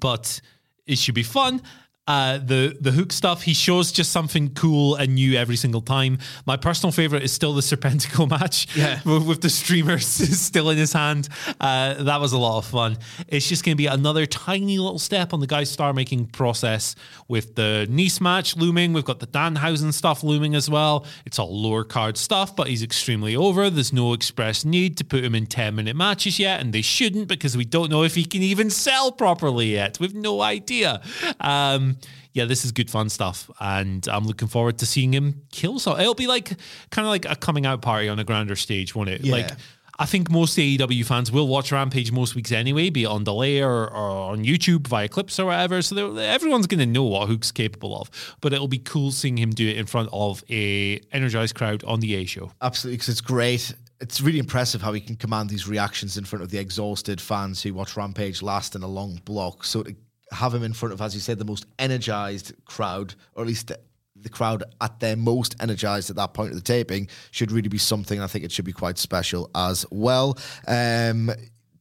but 0.00 0.40
it 0.86 0.98
should 0.98 1.14
be 1.14 1.22
fun. 1.22 1.62
Uh, 2.06 2.36
the 2.36 2.76
the 2.82 2.92
hook 2.92 3.10
stuff 3.12 3.40
he 3.42 3.54
shows 3.54 3.90
just 3.90 4.12
something 4.12 4.50
cool 4.52 4.94
and 4.96 5.14
new 5.14 5.38
every 5.38 5.56
single 5.56 5.80
time. 5.80 6.18
My 6.44 6.58
personal 6.58 6.92
favorite 6.92 7.22
is 7.22 7.32
still 7.32 7.54
the 7.54 7.62
Serpentico 7.62 8.28
match, 8.38 8.66
Yeah. 8.76 9.00
with, 9.06 9.26
with 9.26 9.40
the 9.40 9.48
streamers 9.48 10.06
still 10.38 10.68
in 10.68 10.76
his 10.76 10.92
hand. 10.92 11.28
Uh, 11.58 12.02
that 12.02 12.20
was 12.20 12.32
a 12.32 12.38
lot 12.38 12.58
of 12.58 12.66
fun. 12.66 12.98
It's 13.28 13.48
just 13.48 13.64
going 13.64 13.74
to 13.74 13.78
be 13.78 13.86
another 13.86 14.26
tiny 14.26 14.78
little 14.78 14.98
step 14.98 15.32
on 15.32 15.40
the 15.40 15.46
guy's 15.46 15.70
star 15.70 15.94
making 15.94 16.26
process 16.26 16.94
with 17.26 17.54
the 17.54 17.86
Nice 17.88 18.20
match 18.20 18.54
looming. 18.54 18.92
We've 18.92 19.04
got 19.04 19.20
the 19.20 19.26
Danhausen 19.26 19.92
stuff 19.94 20.22
looming 20.22 20.54
as 20.54 20.68
well. 20.68 21.06
It's 21.24 21.38
all 21.38 21.58
lower 21.58 21.84
card 21.84 22.18
stuff, 22.18 22.54
but 22.54 22.66
he's 22.68 22.82
extremely 22.82 23.34
over. 23.34 23.70
There's 23.70 23.94
no 23.94 24.12
express 24.12 24.64
need 24.66 24.98
to 24.98 25.04
put 25.04 25.24
him 25.24 25.34
in 25.34 25.46
10 25.46 25.74
minute 25.74 25.96
matches 25.96 26.38
yet, 26.38 26.60
and 26.60 26.74
they 26.74 26.82
shouldn't 26.82 27.28
because 27.28 27.56
we 27.56 27.64
don't 27.64 27.90
know 27.90 28.02
if 28.02 28.14
he 28.14 28.26
can 28.26 28.42
even 28.42 28.68
sell 28.68 29.10
properly 29.10 29.72
yet. 29.72 29.98
We've 29.98 30.14
no 30.14 30.42
idea. 30.42 31.00
Um, 31.40 31.93
yeah, 32.32 32.44
this 32.44 32.64
is 32.64 32.72
good 32.72 32.90
fun 32.90 33.08
stuff, 33.08 33.50
and 33.60 34.06
I'm 34.08 34.24
looking 34.24 34.48
forward 34.48 34.78
to 34.78 34.86
seeing 34.86 35.12
him 35.12 35.42
kill. 35.52 35.78
So 35.78 35.98
it'll 35.98 36.14
be 36.14 36.26
like 36.26 36.48
kind 36.90 37.06
of 37.06 37.10
like 37.10 37.24
a 37.24 37.36
coming 37.36 37.66
out 37.66 37.82
party 37.82 38.08
on 38.08 38.18
a 38.18 38.24
grander 38.24 38.56
stage, 38.56 38.94
won't 38.94 39.08
it? 39.08 39.22
Yeah. 39.22 39.32
Like 39.32 39.50
I 39.98 40.06
think 40.06 40.30
most 40.30 40.58
AEW 40.58 41.04
fans 41.06 41.30
will 41.30 41.46
watch 41.46 41.70
Rampage 41.70 42.10
most 42.10 42.34
weeks 42.34 42.50
anyway, 42.50 42.90
be 42.90 43.04
it 43.04 43.06
on 43.06 43.24
delay 43.24 43.62
or, 43.62 43.84
or 43.86 44.32
on 44.32 44.44
YouTube 44.44 44.88
via 44.88 45.08
clips 45.08 45.38
or 45.38 45.46
whatever. 45.46 45.82
So 45.82 46.16
everyone's 46.16 46.66
going 46.66 46.80
to 46.80 46.86
know 46.86 47.04
what 47.04 47.28
Hook's 47.28 47.52
capable 47.52 47.96
of. 47.96 48.10
But 48.40 48.52
it'll 48.52 48.68
be 48.68 48.78
cool 48.78 49.12
seeing 49.12 49.38
him 49.38 49.50
do 49.50 49.68
it 49.68 49.76
in 49.76 49.86
front 49.86 50.08
of 50.12 50.42
a 50.50 51.00
energized 51.12 51.54
crowd 51.54 51.84
on 51.84 52.00
the 52.00 52.14
A 52.16 52.24
show. 52.24 52.50
Absolutely, 52.60 52.96
because 52.96 53.08
it's 53.10 53.20
great. 53.20 53.72
It's 54.00 54.20
really 54.20 54.40
impressive 54.40 54.82
how 54.82 54.92
he 54.92 55.00
can 55.00 55.16
command 55.16 55.48
these 55.48 55.68
reactions 55.68 56.18
in 56.18 56.24
front 56.24 56.42
of 56.42 56.50
the 56.50 56.58
exhausted 56.58 57.20
fans 57.20 57.62
who 57.62 57.72
watch 57.72 57.96
Rampage 57.96 58.42
last 58.42 58.74
in 58.74 58.82
a 58.82 58.88
long 58.88 59.20
block. 59.24 59.64
So 59.64 59.84
to 59.84 59.94
have 60.34 60.54
him 60.54 60.62
in 60.62 60.72
front 60.72 60.92
of, 60.92 61.00
as 61.00 61.14
you 61.14 61.20
said, 61.20 61.38
the 61.38 61.44
most 61.44 61.66
energized 61.78 62.52
crowd, 62.64 63.14
or 63.34 63.42
at 63.42 63.48
least 63.48 63.68
the, 63.68 63.78
the 64.16 64.28
crowd 64.28 64.64
at 64.80 65.00
their 65.00 65.16
most 65.16 65.56
energized 65.60 66.10
at 66.10 66.16
that 66.16 66.34
point 66.34 66.50
of 66.50 66.56
the 66.56 66.62
taping, 66.62 67.08
should 67.30 67.52
really 67.52 67.68
be 67.68 67.78
something. 67.78 68.20
I 68.20 68.26
think 68.26 68.44
it 68.44 68.52
should 68.52 68.64
be 68.64 68.72
quite 68.72 68.98
special 68.98 69.50
as 69.54 69.86
well. 69.90 70.38
Um, 70.66 71.30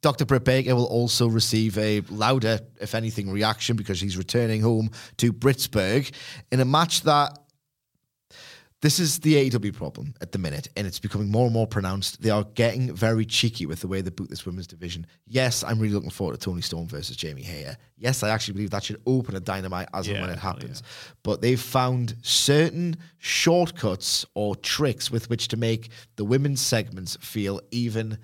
Dr. 0.04 0.26
Britt 0.26 0.44
Baker 0.44 0.76
will 0.76 0.86
also 0.86 1.28
receive 1.28 1.78
a 1.78 2.02
louder, 2.10 2.60
if 2.82 2.94
anything, 2.94 3.32
reaction 3.32 3.78
because 3.78 4.02
he's 4.02 4.18
returning 4.18 4.62
home 4.62 4.92
to 5.16 5.32
Britsburg 5.32 6.12
in 6.52 6.60
a 6.60 6.66
match 6.66 7.04
that 7.04 7.40
this 8.84 9.00
is 9.00 9.20
the 9.20 9.50
AEW 9.50 9.74
problem 9.74 10.14
at 10.20 10.34
the 10.34 10.38
minute, 10.38 10.68
and 10.76 10.86
it's 10.86 11.00
becoming 11.00 11.32
more 11.32 11.46
and 11.46 11.54
more 11.54 11.66
pronounced. 11.66 12.22
They 12.22 12.32
are 12.32 12.44
getting 12.44 12.94
very 12.94 13.26
cheeky 13.26 13.66
with 13.66 13.80
the 13.80 13.88
way 13.88 14.02
they 14.02 14.10
boot 14.10 14.30
this 14.30 14.46
women's 14.46 14.68
division. 14.68 15.08
Yes, 15.26 15.64
I'm 15.64 15.80
really 15.80 15.94
looking 15.94 16.10
forward 16.10 16.38
to 16.38 16.46
Toni 16.46 16.62
Storm 16.62 16.90
versus 16.90 17.16
Jamie 17.16 17.44
Hayter. 17.44 17.78
Yes, 17.98 18.24
I 18.24 18.30
actually 18.30 18.56
believe 18.56 18.72
that 18.72 18.84
should 18.84 19.02
open 19.06 19.38
a 19.38 19.40
dynamite 19.40 19.88
as 19.94 20.10
and 20.10 20.20
when 20.20 20.30
it 20.30 20.38
happens. 20.38 20.84
But 21.24 21.40
they've 21.40 21.58
found 21.58 22.18
certain 22.24 22.98
shortcuts 23.20 24.26
or 24.34 24.54
tricks 24.58 25.10
with 25.10 25.30
which 25.30 25.48
to 25.48 25.56
make 25.56 25.88
the 26.18 26.26
women's 26.26 26.60
segments 26.60 27.16
feel 27.22 27.62
even 27.72 28.18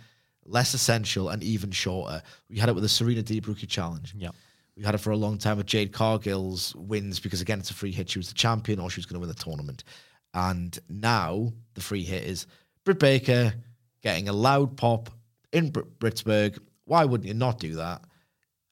less 0.44 0.74
essential 0.74 1.30
and 1.30 1.42
even 1.42 1.72
shorter. 1.72 2.22
We 2.50 2.60
had 2.60 2.68
it 2.68 2.76
with 2.76 2.84
the 2.84 2.90
Serena 2.90 3.24
Deeb 3.24 3.48
Rookie 3.48 3.66
Challenge. 3.66 4.14
Yeah. 4.18 4.32
We 4.76 4.84
had 4.84 4.94
it 4.94 5.00
for 5.00 5.12
a 5.12 5.18
long 5.18 5.38
time 5.38 5.56
with 5.56 5.68
Jade 5.68 5.94
Cargill's 5.94 6.76
wins 6.76 7.22
because 7.22 7.40
again 7.40 7.60
it's 7.60 7.72
a 7.72 7.74
free 7.74 7.92
hit. 7.92 8.10
She 8.10 8.20
was 8.20 8.28
the 8.28 8.34
champion 8.34 8.82
or 8.82 8.90
she 8.90 9.00
was 9.00 9.06
going 9.06 9.16
to 9.16 9.20
win 9.20 9.30
the 9.30 9.42
tournament. 9.42 9.86
And 10.34 10.78
now 10.88 11.54
the 11.74 11.82
free 11.82 12.04
hit 12.04 12.24
is 12.24 12.46
Britt 12.86 13.00
Baker 13.00 13.54
getting 14.02 14.30
a 14.30 14.34
loud 14.34 14.78
pop 14.78 15.10
in 15.52 15.72
Br- 15.72 15.82
Britsburg. 16.00 16.60
Why 16.86 17.06
wouldn't 17.06 17.28
you 17.28 17.34
not 17.34 17.60
do 17.60 17.76
that? 17.76 18.04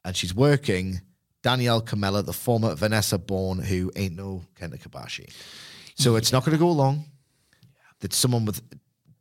And 0.06 0.16
she's 0.16 0.34
working 0.34 1.02
Danielle 1.44 1.82
Kamela, 1.82 2.26
the 2.26 2.34
former 2.34 2.74
Vanessa 2.76 3.18
Borne, 3.18 3.60
who 3.60 3.92
ain't 3.96 4.16
no 4.16 4.44
Kenta 4.60 4.80
Kobashi. 4.80 5.32
So 5.96 6.16
it's 6.16 6.32
not 6.32 6.46
going 6.46 6.58
to 6.58 6.60
go 6.60 6.72
long. 6.72 7.06
That 8.00 8.14
someone 8.14 8.46
with 8.46 8.62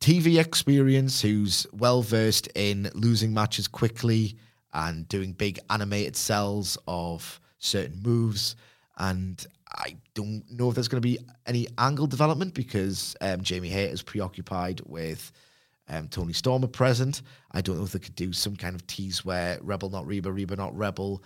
TV 0.01 0.39
experience 0.39 1.23
who's 1.23 1.67
well 1.73 2.03
versed 2.03 2.49
in 2.55 2.91
losing 2.95 3.33
matches 3.33 3.67
quickly 3.67 4.37
and 4.73 5.09
doing 5.09 5.33
big 5.33 5.59
animated 5.71 6.17
cells 6.17 6.77
of 6.87 7.41
certain 7.59 8.03
moves. 8.03 8.57
And 8.99 9.45
I 9.77 9.97
don't 10.15 10.43
know 10.51 10.69
if 10.69 10.75
there's 10.75 10.89
going 10.89 11.03
to 11.03 11.07
be 11.07 11.19
any 11.47 11.69
angle 11.79 12.07
development 12.07 12.55
because 12.55 13.15
um, 13.21 13.43
Jamie 13.43 13.69
Hayter 13.69 13.93
is 13.93 14.03
preoccupied 14.03 14.81
with 14.87 15.33
um, 15.89 16.09
Tony 16.09 16.33
Stormer 16.33 16.67
present. 16.67 17.23
I 17.53 17.61
don't 17.61 17.77
know 17.79 17.85
if 17.85 17.93
they 17.93 17.99
could 17.99 18.17
do 18.17 18.33
some 18.33 18.57
kind 18.57 18.75
of 18.75 18.87
tease 18.87 19.25
where 19.25 19.59
Rebel 19.63 19.91
not 19.91 20.07
Reba, 20.07 20.33
Reba 20.33 20.57
not 20.57 20.77
Rebel 20.77 21.23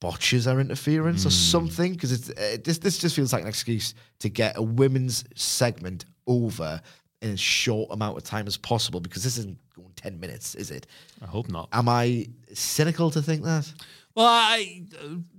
botches 0.00 0.46
our 0.46 0.60
interference 0.60 1.24
or 1.24 1.30
something 1.30 1.94
because 1.94 2.12
it's 2.12 2.28
uh, 2.28 2.58
this 2.62 2.76
this 2.78 2.98
just 2.98 3.16
feels 3.16 3.32
like 3.32 3.40
an 3.40 3.48
excuse 3.48 3.94
to 4.18 4.28
get 4.28 4.54
a 4.58 4.62
women's 4.62 5.24
segment 5.34 6.04
over 6.26 6.80
in 7.22 7.30
as 7.30 7.40
short 7.40 7.90
amount 7.90 8.14
of 8.18 8.22
time 8.22 8.46
as 8.46 8.58
possible 8.58 9.00
because 9.00 9.24
this 9.24 9.38
isn't 9.38 9.58
going 9.74 9.88
10 9.96 10.20
minutes 10.20 10.54
is 10.56 10.70
it 10.70 10.86
I 11.22 11.26
hope 11.26 11.48
not. 11.48 11.68
am 11.72 11.88
i 11.88 12.26
cynical 12.52 13.10
to 13.12 13.22
think 13.22 13.44
that 13.44 13.72
Well, 14.14 14.26
I 14.26 14.82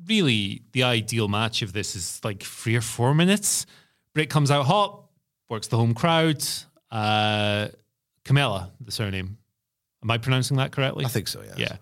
really 0.06 0.64
the 0.74 0.84
ideal 0.84 1.28
match 1.28 1.62
of 1.62 1.72
this 1.74 1.96
is 1.96 2.20
like 2.24 2.44
three 2.44 2.76
or 2.76 2.82
four 2.82 3.14
minutes. 3.14 3.66
Britt 4.14 4.30
comes 4.30 4.52
out 4.52 4.66
hot, 4.66 5.06
works 5.50 5.68
the 5.68 5.78
home 5.78 5.94
crowd. 5.94 6.44
Uh, 6.92 7.70
Camilla, 8.24 8.72
the 8.82 8.92
surname. 8.92 9.38
Am 10.04 10.12
I 10.12 10.18
pronouncing 10.18 10.58
that 10.58 10.72
correctly? 10.72 11.06
i 11.06 11.08
think 11.08 11.28
so 11.28 11.42
yeah 11.42 11.54
Yeah. 11.58 11.78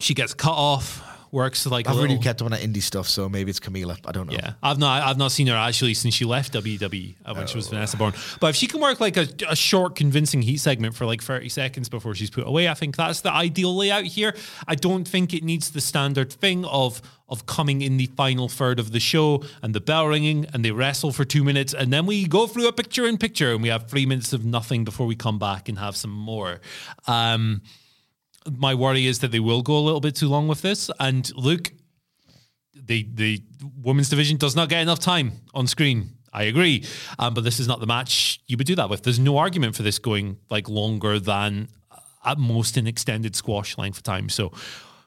She 0.00 0.14
gets 0.14 0.34
cut 0.34 0.52
off, 0.54 1.00
works 1.32 1.66
like 1.66 1.88
I've 1.88 1.96
really 1.96 2.18
kept 2.18 2.40
up 2.40 2.44
on 2.46 2.52
that 2.52 2.60
indie 2.60 2.82
stuff 2.82 3.08
so 3.08 3.28
maybe 3.28 3.50
it's 3.50 3.58
camila 3.58 3.98
i 4.06 4.12
don't 4.12 4.26
know 4.26 4.34
Yeah, 4.34 4.52
I've 4.62 4.78
not 4.78 5.02
I've 5.02 5.18
not 5.18 5.32
seen 5.32 5.46
her 5.48 5.56
actually 5.56 5.94
since 5.94 6.14
she 6.14 6.24
left 6.24 6.52
WWE 6.52 7.14
uh, 7.24 7.34
when 7.34 7.46
she 7.46 7.56
was 7.56 7.68
Vanessa 7.68 7.96
Borne. 7.96 8.12
But 8.38 8.48
if 8.50 8.56
she 8.56 8.66
can 8.66 8.80
work 8.80 9.00
like 9.00 9.16
a, 9.16 9.26
a 9.48 9.56
short, 9.56 9.96
convincing 9.96 10.42
heat 10.42 10.58
segment 10.58 10.94
for 10.94 11.06
like 11.06 11.22
thirty 11.22 11.48
seconds 11.48 11.88
before 11.88 12.14
she's 12.14 12.30
put 12.30 12.46
away, 12.46 12.68
I 12.68 12.74
think 12.74 12.96
that's 12.96 13.22
the 13.22 13.32
ideal 13.32 13.74
layout 13.74 14.04
here. 14.04 14.34
I 14.68 14.74
don't 14.74 15.06
think 15.08 15.32
it 15.34 15.42
needs 15.42 15.70
the 15.70 15.80
standard 15.80 16.32
thing 16.32 16.64
of 16.66 17.00
of 17.28 17.46
coming 17.46 17.80
in 17.80 17.96
the 17.96 18.06
final 18.16 18.48
third 18.48 18.78
of 18.78 18.92
the 18.92 19.00
show 19.00 19.42
and 19.62 19.74
the 19.74 19.80
bell 19.80 20.06
ringing 20.06 20.44
and 20.52 20.62
they 20.64 20.70
wrestle 20.70 21.12
for 21.12 21.24
two 21.24 21.42
minutes 21.42 21.72
and 21.72 21.90
then 21.90 22.04
we 22.04 22.26
go 22.26 22.46
through 22.46 22.68
a 22.68 22.72
picture 22.72 23.06
in 23.06 23.16
picture 23.16 23.52
and 23.52 23.62
we 23.62 23.70
have 23.70 23.88
three 23.88 24.04
minutes 24.04 24.34
of 24.34 24.44
nothing 24.44 24.84
before 24.84 25.06
we 25.06 25.16
come 25.16 25.38
back 25.38 25.68
and 25.70 25.78
have 25.78 25.96
some 25.96 26.10
more. 26.10 26.60
Um, 27.06 27.62
my 28.50 28.74
worry 28.74 29.06
is 29.06 29.20
that 29.20 29.30
they 29.30 29.40
will 29.40 29.62
go 29.62 29.76
a 29.76 29.80
little 29.80 30.00
bit 30.00 30.14
too 30.14 30.28
long 30.28 30.48
with 30.48 30.62
this. 30.62 30.90
And 30.98 31.30
look, 31.36 31.72
the 32.74 33.08
the 33.14 33.42
women's 33.76 34.08
division 34.08 34.36
does 34.36 34.56
not 34.56 34.68
get 34.68 34.82
enough 34.82 34.98
time 34.98 35.32
on 35.54 35.66
screen. 35.66 36.10
I 36.32 36.44
agree, 36.44 36.84
um, 37.18 37.34
but 37.34 37.44
this 37.44 37.60
is 37.60 37.68
not 37.68 37.80
the 37.80 37.86
match 37.86 38.40
you 38.46 38.56
would 38.56 38.66
do 38.66 38.74
that 38.76 38.88
with. 38.88 39.02
There's 39.02 39.18
no 39.18 39.36
argument 39.36 39.76
for 39.76 39.82
this 39.82 39.98
going 39.98 40.38
like 40.48 40.66
longer 40.68 41.18
than 41.18 41.68
uh, 41.90 41.96
at 42.24 42.38
most 42.38 42.78
an 42.78 42.86
extended 42.86 43.36
squash 43.36 43.76
length 43.76 43.98
of 43.98 44.02
time. 44.02 44.30
So 44.30 44.50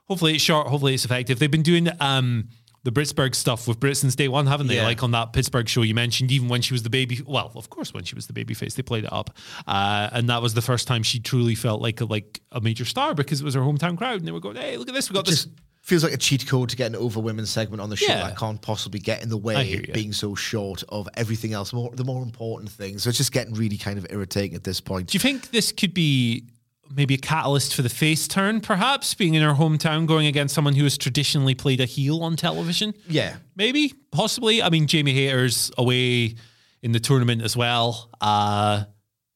hopefully 0.08 0.36
it's 0.36 0.43
short. 0.43 0.67
Hopefully 0.67 0.93
it's 0.93 1.04
effective. 1.04 1.39
They've 1.39 1.50
been 1.50 1.63
doing 1.63 1.89
um, 2.00 2.50
the 2.86 2.91
Britsburg 2.91 3.34
stuff 3.34 3.67
with 3.67 3.80
Brits 3.80 3.98
since 3.98 4.15
day 4.15 4.28
one, 4.28 4.45
haven't 4.45 4.67
they? 4.67 4.76
Yeah. 4.76 4.86
Like 4.86 5.02
on 5.02 5.10
that 5.12 5.34
Pittsburgh 5.34 5.67
show 5.67 5.82
you 5.82 5.95
mentioned, 5.95 6.32
even 6.32 6.48
when 6.50 6.62
she 6.62 6.74
was 6.74 6.84
the 6.84 6.89
baby. 6.89 7.19
Well, 7.26 7.52
of 7.56 7.69
course, 7.71 7.93
when 7.95 8.04
she 8.04 8.13
was 8.13 8.28
the 8.28 8.34
baby 8.34 8.54
face, 8.54 8.76
they 8.76 8.84
played 8.84 9.06
it 9.06 9.12
up, 9.12 9.32
uh, 9.67 10.10
and 10.12 10.30
that 10.30 10.41
was 10.41 10.54
the 10.54 10.62
first 10.62 10.88
time 10.88 11.02
she 11.02 11.19
truly 11.19 11.56
felt 11.56 11.82
like 11.82 12.00
a, 12.00 12.06
like 12.06 12.41
a 12.52 12.62
major 12.62 12.86
star 12.86 13.15
because 13.15 13.41
it 13.41 13.43
was 13.43 13.56
her 13.56 13.62
hometown 13.62 13.98
crowd, 13.98 14.19
and 14.19 14.28
they 14.28 14.32
were 14.32 14.39
going, 14.39 14.56
"Hey, 14.56 14.78
look 14.78 14.88
at 14.88 14.93
this! 14.93 15.10
We 15.10 15.15
got 15.15 15.26
this." 15.26 15.45
just 15.45 15.50
feels 15.82 16.04
like 16.04 16.13
a 16.13 16.17
cheat 16.17 16.48
code 16.48 16.69
to 16.69 16.76
get 16.76 16.88
an 16.88 16.95
over 16.95 17.19
women's 17.19 17.50
segment 17.50 17.80
on 17.82 17.89
the 17.89 17.95
show 17.95 18.12
Yeah. 18.12 18.28
that 18.28 18.38
can't 18.38 18.60
possibly 18.60 19.00
get 19.00 19.21
in 19.21 19.30
the 19.30 19.38
way 19.38 19.63
ya. 19.88 19.93
being 19.93 20.13
so 20.13 20.34
short 20.34 20.84
of 20.89 21.08
everything 21.15 21.54
else 21.54 21.74
more 21.74 21.91
the 21.93 22.04
more 22.04 22.24
important 22.24 22.71
things 22.71 23.04
so 23.04 23.10
it's 23.10 23.19
just 23.19 23.32
getting 23.32 23.54
really 23.54 23.78
kind 23.78 24.00
of 24.00 24.08
irritating 24.10 24.56
at 24.56 24.63
this 24.63 24.82
point 24.82 25.10
Do 25.10 25.15
you 25.15 25.19
think 25.19 25.52
this 25.52 25.71
could 25.71 25.93
be 25.93 26.45
maybe 26.93 27.15
a 27.15 27.17
catalyst 27.17 27.76
for 27.76 27.82
the 27.82 27.89
face 27.89 28.28
turn, 28.28 28.62
perhaps 28.62 29.13
being 29.13 29.34
in 29.34 29.41
her 29.41 29.54
hometown, 29.54 30.06
going 30.06 30.28
against 30.28 30.54
someone 30.54 30.76
who 30.76 30.84
has 30.84 30.98
traditionally 30.98 31.56
played 31.56 31.80
a 31.82 31.86
heel 31.86 32.24
on 32.24 32.36
television. 32.36 32.93
Yeah. 33.08 33.38
Maybe, 33.56 33.93
possibly. 34.12 34.62
I 34.62 34.69
mean, 34.69 34.88
Jamie 34.88 35.13
Hayter's 35.13 35.71
away 35.78 36.36
in 36.82 36.91
the 36.91 37.00
tournament 37.00 37.41
as 37.41 37.58
well. 37.58 38.10
Uh, 38.21 38.86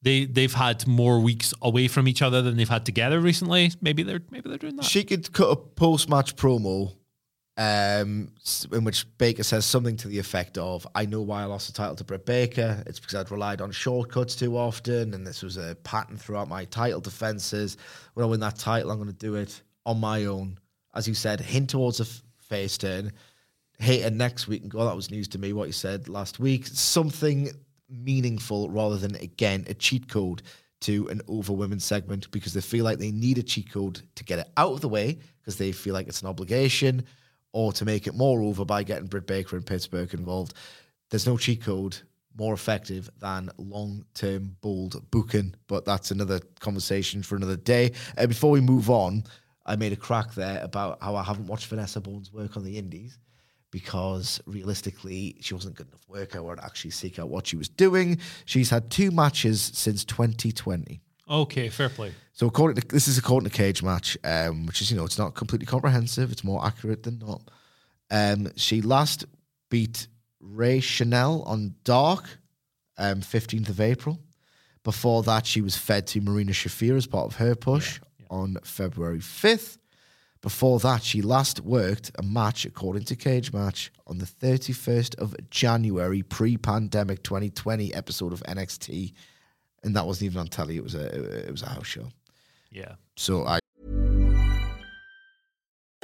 they 0.02 0.24
they've 0.24 0.54
had 0.54 0.86
more 0.86 1.20
weeks 1.20 1.52
away 1.60 1.88
from 1.88 2.08
each 2.08 2.22
other 2.22 2.42
than 2.42 2.56
they've 2.56 2.68
had 2.68 2.86
together 2.86 3.20
recently. 3.20 3.70
Maybe 3.80 4.02
they're 4.02 4.22
maybe 4.30 4.48
they're 4.48 4.58
doing 4.58 4.76
that. 4.76 4.84
She 4.84 5.04
could 5.04 5.32
cut 5.32 5.50
a 5.50 5.56
post 5.56 6.08
match 6.08 6.36
promo 6.36 6.94
um, 7.60 8.32
in 8.72 8.84
which 8.84 9.06
Baker 9.18 9.42
says 9.42 9.66
something 9.66 9.94
to 9.98 10.08
the 10.08 10.18
effect 10.18 10.56
of, 10.56 10.86
I 10.94 11.04
know 11.04 11.20
why 11.20 11.42
I 11.42 11.44
lost 11.44 11.66
the 11.66 11.74
title 11.74 11.94
to 11.96 12.04
Britt 12.04 12.24
Baker. 12.24 12.82
It's 12.86 12.98
because 12.98 13.16
I'd 13.16 13.30
relied 13.30 13.60
on 13.60 13.70
shortcuts 13.70 14.34
too 14.34 14.56
often, 14.56 15.12
and 15.12 15.26
this 15.26 15.42
was 15.42 15.58
a 15.58 15.76
pattern 15.82 16.16
throughout 16.16 16.48
my 16.48 16.64
title 16.64 17.02
defenses. 17.02 17.76
When 18.14 18.24
I 18.24 18.28
win 18.30 18.40
that 18.40 18.56
title, 18.56 18.90
I'm 18.90 18.96
going 18.96 19.10
to 19.10 19.14
do 19.14 19.34
it 19.34 19.60
on 19.84 20.00
my 20.00 20.24
own. 20.24 20.58
As 20.94 21.06
you 21.06 21.12
said, 21.12 21.38
hint 21.38 21.68
towards 21.68 22.00
a 22.00 22.04
f- 22.04 22.22
face 22.38 22.78
turn. 22.78 23.12
Hayter 23.78 24.08
next 24.08 24.48
week 24.48 24.62
and 24.62 24.70
go, 24.70 24.82
that 24.86 24.96
was 24.96 25.10
news 25.10 25.28
to 25.28 25.38
me, 25.38 25.52
what 25.52 25.68
you 25.68 25.74
said 25.74 26.08
last 26.08 26.40
week. 26.40 26.66
Something 26.66 27.50
meaningful 27.90 28.70
rather 28.70 28.96
than, 28.96 29.16
again, 29.16 29.66
a 29.68 29.74
cheat 29.74 30.08
code 30.08 30.40
to 30.80 31.08
an 31.08 31.20
over 31.28 31.52
women 31.52 31.78
segment 31.78 32.30
because 32.30 32.54
they 32.54 32.62
feel 32.62 32.86
like 32.86 32.98
they 32.98 33.10
need 33.10 33.36
a 33.36 33.42
cheat 33.42 33.70
code 33.70 34.00
to 34.14 34.24
get 34.24 34.38
it 34.38 34.48
out 34.56 34.72
of 34.72 34.80
the 34.80 34.88
way 34.88 35.18
because 35.40 35.58
they 35.58 35.72
feel 35.72 35.92
like 35.92 36.08
it's 36.08 36.22
an 36.22 36.28
obligation 36.28 37.04
or 37.52 37.72
to 37.72 37.84
make 37.84 38.06
it 38.06 38.14
more 38.14 38.42
over 38.42 38.64
by 38.64 38.82
getting 38.82 39.06
Britt 39.06 39.26
Baker 39.26 39.56
and 39.56 39.66
Pittsburgh 39.66 40.12
involved. 40.14 40.54
There's 41.10 41.26
no 41.26 41.36
cheat 41.36 41.62
code 41.62 41.96
more 42.36 42.54
effective 42.54 43.10
than 43.18 43.50
long 43.58 44.04
term 44.14 44.56
bold 44.60 45.10
booking, 45.10 45.54
but 45.66 45.84
that's 45.84 46.10
another 46.10 46.40
conversation 46.60 47.22
for 47.22 47.36
another 47.36 47.56
day. 47.56 47.92
Uh, 48.16 48.26
before 48.26 48.50
we 48.50 48.60
move 48.60 48.88
on, 48.88 49.24
I 49.66 49.76
made 49.76 49.92
a 49.92 49.96
crack 49.96 50.34
there 50.34 50.62
about 50.62 50.98
how 51.02 51.16
I 51.16 51.22
haven't 51.22 51.46
watched 51.46 51.66
Vanessa 51.66 52.00
Borne 52.00 52.24
work 52.32 52.56
on 52.56 52.64
the 52.64 52.78
Indies 52.78 53.18
because 53.70 54.40
realistically, 54.46 55.36
she 55.40 55.54
wasn't 55.54 55.76
good 55.76 55.88
enough 55.88 56.08
work. 56.08 56.34
I 56.34 56.40
would 56.40 56.60
actually 56.60 56.90
seek 56.90 57.18
out 57.18 57.28
what 57.28 57.46
she 57.46 57.56
was 57.56 57.68
doing. 57.68 58.18
She's 58.44 58.70
had 58.70 58.90
two 58.90 59.10
matches 59.10 59.70
since 59.74 60.04
2020. 60.04 61.00
Okay, 61.30 61.68
fair 61.68 61.88
play. 61.88 62.12
So 62.32 62.48
according 62.48 62.82
to 62.82 62.88
this 62.88 63.06
is 63.06 63.16
according 63.16 63.48
to 63.48 63.56
Cage 63.56 63.84
Match, 63.84 64.18
um, 64.24 64.66
which 64.66 64.82
is 64.82 64.90
you 64.90 64.96
know 64.96 65.04
it's 65.04 65.18
not 65.18 65.34
completely 65.34 65.66
comprehensive. 65.66 66.32
It's 66.32 66.42
more 66.42 66.64
accurate 66.64 67.04
than 67.04 67.20
not. 67.20 67.42
Um, 68.10 68.50
she 68.56 68.82
last 68.82 69.24
beat 69.70 70.08
Ray 70.40 70.80
Chanel 70.80 71.42
on 71.42 71.76
Dark, 71.84 72.24
um, 72.98 73.20
fifteenth 73.20 73.68
of 73.68 73.80
April. 73.80 74.18
Before 74.82 75.22
that, 75.22 75.46
she 75.46 75.60
was 75.60 75.76
fed 75.76 76.08
to 76.08 76.20
Marina 76.20 76.52
Shafir 76.52 76.96
as 76.96 77.06
part 77.06 77.26
of 77.26 77.36
her 77.36 77.54
push 77.54 78.00
on 78.28 78.56
February 78.64 79.20
fifth. 79.20 79.78
Before 80.40 80.80
that, 80.80 81.04
she 81.04 81.20
last 81.20 81.60
worked 81.60 82.10
a 82.18 82.22
match 82.22 82.64
according 82.64 83.04
to 83.04 83.14
Cage 83.14 83.52
Match 83.52 83.92
on 84.06 84.18
the 84.18 84.24
31st 84.24 85.16
of 85.16 85.36
January, 85.50 86.22
pre-pandemic 86.22 87.22
2020 87.22 87.92
episode 87.92 88.32
of 88.32 88.42
NXT, 88.44 89.12
and 89.82 89.96
that 89.96 90.06
wasn't 90.06 90.26
even 90.30 90.40
on 90.40 90.48
telly. 90.48 90.76
It 90.76 90.84
was 90.84 90.94
a 90.94 91.46
it 91.46 91.50
was 91.50 91.62
a 91.62 91.68
house 91.68 91.86
show. 91.86 92.08
Yeah. 92.70 92.94
So 93.16 93.44
I 93.44 93.58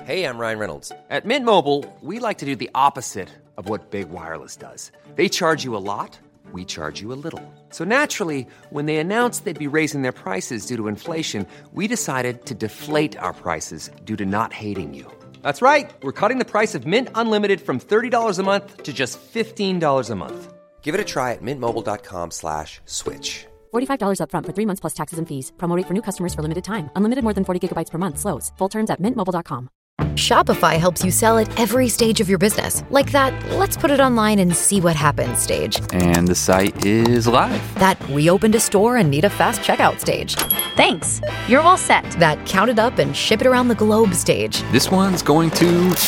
Hey, 0.04 0.24
I'm 0.24 0.38
Ryan 0.38 0.58
Reynolds. 0.60 0.92
At 1.10 1.24
Mint 1.24 1.44
Mobile, 1.44 1.84
we 2.00 2.20
like 2.20 2.38
to 2.38 2.44
do 2.44 2.54
the 2.54 2.70
opposite 2.76 3.28
of 3.56 3.68
what 3.68 3.90
Big 3.90 4.08
Wireless 4.10 4.54
does. 4.54 4.92
They 5.16 5.28
charge 5.28 5.64
you 5.64 5.74
a 5.74 5.82
lot, 5.82 6.16
we 6.52 6.64
charge 6.64 7.00
you 7.00 7.12
a 7.12 7.18
little. 7.18 7.42
So 7.70 7.82
naturally, 7.84 8.46
when 8.70 8.86
they 8.86 8.98
announced 8.98 9.44
they'd 9.44 9.58
be 9.58 9.66
raising 9.66 10.02
their 10.02 10.12
prices 10.12 10.66
due 10.66 10.76
to 10.76 10.86
inflation, 10.86 11.44
we 11.72 11.88
decided 11.88 12.44
to 12.46 12.54
deflate 12.54 13.18
our 13.18 13.32
prices 13.32 13.90
due 14.04 14.16
to 14.16 14.24
not 14.26 14.52
hating 14.52 14.94
you. 14.94 15.10
That's 15.42 15.62
right. 15.62 15.90
We're 16.02 16.12
cutting 16.20 16.38
the 16.38 16.52
price 16.52 16.76
of 16.76 16.86
Mint 16.86 17.08
Unlimited 17.16 17.60
from 17.60 17.80
$30 17.80 18.38
a 18.38 18.42
month 18.44 18.84
to 18.84 18.92
just 18.92 19.18
$15 19.18 20.10
a 20.10 20.14
month. 20.14 20.52
Give 20.82 20.94
it 20.94 21.00
a 21.00 21.04
try 21.04 21.32
at 21.32 21.42
mintmobile.com 21.42 22.30
slash 22.30 22.80
switch. 22.84 23.46
$45 23.76 24.20
upfront 24.20 24.46
for 24.46 24.52
three 24.52 24.66
months 24.66 24.80
plus 24.80 24.94
taxes 24.94 25.18
and 25.18 25.28
fees. 25.28 25.52
Promo 25.56 25.76
rate 25.76 25.86
for 25.86 25.94
new 25.94 26.02
customers 26.02 26.34
for 26.34 26.42
limited 26.42 26.64
time. 26.64 26.90
Unlimited 26.96 27.24
more 27.24 27.34
than 27.34 27.44
40 27.44 27.60
gigabytes 27.60 27.90
per 27.90 27.98
month. 27.98 28.18
Slows. 28.18 28.52
Full 28.58 28.68
terms 28.68 28.90
at 28.90 29.02
mintmobile.com. 29.02 29.68
Shopify 30.16 30.78
helps 30.78 31.04
you 31.04 31.10
sell 31.10 31.38
at 31.38 31.60
every 31.60 31.88
stage 31.88 32.20
of 32.20 32.28
your 32.28 32.38
business. 32.38 32.82
Like 32.90 33.12
that, 33.12 33.32
let's 33.52 33.76
put 33.76 33.90
it 33.90 34.00
online 34.00 34.38
and 34.38 34.54
see 34.54 34.80
what 34.80 34.96
happens 34.96 35.38
stage. 35.38 35.80
And 35.92 36.28
the 36.28 36.34
site 36.34 36.84
is 36.86 37.26
live. 37.26 37.62
That 37.74 37.98
we 38.08 38.28
opened 38.30 38.54
a 38.54 38.60
store 38.60 38.96
and 38.96 39.10
need 39.10 39.24
a 39.24 39.30
fast 39.30 39.60
checkout 39.60 40.00
stage. 40.00 40.34
Thanks. 40.76 41.20
You're 41.48 41.60
all 41.60 41.76
set. 41.76 42.04
That 42.12 42.44
count 42.46 42.70
it 42.70 42.78
up 42.78 42.98
and 42.98 43.16
ship 43.16 43.40
it 43.40 43.46
around 43.46 43.68
the 43.68 43.74
globe 43.74 44.14
stage. 44.14 44.62
This 44.72 44.90
one's 44.90 45.22
going 45.22 45.50
to 45.50 45.66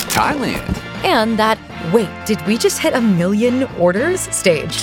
Thailand. 0.08 0.76
And 1.04 1.38
that, 1.38 1.58
wait, 1.92 2.08
did 2.26 2.44
we 2.46 2.58
just 2.58 2.78
hit 2.78 2.94
a 2.94 3.00
million 3.00 3.64
orders 3.78 4.20
stage? 4.34 4.82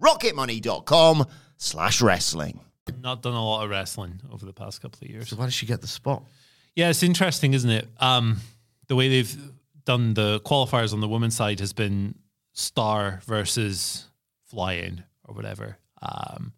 rocketmoney.com 0.00 1.26
slash 1.56 2.00
wrestling. 2.00 2.60
Not 3.00 3.22
done 3.22 3.34
a 3.34 3.44
lot 3.44 3.62
of 3.64 3.70
wrestling 3.70 4.20
over 4.32 4.44
the 4.44 4.52
past 4.52 4.82
couple 4.82 4.98
of 5.02 5.10
years. 5.10 5.28
so 5.28 5.36
why 5.36 5.44
did 5.44 5.54
she 5.54 5.66
get 5.66 5.80
the 5.80 5.86
spot? 5.86 6.24
Yeah, 6.74 6.88
it's 6.90 7.02
interesting, 7.02 7.54
isn't 7.54 7.70
it? 7.70 7.88
Um, 7.98 8.38
the 8.88 8.96
way 8.96 9.08
they've 9.08 9.36
done 9.84 10.14
the 10.14 10.40
qualifiers 10.40 10.92
on 10.92 11.00
the 11.00 11.08
women's 11.08 11.36
side 11.36 11.60
has 11.60 11.72
been 11.72 12.14
star 12.52 13.20
versus 13.26 14.06
fly-in 14.46 15.04
or 15.24 15.34
whatever. 15.34 15.76
Um, 16.02 16.52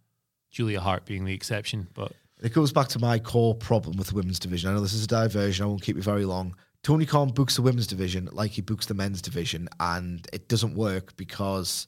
Julia 0.50 0.80
Hart 0.80 1.04
being 1.04 1.24
the 1.24 1.34
exception, 1.34 1.88
but 1.94 2.12
It 2.42 2.52
goes 2.52 2.72
back 2.72 2.88
to 2.88 2.98
my 2.98 3.18
core 3.18 3.54
problem 3.54 3.96
with 3.96 4.08
the 4.08 4.14
women's 4.14 4.38
division. 4.38 4.70
I 4.70 4.74
know 4.74 4.80
this 4.80 4.94
is 4.94 5.04
a 5.04 5.08
diversion. 5.08 5.64
I 5.64 5.68
won't 5.68 5.82
keep 5.82 5.96
you 5.96 6.02
very 6.02 6.24
long. 6.24 6.54
Tony 6.82 7.06
Khan 7.06 7.28
books 7.28 7.56
the 7.56 7.62
women's 7.62 7.86
division 7.86 8.28
like 8.32 8.50
he 8.52 8.60
books 8.62 8.86
the 8.86 8.94
men's 8.94 9.22
division, 9.22 9.68
and 9.80 10.26
it 10.32 10.48
doesn't 10.48 10.74
work 10.74 11.14
because 11.16 11.86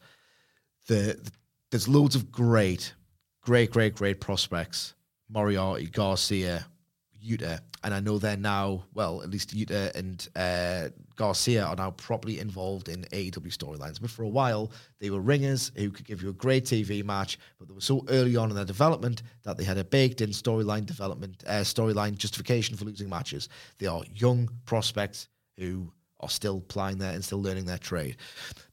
the, 0.86 1.18
there's 1.74 1.88
loads 1.88 2.14
of 2.14 2.30
great, 2.30 2.94
great, 3.40 3.72
great, 3.72 3.96
great 3.96 4.20
prospects. 4.20 4.94
Moriarty, 5.28 5.86
Garcia, 5.86 6.64
Utah, 7.20 7.56
and 7.82 7.92
I 7.92 7.98
know 7.98 8.16
they're 8.16 8.36
now 8.36 8.84
well, 8.94 9.22
at 9.22 9.28
least 9.28 9.52
Utah 9.52 9.88
and 9.96 10.28
uh, 10.36 10.90
Garcia 11.16 11.64
are 11.64 11.74
now 11.74 11.90
properly 11.90 12.38
involved 12.38 12.88
in 12.88 13.02
AEW 13.10 13.48
storylines. 13.48 14.00
But 14.00 14.10
for 14.10 14.22
a 14.22 14.28
while, 14.28 14.70
they 15.00 15.10
were 15.10 15.18
ringers 15.18 15.72
who 15.74 15.90
could 15.90 16.06
give 16.06 16.22
you 16.22 16.28
a 16.28 16.34
great 16.34 16.64
TV 16.64 17.04
match, 17.04 17.40
but 17.58 17.66
they 17.66 17.74
were 17.74 17.80
so 17.80 18.04
early 18.08 18.36
on 18.36 18.50
in 18.50 18.54
their 18.54 18.64
development 18.64 19.24
that 19.42 19.56
they 19.56 19.64
had 19.64 19.76
a 19.76 19.84
baked-in 19.84 20.30
storyline 20.30 20.86
development, 20.86 21.42
uh, 21.48 21.62
storyline 21.62 22.16
justification 22.16 22.76
for 22.76 22.84
losing 22.84 23.08
matches. 23.08 23.48
They 23.78 23.88
are 23.88 24.04
young 24.14 24.48
prospects 24.64 25.26
who 25.58 25.92
are 26.20 26.30
still 26.30 26.60
plying 26.60 26.98
their 26.98 27.12
and 27.12 27.24
still 27.24 27.42
learning 27.42 27.64
their 27.64 27.78
trade. 27.78 28.18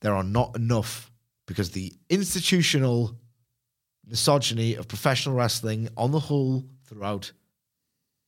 There 0.01 0.13
are 0.13 0.23
not 0.23 0.55
enough 0.55 1.10
because 1.51 1.71
the 1.71 1.93
institutional 2.09 3.15
misogyny 4.07 4.75
of 4.75 4.87
professional 4.87 5.35
wrestling 5.35 5.89
on 5.97 6.11
the 6.11 6.19
whole 6.19 6.65
throughout 6.85 7.31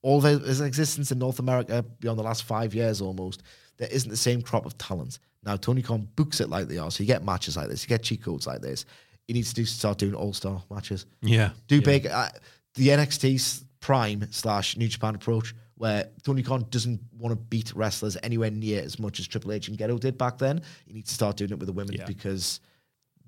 all 0.02 0.24
of 0.26 0.42
his 0.46 0.60
existence 0.62 1.12
in 1.12 1.20
North 1.20 1.40
America 1.40 1.84
beyond 2.00 2.20
the 2.20 2.24
last 2.24 2.44
five 2.44 2.76
years 2.76 3.02
almost, 3.02 3.42
there 3.78 3.88
isn't 3.90 4.10
the 4.10 4.18
same 4.18 4.42
crop 4.42 4.66
of 4.66 4.78
talent. 4.78 5.20
Now 5.44 5.56
Tony 5.56 5.82
Khan 5.82 6.08
books 6.16 6.42
it 6.42 6.50
like 6.50 6.68
they 6.68 6.78
are, 6.78 6.92
so 6.92 7.02
you 7.04 7.08
get 7.08 7.24
matches 7.24 7.58
like 7.58 7.70
this, 7.70 7.84
you 7.84 7.88
get 7.90 8.04
cheat 8.04 8.22
codes 8.22 8.46
like 8.46 8.62
this. 8.62 8.86
He 9.28 9.34
needs 9.34 9.50
to 9.50 9.56
do, 9.56 9.66
start 9.66 9.98
doing 9.98 10.14
all 10.14 10.34
star 10.34 10.62
matches. 10.70 11.06
Yeah. 11.22 11.52
Do 11.68 11.76
Yeah. 11.78 11.82
big. 11.82 12.08
Uh, 12.08 12.30
the 12.76 12.90
NXT 12.90 13.64
Prime 13.80 14.28
slash 14.32 14.76
New 14.78 14.88
Japan 14.88 15.16
approach, 15.16 15.54
where 15.76 16.10
Tony 16.24 16.44
Khan 16.44 16.66
doesn't 16.70 17.00
want 17.18 17.32
to 17.32 17.36
beat 17.38 17.74
wrestlers 17.74 18.18
anywhere 18.24 18.52
near 18.52 18.82
as 18.82 19.00
much 19.00 19.20
as 19.20 19.28
Triple 19.28 19.52
H 19.54 19.68
and 19.70 19.78
Gedo 19.78 20.00
did 20.00 20.18
back 20.18 20.38
then. 20.38 20.62
He 20.86 20.94
needs 20.94 21.10
to 21.10 21.16
start 21.16 21.38
doing 21.38 21.52
it 21.52 21.60
with 21.60 21.68
the 21.68 21.74
women 21.74 21.96
Yeah. 21.96 22.06
because 22.06 22.60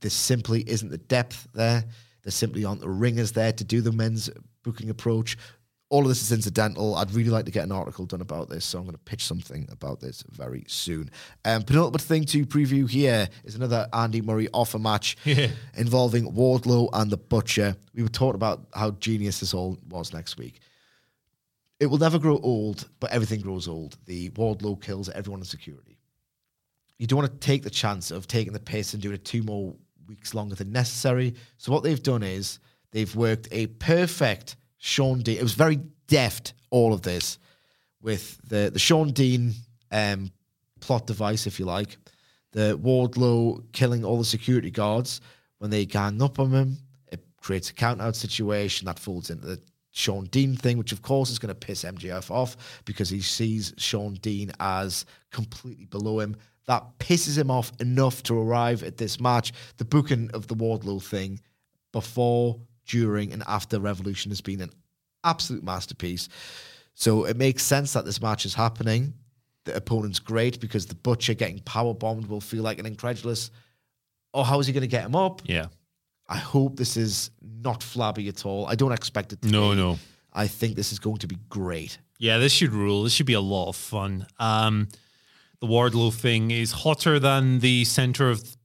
there 0.02 0.12
simply 0.12 0.62
isn't 0.70 0.90
the 0.90 0.98
depth 0.98 1.48
there. 1.54 1.84
There 2.24 2.32
simply 2.32 2.66
aren't 2.66 2.82
the 2.82 2.90
ringers 2.90 3.32
there 3.34 3.54
to 3.54 3.64
do 3.64 3.82
the 3.82 3.92
men's 3.92 4.30
booking 4.64 4.90
approach. 4.90 5.38
All 5.90 6.02
of 6.02 6.08
this 6.08 6.24
is 6.24 6.32
incidental. 6.32 6.96
I'd 6.96 7.14
really 7.14 7.30
like 7.30 7.46
to 7.46 7.52
get 7.52 7.64
an 7.64 7.72
article 7.72 8.08
done 8.08 8.20
about 8.22 8.50
this, 8.50 8.66
so 8.66 8.80
I'm 8.80 8.86
going 8.86 8.94
to 8.96 9.04
pitch 9.04 9.24
something 9.24 9.68
about 9.72 10.00
this 10.02 10.24
very 10.32 10.66
soon. 10.68 11.12
Um, 11.46 11.62
penultimate 11.62 12.02
thing 12.02 12.26
to 12.26 12.46
preview 12.48 12.90
here 12.90 13.30
is 13.44 13.54
another 13.54 13.88
Andy 13.94 14.22
Murray 14.22 14.50
offer 14.52 14.80
match 14.80 15.16
Yeah. 15.26 15.50
involving 15.78 16.32
Wardlow 16.34 16.90
and 16.94 17.12
the 17.12 17.18
Butcher. 17.18 17.76
We 17.94 18.02
were 18.02 18.10
talking 18.10 18.36
about 18.36 18.66
how 18.74 18.92
genius 18.92 19.40
this 19.40 19.54
all 19.54 19.78
was 19.88 20.12
next 20.12 20.38
week. 20.38 20.60
It 21.80 21.86
will 21.86 22.00
never 22.00 22.18
grow 22.18 22.40
old, 22.40 22.88
but 23.00 23.12
everything 23.12 23.42
grows 23.42 23.68
old. 23.68 23.98
The 24.06 24.32
Wardlow 24.32 24.82
kills 24.82 25.10
everyone 25.10 25.42
in 25.42 25.46
security. 25.46 26.00
You 26.98 27.06
don't 27.06 27.20
want 27.20 27.32
to 27.32 27.46
take 27.46 27.62
the 27.64 27.70
chance 27.70 28.10
of 28.10 28.26
taking 28.26 28.54
the 28.54 28.60
piss 28.60 28.94
and 28.94 29.04
doing 29.04 29.16
it 29.16 29.26
two 29.26 29.44
more 29.44 29.76
weeks 30.08 30.34
longer 30.34 30.56
than 30.56 30.72
necessary. 30.72 31.36
So 31.58 31.72
what 31.72 31.84
they've 31.84 32.02
done 32.02 32.24
is 32.24 32.60
they've 32.92 33.16
worked 33.16 33.48
a 33.52 33.68
perfect 33.68 34.56
Shawn 34.78 35.20
Dean. 35.20 35.38
It 35.38 35.44
was 35.44 35.54
very 35.54 35.80
deft, 36.08 36.54
all 36.70 36.94
of 36.94 37.02
this, 37.02 37.40
with 38.02 38.40
the, 38.48 38.70
the 38.72 38.80
Shawn 38.80 39.12
Dean 39.12 39.54
um, 39.92 40.32
plot 40.80 41.08
device, 41.08 41.48
if 41.48 41.60
you 41.60 41.66
like. 41.66 41.98
The 42.52 42.80
Wardlow 42.82 43.64
killing 43.74 44.06
all 44.06 44.18
the 44.18 44.26
security 44.26 44.72
guards 44.72 45.22
when 45.58 45.72
they 45.72 45.86
gang 45.86 46.22
up 46.22 46.40
on 46.40 46.52
him. 46.52 46.78
It 47.12 47.24
creates 47.38 47.70
a 47.70 47.74
count 47.74 48.02
out 48.02 48.16
situation 48.16 48.86
that 48.86 49.00
falls 49.00 49.30
into 49.30 49.46
the 49.46 49.62
Shawn 49.92 50.26
Dean 50.26 50.56
thing, 50.56 50.78
which 50.78 50.92
of 50.92 51.02
course 51.02 51.30
is 51.30 51.40
going 51.40 51.54
to 51.54 51.56
piss 51.56 51.84
MJF 51.84 52.30
off 52.30 52.84
because 52.86 53.10
he 53.10 53.22
sees 53.22 53.74
Shawn 53.78 54.16
Dean 54.16 54.52
as 54.60 55.06
completely 55.32 55.86
below 55.86 56.20
him. 56.20 56.36
That 56.68 56.84
pisses 57.00 57.38
him 57.38 57.52
off 57.52 57.72
enough 57.80 58.24
to 58.24 58.38
arrive 58.40 58.82
at 58.84 58.98
this 58.98 59.20
match. 59.20 59.54
The 59.78 59.86
booking 59.86 60.32
of 60.34 60.48
the 60.48 60.56
Wardlow 60.56 61.04
thing 61.04 61.40
before, 61.92 62.60
during, 62.88 63.32
and 63.34 63.44
after 63.48 63.80
Revolution 63.80 64.32
has 64.32 64.42
been 64.42 64.62
an 64.62 64.72
absolute 65.24 65.64
masterpiece. 65.64 66.28
So 66.96 67.26
it 67.26 67.38
makes 67.38 67.64
sense 67.64 67.94
that 67.94 68.06
this 68.06 68.22
match 68.22 68.46
is 68.46 68.54
happening. 68.54 69.14
The 69.66 69.76
opponent's 69.76 70.20
great 70.20 70.60
because 70.60 70.86
the 70.86 70.96
Butcher 70.96 71.34
getting 71.34 71.60
power 71.60 71.94
bombed 71.94 72.28
will 72.28 72.42
feel 72.42 72.64
like 72.64 72.80
an 72.80 72.86
incredulous. 72.86 73.52
Oh, 74.34 74.44
how 74.44 74.60
is 74.60 74.68
he 74.68 74.74
going 74.74 74.82
to 74.82 74.88
get 74.88 75.06
him 75.06 75.16
up? 75.16 75.42
Yeah. 75.46 75.68
I 76.28 76.38
hope 76.38 76.78
this 76.78 76.98
is 76.98 77.32
not 77.42 77.84
flabby 77.84 78.28
at 78.30 78.46
all. 78.46 78.66
I 78.66 78.76
don't 78.76 78.92
expect 78.92 79.34
it 79.34 79.42
to 79.44 79.50
No, 79.50 79.72
be. 79.72 79.76
no. 79.78 80.00
I 80.34 80.48
think 80.48 80.76
this 80.76 80.92
is 80.92 81.00
going 81.00 81.18
to 81.18 81.28
be 81.28 81.38
great. 81.50 81.98
Yeah, 82.18 82.38
this 82.40 82.52
should 82.52 82.74
rule. 82.74 83.04
This 83.04 83.14
should 83.14 83.26
be 83.26 83.34
a 83.34 83.42
lot 83.42 83.70
of 83.70 83.76
fun. 83.76 84.26
Um, 84.40 84.88
the 85.60 85.68
Wardlow 85.68 86.14
thing 86.14 86.52
is 86.52 86.72
hotter 86.72 87.20
than 87.20 87.60
the 87.60 87.86
center 87.86 88.30
of 88.30 88.56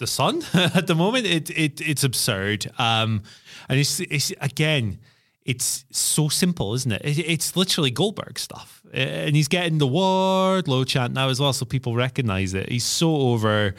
the 0.00 0.06
sun 0.06 0.42
at 0.54 0.88
the 0.88 0.96
moment. 0.96 1.26
It, 1.26 1.50
it 1.50 1.80
it's 1.80 2.02
absurd. 2.02 2.70
Um, 2.78 3.22
and 3.68 3.78
it's, 3.78 4.00
it's 4.00 4.32
again, 4.40 4.98
it's 5.44 5.84
so 5.90 6.28
simple, 6.28 6.74
isn't 6.74 6.90
it? 6.90 7.02
it? 7.04 7.18
It's 7.20 7.56
literally 7.56 7.90
Goldberg 7.92 8.38
stuff, 8.38 8.82
and 8.92 9.36
he's 9.36 9.48
getting 9.48 9.78
the 9.78 9.86
Wardlow 9.86 10.86
chant 10.86 11.12
now 11.12 11.28
as 11.28 11.38
well, 11.38 11.52
so 11.52 11.64
people 11.64 11.94
recognize 11.94 12.52
it. 12.54 12.68
He's 12.68 12.84
so 12.84 13.14
over. 13.14 13.74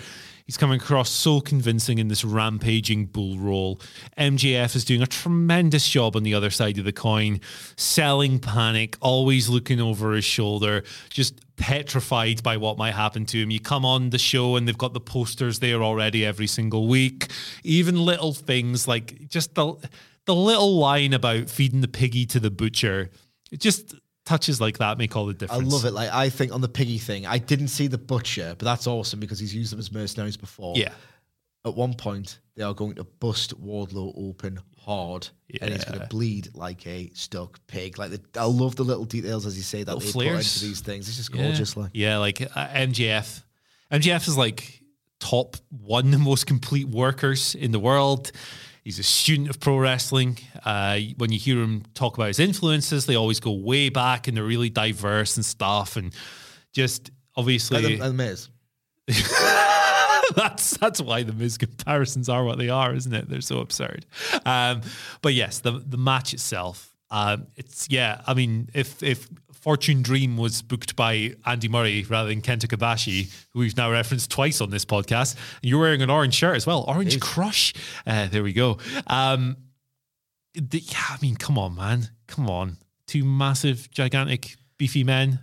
He's 0.52 0.58
coming 0.58 0.82
across 0.82 1.10
so 1.10 1.40
convincing 1.40 1.98
in 1.98 2.10
this 2.10 2.26
rampaging 2.26 3.06
bull 3.06 3.38
role. 3.38 3.80
MJF 4.18 4.76
is 4.76 4.84
doing 4.84 5.02
a 5.02 5.08
tremendous 5.08 5.88
job 5.88 6.18
on 6.18 6.24
the 6.24 6.34
other 6.34 6.50
side 6.50 6.78
of 6.78 6.84
the 6.84 6.92
coin, 6.92 7.40
selling 7.78 8.38
panic, 8.38 8.98
always 9.00 9.48
looking 9.48 9.80
over 9.80 10.12
his 10.12 10.26
shoulder, 10.26 10.84
just 11.10 11.40
petrified 11.56 12.44
by 12.44 12.58
what 12.58 12.78
might 12.78 12.96
happen 12.96 13.26
to 13.28 13.42
him. 13.42 13.50
You 13.50 13.62
come 13.62 13.86
on 13.86 14.10
the 14.10 14.18
show 14.18 14.58
and 14.58 14.68
they've 14.68 14.78
got 14.78 14.92
the 14.92 15.00
posters 15.00 15.60
there 15.60 15.82
already 15.82 16.26
every 16.26 16.48
single 16.48 16.90
week. 16.90 17.32
Even 17.64 18.04
little 18.04 18.34
things 18.34 18.90
like 18.90 19.30
just 19.30 19.56
the 19.56 19.76
the 20.26 20.36
little 20.36 20.78
line 20.78 21.14
about 21.14 21.50
feeding 21.50 21.80
the 21.80 21.88
piggy 21.88 22.26
to 22.26 22.42
the 22.42 22.52
butcher. 22.52 23.10
It 23.54 23.62
just 23.62 23.96
touches 24.25 24.62
like 24.62 24.77
that 24.77 24.97
make 24.97 25.15
all 25.15 25.25
the 25.25 25.34
difference. 25.34 25.63
I 25.63 25.65
love 25.65 25.86
it. 25.86 25.91
Like 25.91 26.12
I 26.12 26.29
think 26.29 26.53
on 26.53 26.62
the 26.62 26.69
piggy 26.69 26.97
thing, 26.97 27.25
I 27.25 27.38
didn't 27.38 27.69
see 27.69 27.88
the 27.88 27.97
butcher, 27.97 28.55
but 28.57 28.65
that's 28.65 28.88
awesome 28.88 29.19
because 29.19 29.39
he's 29.39 29.53
used 29.53 29.71
them 29.71 29.79
as 29.79 29.91
mercenaries 29.91 30.38
before. 30.38 30.75
Yeah. 30.77 30.93
At 31.63 31.75
one 31.75 31.93
point, 31.93 32.39
they 32.55 32.63
are 32.63 32.73
going 32.73 32.95
to 32.95 33.03
bust 33.03 33.53
Wardlow 33.63 34.13
open 34.17 34.60
hard, 34.79 35.27
and 35.62 35.71
he's 35.73 35.86
going 35.86 35.99
to 35.99 36.07
bleed 36.07 36.49
like 36.55 36.88
a 36.88 37.12
stuck 37.13 37.60
pig. 37.67 37.99
Like 37.99 38.10
the, 38.12 38.21
I 38.39 38.45
love 38.45 38.75
the 38.75 38.84
little 38.84 39.05
details 39.05 39.45
as 39.45 39.55
you 39.57 39.62
say 39.62 39.84
that 39.84 39.93
Little 39.93 40.07
they 40.07 40.12
flares. 40.12 40.53
put 40.53 40.55
into 40.63 40.65
these 40.65 40.81
things. 40.81 41.07
It's 41.07 41.17
just 41.17 41.34
Yeah. 41.36 41.43
gorgeous. 41.43 41.77
Like 41.77 41.91
yeah, 41.93 42.17
like 42.17 42.41
uh, 42.41 42.67
MGF. 42.69 43.43
MJF 43.91 44.27
is 44.27 44.38
like 44.38 44.81
top 45.19 45.55
one 45.69 46.10
the 46.10 46.17
most 46.31 46.47
complete 46.47 46.88
workers 46.88 47.53
in 47.53 47.71
the 47.71 47.79
world. 47.79 48.31
He's 48.84 48.98
a 48.98 49.04
student 49.04 49.50
of 49.50 49.60
pro 49.60 49.78
wrestling. 49.78 50.39
Uh, 50.65 51.00
when 51.17 51.32
you 51.32 51.38
hear 51.38 51.62
him 51.62 51.84
talk 51.94 52.17
about 52.17 52.30
his 52.30 52.39
influences, 52.39 53.06
they 53.06 53.15
always 53.15 53.39
go 53.39 53.52
way 53.52 53.89
back 53.89 54.28
and 54.28 54.36
they're 54.36 54.44
really 54.44 54.70
diverse 54.70 55.38
and 55.38 55.46
stuff. 55.46 55.98
And 55.98 56.13
just 56.74 57.12
obviously, 57.36 57.82
like 57.82 58.00
the, 58.00 58.08
the 58.08 58.13
Miz. 58.13 58.50
that's 60.36 60.78
that's 60.78 61.02
why 61.02 61.24
the 61.24 61.34
Miz 61.34 61.58
comparisons 61.58 62.30
are 62.30 62.44
what 62.44 62.58
they 62.58 62.70
are, 62.70 62.94
isn't 62.94 63.13
it? 63.13 63.30
They're 63.30 63.41
so 63.41 63.60
absurd. 63.60 64.06
Um, 64.46 64.82
but 65.22 65.34
yes, 65.34 65.60
the 65.60 65.72
the 65.72 65.98
match 65.98 66.34
itself, 66.34 66.90
um, 67.12 67.47
it's 67.56 67.88
yeah. 67.89 68.21
I 68.26 68.34
mean, 68.34 68.69
if 68.74 69.04
if 69.04 69.28
Fortune 69.52 70.02
Dream 70.02 70.38
was 70.38 70.62
booked 70.62 70.95
by 70.95 71.36
Andy 71.45 71.67
Murray 71.67 72.04
rather 72.10 72.30
than 72.30 72.41
Kenta 72.41 72.65
Kobashi, 72.65 73.32
who 73.52 73.60
we've 73.60 73.78
now 73.78 73.91
referenced 73.91 74.32
twice 74.32 74.62
on 74.62 74.71
this 74.71 74.86
podcast, 74.86 75.36
and 75.62 75.69
you're 75.69 75.80
wearing 75.80 76.02
an 76.02 76.10
orange 76.10 76.34
shirt 76.34 76.56
as 76.56 76.65
well, 76.65 76.84
Orange 76.88 77.19
Crush. 77.19 77.74
Uh, 78.08 78.28
there 78.28 78.41
we 78.41 78.54
go. 78.54 78.80
Um, 79.06 79.58
the, 80.56 80.80
yeah, 80.80 81.04
I 81.10 81.17
mean, 81.21 81.36
come 81.36 81.58
on, 81.58 81.76
man, 81.76 82.10
come 82.28 82.50
on, 82.50 82.78
two 83.06 83.24
massive, 83.24 83.91
gigantic, 83.91 84.56
beefy 84.78 85.04
men. 85.04 85.39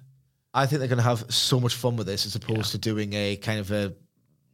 I 0.53 0.67
think 0.67 0.81
they're 0.81 0.89
going 0.89 0.99
to 0.99 1.05
have 1.05 1.33
so 1.33 1.61
much 1.61 1.75
fun 1.75 1.97
with 1.97 2.07
this 2.07 2.27
as 2.27 2.35
opposed 2.35 2.73
to 2.73 2.79
doing 2.79 3.13
a 3.13 3.37
kind 3.37 3.61
of 3.61 3.71
a 3.71 3.95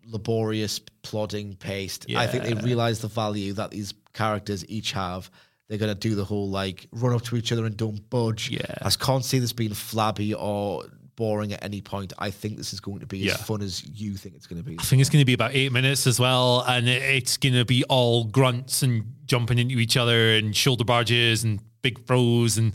laborious, 0.07 0.81
plodding 1.03 1.57
paste. 1.57 2.07
I 2.14 2.27
think 2.27 2.44
they 2.44 2.55
realize 2.55 3.00
the 3.00 3.09
value 3.09 3.55
that 3.55 3.70
these 3.70 3.94
characters 4.12 4.68
each 4.68 4.92
have. 4.92 5.31
They're 5.68 5.79
going 5.79 5.92
to 5.92 5.98
do 5.98 6.14
the 6.14 6.24
whole 6.24 6.50
like 6.50 6.87
run 6.92 7.14
up 7.14 7.22
to 7.22 7.37
each 7.37 7.50
other 7.53 7.64
and 7.64 7.77
don't 7.77 8.09
budge. 8.11 8.50
Yeah. 8.50 8.61
I 8.83 8.90
can't 8.90 9.24
see 9.24 9.38
this 9.38 9.53
being 9.53 9.72
flabby 9.72 10.35
or 10.35 10.85
boring 11.16 11.53
at 11.53 11.64
any 11.64 11.81
point. 11.81 12.12
I 12.18 12.31
think 12.31 12.57
this 12.57 12.72
is 12.72 12.81
going 12.81 13.00
to 13.00 13.07
be 13.07 13.18
Yeah. 13.20 13.33
as 13.35 13.42
fun 13.42 13.62
as 13.62 13.87
you 13.87 14.14
think 14.14 14.35
it's 14.35 14.46
going 14.46 14.62
to 14.62 14.68
be. 14.68 14.77
I 14.79 14.83
think 14.83 15.00
it's 15.00 15.09
going 15.11 15.22
to 15.22 15.27
be 15.27 15.33
about 15.33 15.55
eight 15.55 15.72
minutes 15.72 16.07
as 16.07 16.18
well, 16.20 16.62
and 16.66 16.88
it's 16.88 17.37
going 17.37 17.55
to 17.55 17.64
be 17.64 17.83
all 17.85 18.24
grunts 18.24 18.83
and 18.83 19.05
jumping 19.27 19.59
into 19.59 19.79
each 19.79 19.96
other 19.96 20.33
and 20.35 20.55
shoulder 20.55 20.85
barges 20.85 21.44
and 21.44 21.61
big 21.83 22.05
throws 22.07 22.59
and 22.59 22.74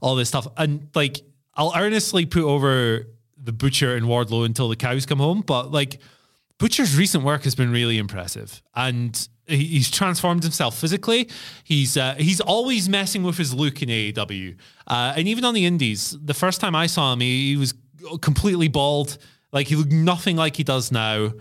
all 0.00 0.14
this 0.14 0.28
stuff. 0.28 0.46
And 0.56 0.88
like, 0.94 1.22
I'll 1.54 1.72
earnestly 1.74 2.24
put 2.26 2.42
over 2.44 3.06
the 3.42 3.52
Butcher 3.52 3.96
and 3.96 4.06
Wardlow 4.06 4.44
until 4.44 4.68
the 4.68 4.76
cows 4.76 5.06
come 5.06 5.18
home, 5.18 5.42
but 5.46 5.72
like, 5.72 5.98
Butcher's 6.58 6.96
recent 6.96 7.24
work 7.24 7.44
has 7.44 7.54
been 7.54 7.70
really 7.72 7.98
impressive, 7.98 8.62
and 8.74 9.28
he's 9.48 9.90
transformed 9.90 10.42
himself 10.42 10.78
physically. 10.78 11.28
He's 11.64 11.96
uh, 11.96 12.14
he's 12.18 12.40
always 12.40 12.88
messing 12.88 13.22
with 13.22 13.36
his 13.36 13.54
look 13.54 13.82
in 13.82 13.88
AEW, 13.88 14.56
uh, 14.86 15.14
and 15.16 15.26
even 15.28 15.44
on 15.44 15.54
the 15.54 15.64
Indies. 15.64 16.16
The 16.22 16.34
first 16.34 16.60
time 16.60 16.74
I 16.74 16.86
saw 16.86 17.12
him, 17.12 17.20
he, 17.20 17.50
he 17.50 17.56
was 17.56 17.74
completely 18.20 18.68
bald. 18.68 19.18
Like 19.52 19.66
he 19.68 19.76
looked 19.76 19.92
nothing 19.92 20.36
like 20.36 20.56
he 20.56 20.64
does 20.64 20.92
now. 20.92 21.32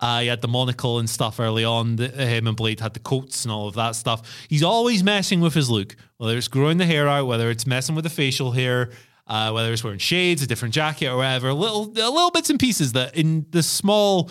Uh, 0.00 0.20
he 0.20 0.26
had 0.26 0.42
the 0.42 0.48
monocle 0.48 0.98
and 0.98 1.08
stuff 1.08 1.40
early 1.40 1.64
on. 1.64 1.96
The, 1.96 2.08
him 2.08 2.46
and 2.46 2.56
Blade 2.56 2.80
had 2.80 2.94
the 2.94 3.00
coats 3.00 3.44
and 3.44 3.52
all 3.52 3.68
of 3.68 3.74
that 3.74 3.94
stuff. 3.94 4.46
He's 4.48 4.62
always 4.62 5.02
messing 5.02 5.40
with 5.40 5.54
his 5.54 5.70
look, 5.70 5.96
whether 6.18 6.36
it's 6.36 6.48
growing 6.48 6.78
the 6.78 6.84
hair 6.84 7.08
out, 7.08 7.26
whether 7.26 7.48
it's 7.48 7.66
messing 7.66 7.94
with 7.94 8.04
the 8.04 8.10
facial 8.10 8.52
hair, 8.52 8.90
uh, 9.26 9.50
whether 9.52 9.72
it's 9.72 9.82
wearing 9.82 9.98
shades, 9.98 10.42
a 10.42 10.46
different 10.46 10.74
jacket, 10.74 11.06
or 11.06 11.18
whatever. 11.18 11.52
Little 11.52 11.86
little 11.86 12.30
bits 12.30 12.50
and 12.50 12.58
pieces 12.60 12.92
that 12.92 13.16
in 13.16 13.46
the 13.50 13.62
small 13.62 14.30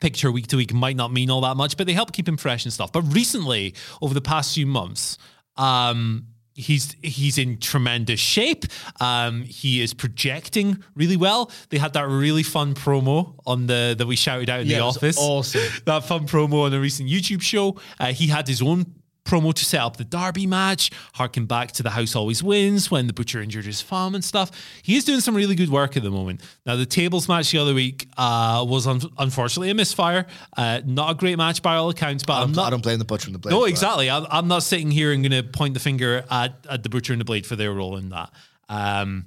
picture 0.00 0.30
week 0.32 0.46
to 0.48 0.56
week 0.56 0.72
might 0.72 0.96
not 0.96 1.12
mean 1.12 1.30
all 1.30 1.40
that 1.42 1.56
much, 1.56 1.76
but 1.76 1.86
they 1.86 1.92
help 1.92 2.12
keep 2.12 2.28
him 2.28 2.36
fresh 2.36 2.64
and 2.64 2.72
stuff. 2.72 2.92
But 2.92 3.02
recently, 3.02 3.74
over 4.02 4.14
the 4.14 4.20
past 4.20 4.54
few 4.54 4.66
months, 4.66 5.18
um, 5.56 6.26
he's 6.54 6.94
he's 7.02 7.38
in 7.38 7.58
tremendous 7.58 8.20
shape. 8.20 8.64
Um, 9.00 9.42
he 9.42 9.80
is 9.80 9.94
projecting 9.94 10.82
really 10.94 11.16
well. 11.16 11.50
They 11.70 11.78
had 11.78 11.92
that 11.94 12.08
really 12.08 12.42
fun 12.42 12.74
promo 12.74 13.34
on 13.46 13.66
the 13.66 13.94
that 13.96 14.06
we 14.06 14.16
shouted 14.16 14.50
out 14.50 14.60
in 14.60 14.66
Yeah, 14.66 14.78
the 14.78 14.84
office. 14.84 15.16
awesome. 15.18 15.62
That 15.84 16.04
fun 16.04 16.26
promo 16.26 16.64
on 16.64 16.74
a 16.74 16.80
recent 16.80 17.08
YouTube 17.08 17.42
show. 17.42 17.76
Uh, 18.00 18.12
he 18.12 18.26
had 18.26 18.46
his 18.48 18.60
own 18.62 18.86
promo 19.28 19.52
to 19.52 19.64
set 19.64 19.80
up 19.80 19.96
the 19.96 20.04
Darby 20.04 20.46
match, 20.46 20.90
harking 21.14 21.46
back 21.46 21.72
to 21.72 21.82
the 21.82 21.90
House 21.90 22.16
Always 22.16 22.42
Wins 22.42 22.90
when 22.90 23.06
the 23.06 23.12
Butcher 23.12 23.40
injured 23.40 23.66
his 23.66 23.82
thumb 23.82 24.14
and 24.14 24.24
stuff. 24.24 24.50
He 24.82 24.96
is 24.96 25.04
doing 25.04 25.20
some 25.20 25.34
really 25.34 25.54
good 25.54 25.68
work 25.68 25.96
at 25.96 26.02
the 26.02 26.10
moment. 26.10 26.40
Now, 26.64 26.76
the 26.76 26.86
tables 26.86 27.28
match 27.28 27.52
the 27.52 27.58
other 27.58 27.74
week 27.74 28.08
uh, 28.16 28.64
was 28.66 28.86
un- 28.86 29.02
unfortunately 29.18 29.70
a 29.70 29.74
misfire. 29.74 30.26
Uh, 30.56 30.80
not 30.84 31.10
a 31.10 31.14
great 31.14 31.36
match 31.36 31.62
by 31.62 31.76
all 31.76 31.90
accounts, 31.90 32.24
but 32.24 32.40
I'm 32.40 32.48
don't, 32.48 32.56
not. 32.56 32.66
I 32.66 32.70
don't 32.70 32.82
blame 32.82 32.98
the 32.98 33.04
butcher 33.04 33.26
and 33.26 33.34
the 33.34 33.38
blade. 33.38 33.52
No, 33.52 33.64
exactly. 33.64 34.10
I'm, 34.10 34.26
I'm 34.30 34.48
not 34.48 34.62
sitting 34.62 34.90
here 34.90 35.12
and 35.12 35.22
going 35.22 35.42
to 35.42 35.48
point 35.48 35.74
the 35.74 35.80
finger 35.80 36.24
at, 36.30 36.66
at 36.68 36.82
the 36.82 36.88
Butcher 36.88 37.12
and 37.12 37.20
the 37.20 37.24
Blade 37.24 37.46
for 37.46 37.56
their 37.56 37.72
role 37.72 37.96
in 37.96 38.08
that. 38.08 38.30
Um, 38.68 39.26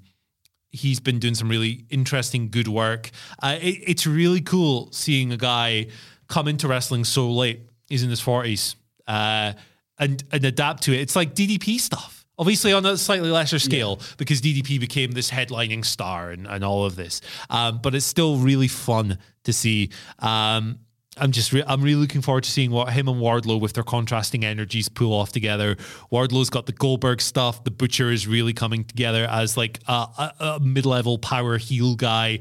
he's 0.71 0.99
been 0.99 1.19
doing 1.19 1.35
some 1.35 1.49
really 1.49 1.85
interesting, 1.89 2.49
good 2.49 2.67
work. 2.67 3.11
Uh, 3.41 3.57
it, 3.61 3.79
it's 3.85 4.07
really 4.07 4.41
cool 4.41 4.91
seeing 4.91 5.31
a 5.31 5.37
guy 5.37 5.87
come 6.27 6.47
into 6.47 6.67
wrestling 6.67 7.03
so 7.03 7.29
late. 7.29 7.61
He's 7.87 8.03
in 8.03 8.09
his 8.09 8.21
40s 8.21 8.75
uh, 9.07 9.53
and, 10.01 10.23
and 10.31 10.43
adapt 10.43 10.83
to 10.83 10.93
it. 10.93 10.99
It's 10.99 11.15
like 11.15 11.33
DDP 11.35 11.79
stuff. 11.79 12.25
Obviously, 12.37 12.73
on 12.73 12.83
a 12.87 12.97
slightly 12.97 13.29
lesser 13.29 13.59
scale, 13.59 14.01
because 14.17 14.41
DDP 14.41 14.79
became 14.79 15.11
this 15.11 15.29
headlining 15.29 15.85
star 15.85 16.31
and, 16.31 16.47
and 16.47 16.63
all 16.63 16.85
of 16.85 16.95
this. 16.95 17.21
Um, 17.51 17.79
but 17.83 17.93
it's 17.93 18.05
still 18.05 18.37
really 18.37 18.67
fun 18.67 19.19
to 19.43 19.53
see. 19.53 19.91
Um, 20.17 20.79
I'm 21.17 21.31
just 21.31 21.53
re- 21.53 21.63
I'm 21.67 21.83
really 21.83 21.99
looking 22.01 22.21
forward 22.21 22.45
to 22.45 22.49
seeing 22.49 22.71
what 22.71 22.91
him 22.91 23.07
and 23.09 23.21
Wardlow 23.21 23.61
with 23.61 23.73
their 23.73 23.83
contrasting 23.83 24.43
energies 24.43 24.89
pull 24.89 25.13
off 25.13 25.31
together. 25.31 25.75
Wardlow's 26.11 26.49
got 26.49 26.65
the 26.65 26.71
Goldberg 26.71 27.21
stuff. 27.21 27.63
The 27.63 27.69
Butcher 27.69 28.09
is 28.11 28.27
really 28.27 28.53
coming 28.53 28.85
together 28.85 29.27
as 29.29 29.55
like 29.55 29.79
a, 29.87 29.91
a, 29.91 30.33
a 30.39 30.59
mid-level 30.61 31.19
power 31.19 31.57
heel 31.57 31.95
guy. 31.95 32.39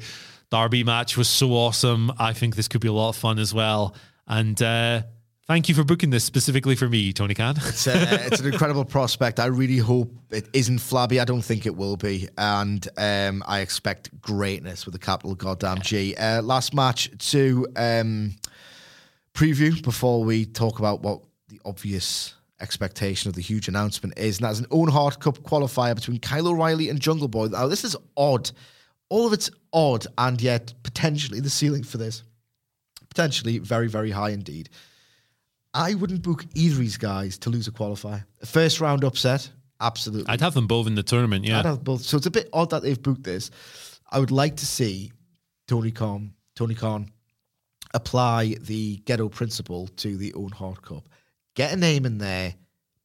Darby 0.50 0.82
match 0.82 1.18
was 1.18 1.28
so 1.28 1.52
awesome. 1.52 2.10
I 2.18 2.32
think 2.32 2.56
this 2.56 2.68
could 2.68 2.80
be 2.80 2.88
a 2.88 2.92
lot 2.92 3.10
of 3.10 3.16
fun 3.16 3.38
as 3.38 3.52
well. 3.52 3.96
And 4.26 4.60
uh, 4.62 5.02
thank 5.50 5.68
you 5.68 5.74
for 5.74 5.82
booking 5.82 6.10
this 6.10 6.22
specifically 6.22 6.76
for 6.76 6.88
me, 6.88 7.12
Tony 7.12 7.34
Khan. 7.34 7.56
It's, 7.56 7.88
a, 7.88 8.24
it's 8.24 8.38
an 8.38 8.52
incredible 8.52 8.84
prospect. 8.96 9.40
I 9.40 9.46
really 9.46 9.78
hope 9.78 10.14
it 10.30 10.48
isn't 10.52 10.78
flabby. 10.78 11.18
I 11.18 11.24
don't 11.24 11.42
think 11.42 11.66
it 11.66 11.74
will 11.74 11.96
be. 11.96 12.28
And 12.38 12.86
um, 12.96 13.42
I 13.48 13.58
expect 13.58 14.20
greatness 14.20 14.86
with 14.86 14.94
a 14.94 15.00
capital 15.00 15.34
goddamn 15.34 15.80
G. 15.80 16.14
Uh, 16.14 16.40
last 16.42 16.72
match 16.72 17.10
to 17.32 17.66
um, 17.74 18.36
preview 19.34 19.82
before 19.82 20.22
we 20.22 20.44
talk 20.44 20.78
about 20.78 21.02
what 21.02 21.20
the 21.48 21.60
obvious 21.64 22.34
expectation 22.60 23.28
of 23.28 23.34
the 23.34 23.42
huge 23.42 23.66
announcement 23.66 24.16
is. 24.16 24.38
And 24.38 24.46
that's 24.46 24.60
an 24.60 24.66
Owen 24.70 24.92
Hart 24.92 25.18
Cup 25.18 25.38
qualifier 25.38 25.96
between 25.96 26.20
Kyle 26.20 26.46
O'Reilly 26.46 26.90
and 26.90 27.00
Jungle 27.00 27.26
Boy. 27.26 27.46
Now, 27.46 27.66
this 27.66 27.82
is 27.82 27.96
odd. 28.16 28.52
All 29.08 29.26
of 29.26 29.32
it's 29.32 29.50
odd, 29.72 30.06
and 30.16 30.40
yet 30.40 30.74
potentially 30.84 31.40
the 31.40 31.50
ceiling 31.50 31.82
for 31.82 31.98
this, 31.98 32.22
potentially 33.08 33.58
very, 33.58 33.88
very 33.88 34.12
high 34.12 34.30
indeed. 34.30 34.68
I 35.72 35.94
wouldn't 35.94 36.22
book 36.22 36.44
either 36.54 36.74
of 36.74 36.80
these 36.80 36.96
guys 36.96 37.38
to 37.38 37.50
lose 37.50 37.68
a 37.68 37.72
qualifier. 37.72 38.24
First 38.44 38.80
round 38.80 39.04
upset, 39.04 39.48
absolutely. 39.80 40.28
I'd 40.28 40.40
have 40.40 40.54
them 40.54 40.66
both 40.66 40.86
in 40.86 40.94
the 40.94 41.02
tournament. 41.02 41.44
Yeah, 41.44 41.60
I'd 41.60 41.66
have 41.66 41.84
both. 41.84 42.02
So 42.02 42.16
it's 42.16 42.26
a 42.26 42.30
bit 42.30 42.48
odd 42.52 42.70
that 42.70 42.82
they've 42.82 43.00
booked 43.00 43.24
this. 43.24 43.50
I 44.10 44.18
would 44.18 44.32
like 44.32 44.56
to 44.56 44.66
see 44.66 45.12
Tony 45.68 45.92
Khan, 45.92 46.32
Tony 46.56 46.74
Khan, 46.74 47.10
apply 47.94 48.56
the 48.60 48.98
Gedo 49.04 49.30
principle 49.30 49.86
to 49.96 50.16
the 50.16 50.34
Owen 50.34 50.52
Hart 50.52 50.82
Cup. 50.82 51.08
Get 51.54 51.72
a 51.72 51.76
name 51.76 52.06
in 52.06 52.18
there 52.18 52.54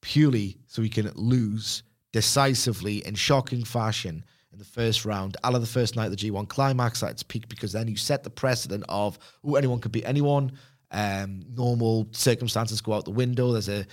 purely 0.02 0.58
so 0.68 0.82
he 0.82 0.90
can 0.90 1.12
lose 1.16 1.84
decisively 2.14 3.06
in 3.06 3.16
shocking 3.16 3.64
fashion 3.64 4.24
in 4.52 4.60
the 4.60 4.66
first 4.66 5.04
round, 5.04 5.36
out 5.44 5.54
of 5.54 5.62
the 5.62 5.68
first 5.68 5.96
night 5.96 6.06
of 6.06 6.18
the 6.18 6.32
G1 6.32 6.48
climax 6.48 7.04
at 7.04 7.12
its 7.12 7.24
peak, 7.24 7.50
because 7.50 7.74
then 7.74 7.88
you 7.90 7.98
set 7.98 8.24
the 8.24 8.30
precedent 8.30 8.86
of 8.88 9.20
oh, 9.44 9.56
anyone 9.56 9.80
could 9.80 9.92
beat 9.92 10.06
anyone. 10.06 10.54
Um, 10.96 11.44
normal 11.54 12.08
circumstances 12.14 12.80
go 12.80 12.94
out 12.94 13.04
the 13.04 13.12
window. 13.12 13.52
There's 13.52 13.68
a, 13.68 13.86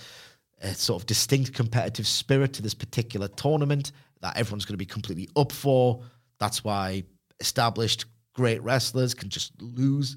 a 0.61 0.73
sort 0.73 1.01
of 1.01 1.05
distinct 1.05 1.53
competitive 1.53 2.07
spirit 2.07 2.53
to 2.53 2.61
this 2.61 2.73
particular 2.73 3.27
tournament 3.27 3.91
that 4.21 4.37
everyone's 4.37 4.63
going 4.63 4.75
to 4.75 4.77
be 4.77 4.85
completely 4.85 5.27
up 5.35 5.51
for. 5.51 6.01
That's 6.39 6.63
why 6.63 7.03
established 7.41 8.05
great 8.33 8.63
wrestlers 8.63 9.13
can 9.13 9.27
just 9.27 9.61
lose. 9.61 10.15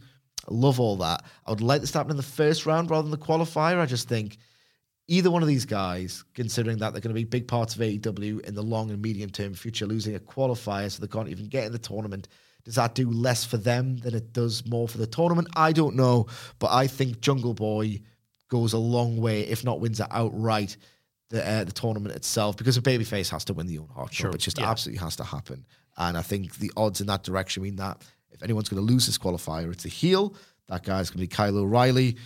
I 0.48 0.54
love 0.54 0.78
all 0.78 0.96
that. 0.98 1.24
I 1.44 1.50
would 1.50 1.60
like 1.60 1.80
this 1.80 1.90
to 1.90 1.98
happen 1.98 2.12
in 2.12 2.16
the 2.16 2.22
first 2.22 2.66
round 2.66 2.88
rather 2.88 3.02
than 3.02 3.18
the 3.18 3.26
qualifier. 3.26 3.80
I 3.80 3.86
just 3.86 4.08
think 4.08 4.38
either 5.08 5.28
one 5.28 5.42
of 5.42 5.48
these 5.48 5.64
guys, 5.64 6.24
considering 6.34 6.78
that 6.78 6.92
they're 6.92 7.00
going 7.00 7.14
to 7.14 7.20
be 7.20 7.24
big 7.24 7.48
parts 7.48 7.74
of 7.74 7.80
AEW 7.80 8.46
in 8.46 8.54
the 8.54 8.62
long 8.62 8.90
and 8.90 9.02
medium 9.02 9.30
term 9.30 9.54
future, 9.54 9.86
losing 9.86 10.14
a 10.14 10.20
qualifier 10.20 10.88
so 10.88 11.00
they 11.00 11.08
can't 11.08 11.30
even 11.30 11.48
get 11.48 11.66
in 11.66 11.72
the 11.72 11.78
tournament, 11.78 12.28
does 12.66 12.74
that 12.74 12.94
do 12.94 13.08
less 13.10 13.44
for 13.44 13.56
them 13.56 13.96
than 13.98 14.14
it 14.14 14.34
does 14.34 14.66
more 14.66 14.86
for 14.88 14.98
the 14.98 15.06
tournament? 15.06 15.48
I 15.56 15.72
don't 15.72 15.96
know, 15.96 16.26
but 16.58 16.70
I 16.72 16.86
think 16.88 17.20
Jungle 17.22 17.54
Boy 17.54 18.00
goes 18.48 18.74
a 18.74 18.78
long 18.78 19.16
way, 19.16 19.42
if 19.42 19.64
not 19.64 19.80
wins 19.80 20.00
it 20.00 20.08
outright. 20.10 20.76
The, 21.30 21.44
uh, 21.44 21.64
the 21.64 21.72
tournament 21.72 22.14
itself 22.14 22.56
because 22.56 22.76
a 22.76 22.80
babyface 22.80 23.30
has 23.30 23.44
to 23.46 23.52
win 23.52 23.66
the 23.66 23.78
Owen 23.78 23.88
Hart 23.92 24.14
sure, 24.14 24.30
it 24.30 24.38
just 24.38 24.60
absolutely 24.60 25.00
has 25.02 25.16
to 25.16 25.24
happen 25.24 25.66
and 25.98 26.16
I 26.16 26.22
think 26.22 26.54
the 26.58 26.70
odds 26.76 27.00
in 27.00 27.08
that 27.08 27.24
direction 27.24 27.64
mean 27.64 27.74
that 27.76 28.00
if 28.30 28.44
anyone's 28.44 28.68
going 28.68 28.86
to 28.86 28.92
lose 28.92 29.06
this 29.06 29.18
qualifier 29.18 29.72
it's 29.72 29.84
a 29.84 29.88
heel 29.88 30.36
that 30.68 30.84
guy's 30.84 31.10
going 31.10 31.16
to 31.16 31.22
be 31.22 31.26
Kyle 31.26 31.58
O'Reilly 31.58 32.16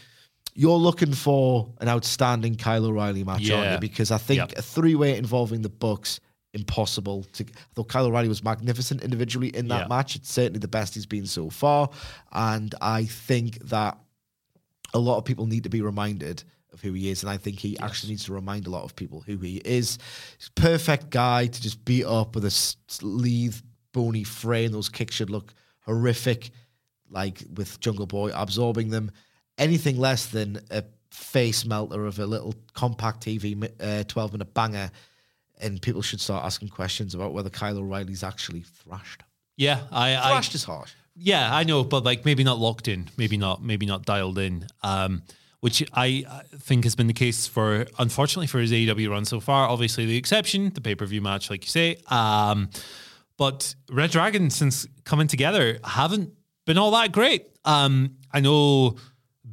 you're 0.54 0.76
looking 0.76 1.14
for 1.14 1.72
an 1.80 1.88
outstanding 1.88 2.56
Kyle 2.56 2.84
O'Reilly 2.84 3.24
match, 3.24 3.50
aren't 3.50 3.72
you? 3.72 3.78
Because 3.78 4.10
I 4.10 4.18
think 4.18 4.38
Yep. 4.38 4.58
a 4.58 4.62
three 4.62 4.94
way 4.94 5.16
involving 5.16 5.62
the 5.62 5.70
Bucks 5.70 6.20
impossible 6.54 7.24
to. 7.32 7.44
I 7.44 7.74
thought 7.74 7.88
Kyle 7.88 8.06
O'Reilly 8.06 8.28
was 8.28 8.42
magnificent 8.44 9.02
individually 9.02 9.48
in 9.48 9.68
that 9.68 9.82
Yeah. 9.82 9.88
match. 9.88 10.16
It's 10.16 10.32
certainly 10.32 10.58
the 10.58 10.68
best 10.68 10.94
he's 10.94 11.06
been 11.06 11.26
so 11.26 11.50
far, 11.50 11.90
and 12.32 12.74
I 12.80 13.04
think 13.04 13.58
that 13.68 13.98
a 14.92 14.98
lot 14.98 15.18
of 15.18 15.24
people 15.24 15.46
need 15.46 15.62
to 15.64 15.70
be 15.70 15.80
reminded 15.82 16.42
of 16.72 16.80
who 16.80 16.92
he 16.92 17.10
is, 17.10 17.22
and 17.22 17.30
I 17.30 17.36
think 17.36 17.58
he 17.58 17.78
actually 17.78 18.10
needs 18.10 18.24
to 18.24 18.32
remind 18.32 18.66
a 18.66 18.70
lot 18.70 18.84
of 18.84 18.94
people 18.96 19.20
who 19.20 19.38
he 19.38 19.56
is. 19.58 19.98
He's 20.38 20.48
perfect 20.54 21.10
guy 21.10 21.46
to 21.46 21.62
just 21.62 21.84
beat 21.84 22.04
up 22.04 22.34
with 22.34 22.44
a 22.44 22.50
sleeve, 22.50 23.62
bony 23.92 24.24
frame. 24.24 24.72
Those 24.72 24.88
kicks 24.88 25.14
should 25.16 25.30
look 25.30 25.52
horrific, 25.80 26.50
like 27.08 27.44
with 27.54 27.80
Jungle 27.80 28.06
Boy 28.06 28.30
absorbing 28.34 28.90
them. 28.90 29.10
Anything 29.58 29.98
less 29.98 30.26
than 30.26 30.60
a 30.70 30.84
face 31.10 31.64
melter 31.64 32.06
of 32.06 32.18
a 32.20 32.26
little 32.26 32.54
compact 32.72 33.24
TV 33.24 33.68
uh, 33.80 34.04
12 34.04 34.32
minute 34.32 34.54
banger, 34.54 34.90
and 35.60 35.80
people 35.80 36.02
should 36.02 36.20
start 36.20 36.44
asking 36.44 36.68
questions 36.68 37.14
about 37.14 37.32
whether 37.32 37.50
Kyle 37.50 37.78
O'Reilly's 37.78 38.22
actually 38.22 38.60
thrashed. 38.62 39.22
yeah. 39.56 39.80
I, 39.90 40.16
I 40.16 40.30
Thrashed 40.32 40.54
is 40.54 40.64
harsh. 40.64 40.92
Yeah, 41.16 41.54
I 41.54 41.64
know, 41.64 41.84
but 41.84 42.04
like 42.04 42.24
maybe 42.24 42.44
not 42.44 42.58
locked 42.58 42.88
in, 42.88 43.10
maybe 43.16 43.36
not, 43.36 43.62
maybe 43.62 43.84
not 43.86 44.04
dialed 44.04 44.38
in. 44.38 44.66
Um, 44.82 45.22
which 45.60 45.84
I 45.92 46.24
I 46.28 46.42
think 46.56 46.84
has 46.84 46.94
been 46.94 47.06
the 47.06 47.12
case 47.12 47.46
for, 47.46 47.86
unfortunately, 47.98 48.46
for 48.46 48.58
his 48.60 48.72
AEW 48.72 49.10
run 49.10 49.24
so 49.26 49.40
far. 49.40 49.68
Obviously, 49.68 50.06
the 50.06 50.16
exception, 50.16 50.70
the 50.70 50.80
pay 50.80 50.94
per 50.94 51.04
view 51.04 51.20
match, 51.20 51.50
like 51.50 51.64
you 51.64 51.70
say. 51.70 51.98
Um, 52.06 52.70
but 53.36 53.74
Red 53.90 54.10
Dragon, 54.10 54.48
since 54.50 54.86
coming 55.04 55.26
together, 55.26 55.78
haven't 55.84 56.32
been 56.64 56.78
all 56.78 56.92
that 56.92 57.12
great. 57.12 57.46
Um, 57.64 58.16
I 58.32 58.40
know 58.40 58.96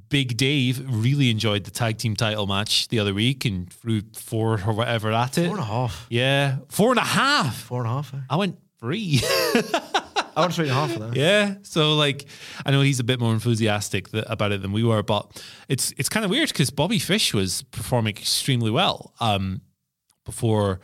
Big 0.09 0.37
Dave 0.37 0.83
really 0.89 1.29
enjoyed 1.29 1.63
the 1.63 1.71
tag 1.71 1.97
team 1.97 2.15
title 2.15 2.47
match 2.47 2.87
the 2.87 2.99
other 2.99 3.13
week 3.13 3.45
and 3.45 3.71
threw 3.71 4.01
four 4.13 4.53
or 4.65 4.73
whatever 4.73 5.11
at 5.11 5.37
it. 5.37 5.45
Four 5.47 5.55
and 5.55 5.63
a 5.63 5.65
half. 5.67 6.07
Yeah, 6.09 6.57
four 6.69 6.89
and 6.91 6.99
a 6.99 7.03
half. 7.03 7.57
Four 7.61 7.81
and 7.81 7.89
a 7.89 7.93
half. 7.93 8.13
eh? 8.13 8.17
I 8.29 8.35
went 8.37 8.57
three. 8.79 9.19
I 9.23 10.41
went 10.41 10.53
three 10.53 10.69
and 10.69 10.77
a 10.77 10.87
half 10.87 10.95
that. 10.99 11.15
Yeah. 11.15 11.55
So 11.63 11.95
like, 11.95 12.25
I 12.65 12.71
know 12.71 12.81
he's 12.81 12.99
a 12.99 13.03
bit 13.03 13.19
more 13.19 13.33
enthusiastic 13.33 14.11
th- 14.11 14.23
about 14.27 14.51
it 14.51 14.61
than 14.61 14.71
we 14.71 14.83
were, 14.83 15.03
but 15.03 15.43
it's 15.67 15.93
it's 15.97 16.09
kind 16.09 16.23
of 16.23 16.29
weird 16.31 16.49
because 16.49 16.69
Bobby 16.69 16.99
Fish 16.99 17.33
was 17.33 17.63
performing 17.63 18.15
extremely 18.15 18.69
well 18.71 19.13
um, 19.19 19.61
before 20.25 20.79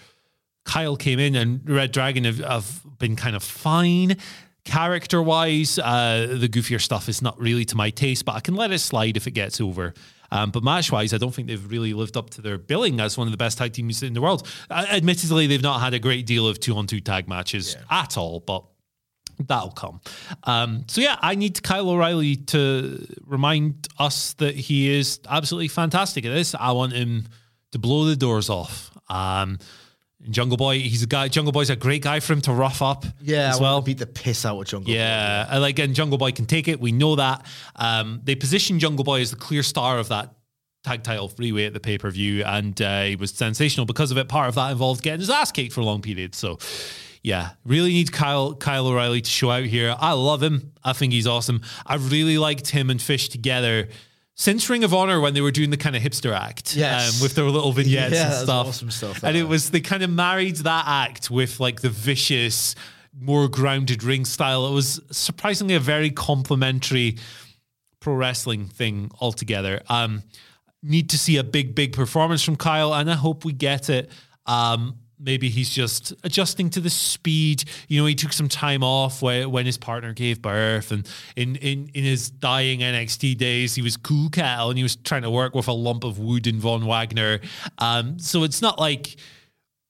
Kyle 0.66 0.96
came 0.96 1.20
in, 1.20 1.36
and 1.36 1.70
Red 1.70 1.92
Dragon 1.92 2.24
have, 2.24 2.40
have 2.40 2.82
been 2.98 3.16
kind 3.16 3.36
of 3.36 3.44
fine. 3.44 4.18
Character 4.66 5.22
wise, 5.22 5.78
uh, 5.78 6.36
the 6.40 6.48
goofier 6.48 6.82
stuff 6.82 7.10
is 7.10 7.22
not 7.22 7.40
really 7.40 7.66
to 7.66 7.76
my 7.76 7.90
taste, 7.90 8.24
but 8.26 8.36
I 8.36 8.40
can 8.40 8.56
let 8.56 8.72
it 8.72 8.80
slide 8.80 9.18
if 9.18 9.28
it 9.28 9.32
gets 9.32 9.60
over. 9.60 9.94
Um, 10.32 10.50
but 10.52 10.64
match 10.64 10.92
wise, 10.92 11.14
I 11.14 11.18
don't 11.18 11.32
think 11.34 11.48
they've 11.48 11.72
really 11.72 11.94
lived 11.94 12.18
up 12.18 12.32
to 12.32 12.42
their 12.42 12.58
billing 12.58 13.00
as 13.00 13.18
one 13.18 13.28
of 13.28 13.32
the 13.32 13.38
best 13.38 13.60
tag 13.60 13.74
teams 13.74 14.02
in 14.02 14.14
the 14.14 14.22
world. 14.22 14.48
Uh, 14.70 14.86
admittedly, 14.90 15.48
they've 15.48 15.62
not 15.62 15.80
had 15.80 15.94
a 15.94 16.00
great 16.00 16.26
deal 16.26 16.48
of 16.48 16.60
two 16.60 16.76
on 16.76 16.88
two 16.88 17.02
tag 17.02 17.28
matches 17.28 17.76
at 17.92 18.18
all, 18.18 18.40
but 18.40 18.64
that'll 19.38 19.72
come. 19.72 20.02
Um, 20.44 20.86
so 20.88 21.02
yeah, 21.02 21.18
I 21.22 21.36
need 21.36 21.62
Kyle 21.62 21.90
O'Reilly 21.90 22.38
to 22.38 23.06
remind 23.26 23.88
us 24.00 24.34
that 24.36 24.56
he 24.56 24.90
is 24.90 25.20
absolutely 25.30 25.68
fantastic 25.68 26.26
at 26.26 26.34
this. 26.34 26.56
I 26.56 26.72
want 26.72 26.94
him 26.94 27.28
to 27.72 27.80
blow 27.80 28.06
the 28.06 28.16
doors 28.16 28.50
off. 28.50 28.92
Um, 29.10 29.60
Jungle 30.30 30.58
Boy, 30.58 30.80
he's 30.80 31.04
a 31.04 31.08
guy. 31.08 31.28
Jungle 31.28 31.52
Boy's 31.52 31.70
a 31.70 31.76
great 31.76 32.02
guy 32.02 32.20
for 32.20 32.34
him 32.34 32.42
to 32.42 32.54
rough 32.54 32.82
up. 32.82 33.06
Yeah, 33.22 33.50
as 33.50 33.60
well. 33.60 33.82
beat 33.82 33.98
the 33.98 34.06
piss 34.06 34.46
out 34.46 34.60
of 34.60 34.68
Jungle. 34.68 34.92
Boy. 34.92 34.98
Yeah, 34.98 35.48
I 35.50 35.58
like 35.58 35.80
and 35.80 35.94
Jungle 35.94 36.18
Boy 36.18 36.32
can 36.32 36.46
take 36.46 36.68
it. 36.68 36.80
We 36.80 36.92
know 36.92 37.16
that. 37.16 37.46
Um, 37.76 38.22
they 38.24 38.36
positioned 38.36 38.80
Jungle 38.80 39.04
Boy 39.04 39.22
as 39.22 39.32
the 39.32 39.38
clear 39.38 39.64
star 39.64 40.00
of 40.00 40.10
that 40.10 40.34
tag 40.84 41.04
title 41.04 41.30
freeway 41.30 41.66
at 41.66 41.74
the 41.74 41.80
pay 41.80 41.98
per 41.98 42.10
view, 42.10 42.44
and 42.44 42.80
uh, 42.82 43.04
he 43.04 43.16
was 43.16 43.32
sensational 43.32 43.86
because 43.86 44.12
of 44.12 44.18
it. 44.18 44.28
Part 44.28 44.50
of 44.50 44.56
that 44.56 44.72
involved 44.72 45.02
getting 45.02 45.20
his 45.22 45.30
ass 45.30 45.52
kicked 45.52 45.74
for 45.74 45.82
a 45.82 45.86
long 45.86 46.02
period. 46.02 46.36
So, 46.36 46.60
yeah, 47.22 47.52
really 47.66 47.92
need 47.94 48.12
Kyle 48.12 48.54
Kyle 48.54 48.88
O'Reilly 48.88 49.22
to 49.22 49.30
show 49.30 49.52
out 49.52 49.66
here. 49.66 49.96
I 49.98 50.14
love 50.14 50.44
him. 50.44 50.74
I 50.84 50.94
think 50.94 51.14
he's 51.14 51.28
awesome. 51.28 51.62
I 51.86 51.96
really 51.96 52.38
liked 52.38 52.70
him 52.70 52.90
and 52.90 53.02
Fish 53.02 53.30
together 53.30 53.88
since 54.36 54.70
Ring 54.70 54.84
of 54.84 54.94
Honor 54.94 55.20
when 55.22 55.34
they 55.34 55.42
were 55.42 55.52
doing 55.52 55.70
the 55.70 55.78
kind 55.78 55.96
of 55.96 56.02
hipster 56.02 56.34
act, 56.38 56.76
Yes. 56.76 57.16
um, 57.18 57.24
with 57.24 57.36
their 57.36 57.46
little 57.46 57.72
vignettes 57.72 58.14
Yeah, 58.14 58.26
and 58.38 58.44
stuff, 58.44 58.68
awesome 58.68 58.92
stuff, 58.92 59.24
and 59.24 59.38
it 59.38 59.44
was 59.48 59.70
they 59.72 59.80
kind 59.82 60.04
of 60.04 60.10
married 60.10 60.58
that 60.58 60.86
act 60.88 61.30
with 61.30 61.60
like 61.60 61.82
the 61.82 61.90
vicious, 61.90 62.76
more 63.18 63.48
grounded 63.48 64.04
ring 64.04 64.26
style. 64.26 64.66
It 64.68 64.74
was 64.74 65.00
surprisingly 65.12 65.76
a 65.76 65.80
very 65.80 66.10
complimentary 66.10 67.18
pro 68.00 68.16
wrestling 68.16 68.66
thing 68.68 69.12
altogether. 69.22 69.82
Um, 69.88 70.24
need 70.82 71.10
to 71.12 71.18
see 71.18 71.38
a 71.38 71.44
big, 71.44 71.76
big 71.76 71.94
performance 71.94 72.44
from 72.44 72.56
Kyle, 72.58 72.94
and 72.94 73.10
I 73.10 73.16
hope 73.16 73.46
we 73.46 73.54
get 73.54 73.90
it. 73.90 74.10
Um, 74.46 74.98
maybe 75.24 75.50
he's 75.50 75.70
just 75.70 76.14
adjusting 76.24 76.70
to 76.72 76.80
the 76.80 76.90
speed. 76.90 77.64
You 77.88 78.02
know, 78.02 78.06
he 78.06 78.16
took 78.16 78.34
some 78.34 78.50
time 78.50 78.84
off 78.84 79.22
when, 79.22 79.50
when 79.52 79.66
his 79.66 79.78
partner 79.78 80.14
gave 80.14 80.42
birth, 80.42 80.92
and 80.92 81.08
in, 81.36 81.56
in 81.58 81.90
in 81.94 82.04
his 82.04 82.30
dying 82.30 82.80
NXT 82.80 83.38
days, 83.38 83.76
he 83.76 83.82
was 83.82 83.98
cool 83.98 84.30
cattle, 84.30 84.70
and 84.70 84.78
he 84.78 84.84
was 84.84 84.96
trying 84.96 85.24
to 85.24 85.32
work 85.32 85.56
with 85.56 85.68
a 85.68 85.74
lump 85.74 86.04
of 86.04 86.20
wood 86.20 86.48
in 86.48 86.60
Von 86.60 86.86
Wagner. 86.86 87.40
Um, 87.78 88.20
so 88.20 88.44
it's 88.44 88.62
not 88.62 88.80
like 88.80 89.16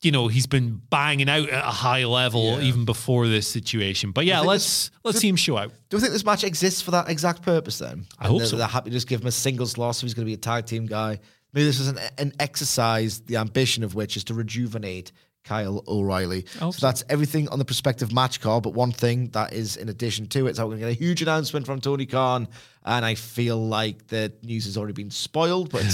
you 0.04 0.12
know 0.12 0.28
he's 0.28 0.48
been 0.48 0.82
banging 0.90 1.30
out 1.30 1.50
at 1.50 1.64
a 1.64 1.72
high 1.72 2.06
level 2.06 2.62
even 2.62 2.86
before 2.86 3.28
this 3.28 3.48
situation. 3.48 4.12
But 4.12 4.26
yeah, 4.26 4.42
let's 4.42 4.92
let's 5.04 5.20
see 5.20 5.30
him 5.30 5.36
show 5.36 5.58
out. 5.58 5.72
Do 5.90 5.98
you 5.98 6.02
think 6.02 6.14
this 6.14 6.26
match 6.26 6.44
exists 6.44 6.82
for 6.82 6.92
that 6.92 7.10
exact 7.10 7.42
purpose 7.42 7.80
then? 7.80 8.06
I 8.20 8.28
hope 8.28 8.40
they're, 8.40 8.48
so. 8.48 8.58
They're 8.58 8.68
happy 8.68 8.90
to 8.90 8.96
just 8.96 9.08
give 9.08 9.22
him 9.22 9.28
a 9.28 9.32
singles 9.32 9.78
loss 9.78 10.00
if 10.00 10.04
he's 10.04 10.14
going 10.14 10.26
to 10.26 10.30
be 10.30 10.34
a 10.34 10.38
tag 10.38 10.66
team 10.66 10.86
guy. 10.86 11.20
Maybe 11.54 11.66
this 11.66 11.80
is 11.80 11.88
an, 11.88 12.00
an 12.18 12.34
exercise, 12.40 13.22
the 13.22 13.38
ambition 13.38 13.84
of 13.84 13.96
which 13.96 14.18
is 14.18 14.24
to 14.26 14.34
rejuvenate 14.34 15.12
Kyle 15.44 15.84
O'Reilly. 15.88 16.46
So 16.48 16.72
so. 16.72 16.86
that's 16.86 17.04
everything 17.10 17.50
on 17.50 17.60
the 17.60 17.66
prospective 17.66 18.14
match 18.14 18.40
card. 18.40 18.64
But 18.64 18.74
one 18.74 18.92
thing 18.92 19.30
that 19.30 19.54
is 19.54 19.76
in 19.76 19.90
addition 19.90 20.28
to 20.28 20.48
it 20.48 20.52
is 20.52 20.58
that 20.58 20.64
we're 20.64 20.78
going 20.78 20.82
to 20.82 20.88
get 20.88 20.98
a 20.98 21.06
huge 21.06 21.22
announcement 21.22 21.66
from 21.66 21.82
Tony 21.82 22.06
Khan. 22.06 22.48
And 22.86 23.06
I 23.06 23.16
feel 23.16 23.58
like 23.58 24.08
the 24.08 24.34
news 24.42 24.66
has 24.66 24.78
already 24.78 24.94
been 24.94 25.12
spoiled, 25.12 25.70
but 25.70 25.86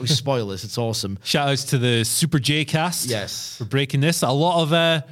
we 0.00 0.06
spoil 0.06 0.48
this. 0.48 0.64
It's 0.64 0.78
awesome. 0.78 1.18
Shout 1.22 1.48
outs 1.48 1.64
to 1.64 1.78
the 1.78 2.04
Super 2.04 2.38
J 2.38 2.64
cast. 2.64 3.08
Yes. 3.08 3.56
For 3.56 3.64
breaking 3.64 4.00
this. 4.00 4.22
A 4.22 4.30
lot 4.30 4.62
of 4.62 4.72
uh 4.72 5.02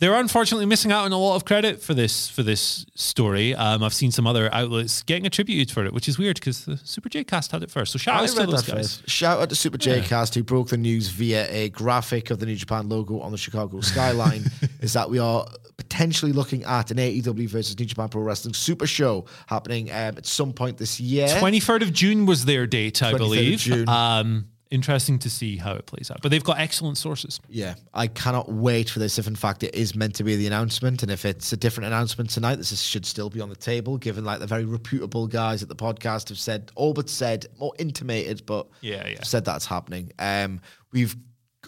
they're 0.00 0.14
unfortunately 0.14 0.66
missing 0.66 0.90
out 0.92 1.04
on 1.04 1.12
a 1.12 1.18
lot 1.18 1.36
of 1.36 1.44
credit 1.44 1.80
for 1.80 1.94
this 1.94 2.28
for 2.28 2.42
this 2.42 2.84
story. 2.94 3.54
Um, 3.54 3.82
I've 3.82 3.94
seen 3.94 4.10
some 4.10 4.26
other 4.26 4.52
outlets 4.52 5.02
getting 5.04 5.24
attributed 5.26 5.70
for 5.72 5.84
it, 5.84 5.92
which 5.92 6.08
is 6.08 6.18
weird 6.18 6.34
because 6.36 6.64
the 6.64 6.76
Super 6.78 7.08
J 7.08 7.24
cast 7.24 7.52
had 7.52 7.62
it 7.62 7.70
first. 7.70 7.92
So 7.92 7.98
shout 7.98 8.16
I 8.20 8.24
outs 8.24 8.34
to 8.34 8.46
those 8.46 8.62
guys. 8.62 8.96
first. 8.98 9.08
Shout 9.10 9.40
out 9.40 9.48
to 9.50 9.54
Super 9.54 9.78
J 9.78 9.98
Yeah. 9.98 10.04
Cast 10.04 10.34
who 10.34 10.42
broke 10.42 10.68
the 10.68 10.76
news 10.76 11.08
via 11.08 11.46
a 11.50 11.68
graphic 11.70 12.30
of 12.30 12.38
the 12.40 12.46
New 12.46 12.56
Japan 12.56 12.88
logo 12.88 13.20
on 13.20 13.30
the 13.32 13.38
Chicago 13.38 13.80
skyline. 13.80 14.44
is 14.80 14.92
that 14.94 15.08
we 15.08 15.18
are 15.18 15.46
potentially 15.76 16.32
looking 16.32 16.64
at 16.64 16.90
an 16.90 16.98
AEW 16.98 17.48
versus 17.48 17.78
New 17.78 17.86
Japan 17.86 18.08
Pro 18.08 18.22
Wrestling 18.22 18.54
Super 18.54 18.86
Show 18.86 19.26
happening 19.46 19.90
um, 19.90 20.16
at 20.18 20.26
some 20.26 20.52
point 20.52 20.76
this 20.78 20.98
year. 21.00 21.28
Twenty 21.38 21.60
third 21.60 21.82
of 21.82 21.92
June 21.92 22.26
was 22.26 22.44
their 22.44 22.66
date, 22.66 23.02
I 23.02 23.10
23rd 23.10 23.12
of 23.12 23.18
believe. 23.18 23.58
June. 23.60 23.88
Um, 23.88 24.46
interesting 24.70 25.18
to 25.20 25.30
see 25.30 25.56
how 25.56 25.74
it 25.74 25.86
plays 25.86 26.10
out. 26.10 26.20
But 26.22 26.30
they've 26.30 26.42
got 26.42 26.58
excellent 26.58 26.98
sources. 26.98 27.40
Yeah, 27.48 27.74
I 27.92 28.06
cannot 28.06 28.50
wait 28.50 28.90
for 28.90 28.98
this. 28.98 29.18
If 29.18 29.26
in 29.26 29.36
fact 29.36 29.62
it 29.62 29.74
is 29.74 29.94
meant 29.94 30.14
to 30.16 30.24
be 30.24 30.36
the 30.36 30.46
announcement, 30.46 31.02
and 31.02 31.12
if 31.12 31.24
it's 31.24 31.52
a 31.52 31.56
different 31.56 31.86
announcement 31.88 32.30
tonight, 32.30 32.56
this 32.56 32.72
is, 32.72 32.82
should 32.82 33.06
still 33.06 33.30
be 33.30 33.40
on 33.40 33.48
the 33.48 33.56
table. 33.56 33.98
Given 33.98 34.24
like 34.24 34.40
the 34.40 34.46
very 34.46 34.64
reputable 34.64 35.26
guys 35.26 35.62
at 35.62 35.68
the 35.68 35.76
podcast 35.76 36.28
have 36.28 36.38
said, 36.38 36.70
all 36.74 36.92
but 36.94 37.08
said, 37.08 37.46
more 37.58 37.72
intimated, 37.78 38.44
but 38.46 38.66
Yeah, 38.80 39.06
yeah. 39.06 39.22
said 39.22 39.44
that's 39.44 39.66
happening. 39.66 40.12
Um, 40.18 40.60
we've 40.92 41.14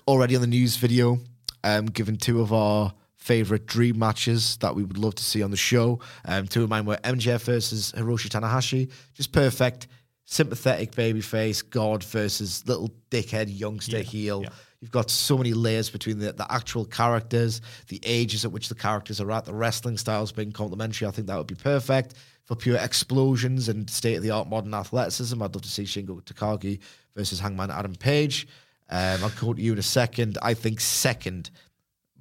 already 0.09 0.35
on 0.35 0.41
the 0.41 0.47
news 0.47 0.77
video 0.77 1.19
um, 1.65 1.87
given 1.87 2.17
two 2.17 2.41
of 2.41 2.53
our 2.53 2.93
favorite 3.17 3.67
dream 3.67 3.99
matches 3.99 4.57
that 4.59 4.77
we 4.77 4.85
would 4.85 4.99
love 4.99 5.15
to 5.17 5.25
see 5.25 5.43
on 5.43 5.51
the 5.51 5.57
show. 5.57 5.99
Um, 6.27 6.47
two 6.47 6.63
of 6.63 6.71
mine 6.71 6.85
were 6.85 6.97
MJF 6.99 7.43
versus 7.43 7.93
Hiroshi 7.97 8.29
Tanahashi, 8.29 8.89
just 9.15 9.33
perfect, 9.33 9.89
sympathetic 10.27 10.93
babyface 10.93 11.69
God 11.69 12.05
versus 12.05 12.67
little 12.67 12.91
dickhead 13.11 13.47
youngster 13.49 14.01
heel. 14.01 14.43
yeah. 14.43 14.51
You've 14.81 14.91
got 14.91 15.11
so 15.11 15.39
many 15.39 15.55
layers 15.55 15.89
between 15.89 16.19
the, 16.19 16.33
the 16.33 16.53
actual 16.53 16.85
characters, 16.85 17.63
the 17.89 18.01
ages 18.05 18.45
at 18.45 18.53
which 18.53 18.69
the 18.69 18.75
characters 18.75 19.21
are 19.21 19.31
at, 19.33 19.47
the 19.47 19.55
wrestling 19.55 19.97
styles 19.97 20.33
being 20.33 20.53
complementary. 20.53 21.09
I 21.09 21.11
think 21.13 21.29
that 21.29 21.39
would 21.39 21.47
be 21.47 21.55
perfect 21.55 22.15
for 22.45 22.57
pure 22.57 22.77
explosions 22.77 23.69
and 23.69 23.89
state 23.89 24.17
of 24.17 24.23
the 24.23 24.31
art 24.31 24.49
modern 24.49 24.75
athleticism. 24.75 25.43
I'd 25.43 25.55
love 25.55 25.63
to 25.63 25.69
see 25.69 25.85
Shingo 25.85 26.23
Takagi 26.23 26.79
versus 27.17 27.41
Hangman 27.41 27.71
Adam 27.71 27.95
Page. 27.95 28.47
Um, 28.89 29.25
I'll 29.25 29.31
to 29.31 29.63
you 29.63 29.73
in 29.73 29.79
a 29.79 29.83
second. 29.83 30.39
I 30.43 30.55
think 30.55 30.81
second 30.81 31.51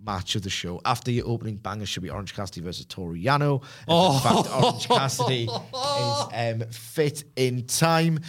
match 0.06 0.36
of 0.36 0.44
the 0.44 0.50
show 0.50 0.82
after 0.86 1.12
your 1.12 1.28
opening 1.28 1.58
banger 1.58 1.86
should 1.86 2.04
be 2.04 2.10
Orange 2.10 2.36
Cassidy 2.36 2.62
versus 2.62 2.86
Toru 2.86 3.16
Yano. 3.16 3.64
Oh. 3.88 4.16
In 4.16 4.22
fact, 4.22 4.64
Orange 4.64 4.88
Cassidy 4.88 5.44
is 5.44 6.62
um, 6.64 6.70
fit 6.72 7.24
in 7.36 7.66
time. 7.66 8.20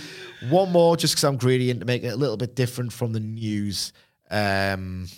One 0.49 0.73
more, 0.73 0.97
just 0.97 1.15
because 1.15 1.25
I'm 1.25 1.37
greedy 1.37 1.71
and 1.71 1.81
to 1.81 1.87
make 1.87 2.03
it 2.03 2.09
a 2.09 2.17
little 2.17 2.37
bit 2.37 2.55
different 2.55 2.93
from 2.93 3.13
the 3.13 3.21
news. 3.21 3.93
Um, 4.31 5.09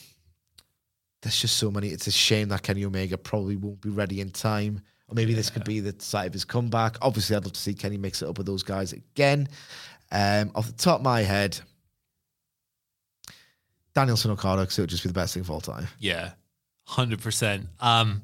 there's 1.22 1.40
just 1.40 1.56
so 1.56 1.70
many. 1.70 1.88
It's 1.88 2.06
a 2.06 2.12
shame 2.12 2.48
that 2.48 2.62
Kenny 2.62 2.84
Omega 2.84 3.18
probably 3.18 3.56
won't 3.56 3.80
be 3.80 3.90
ready 3.90 4.20
in 4.20 4.30
time. 4.30 4.80
Or 5.08 5.14
maybe 5.14 5.34
this 5.34 5.50
could 5.50 5.64
be 5.64 5.80
the 5.80 5.94
site 5.98 6.26
of 6.26 6.32
his 6.32 6.44
comeback. 6.44 6.96
Obviously, 7.00 7.34
I'd 7.34 7.44
love 7.44 7.54
to 7.54 7.60
see 7.60 7.74
Kenny 7.74 7.96
mix 7.96 8.22
it 8.22 8.28
up 8.28 8.36
with 8.36 8.46
those 8.46 8.62
guys 8.62 8.92
again. 8.92 9.48
Um, 10.12 10.52
off 10.54 10.66
the 10.66 10.72
top 10.72 11.00
of 11.00 11.04
my 11.04 11.22
head, 11.22 11.58
Danielson 13.94 14.30
Okada, 14.30 14.62
because 14.62 14.78
it 14.78 14.82
would 14.82 14.90
just 14.90 15.02
be 15.02 15.08
the 15.08 15.14
best 15.14 15.34
thing 15.34 15.40
of 15.40 15.50
all 15.50 15.60
time. 15.60 15.88
Yeah, 15.98 16.32
hundred 16.88 17.20
percent. 17.20 17.66
Um, 17.80 18.22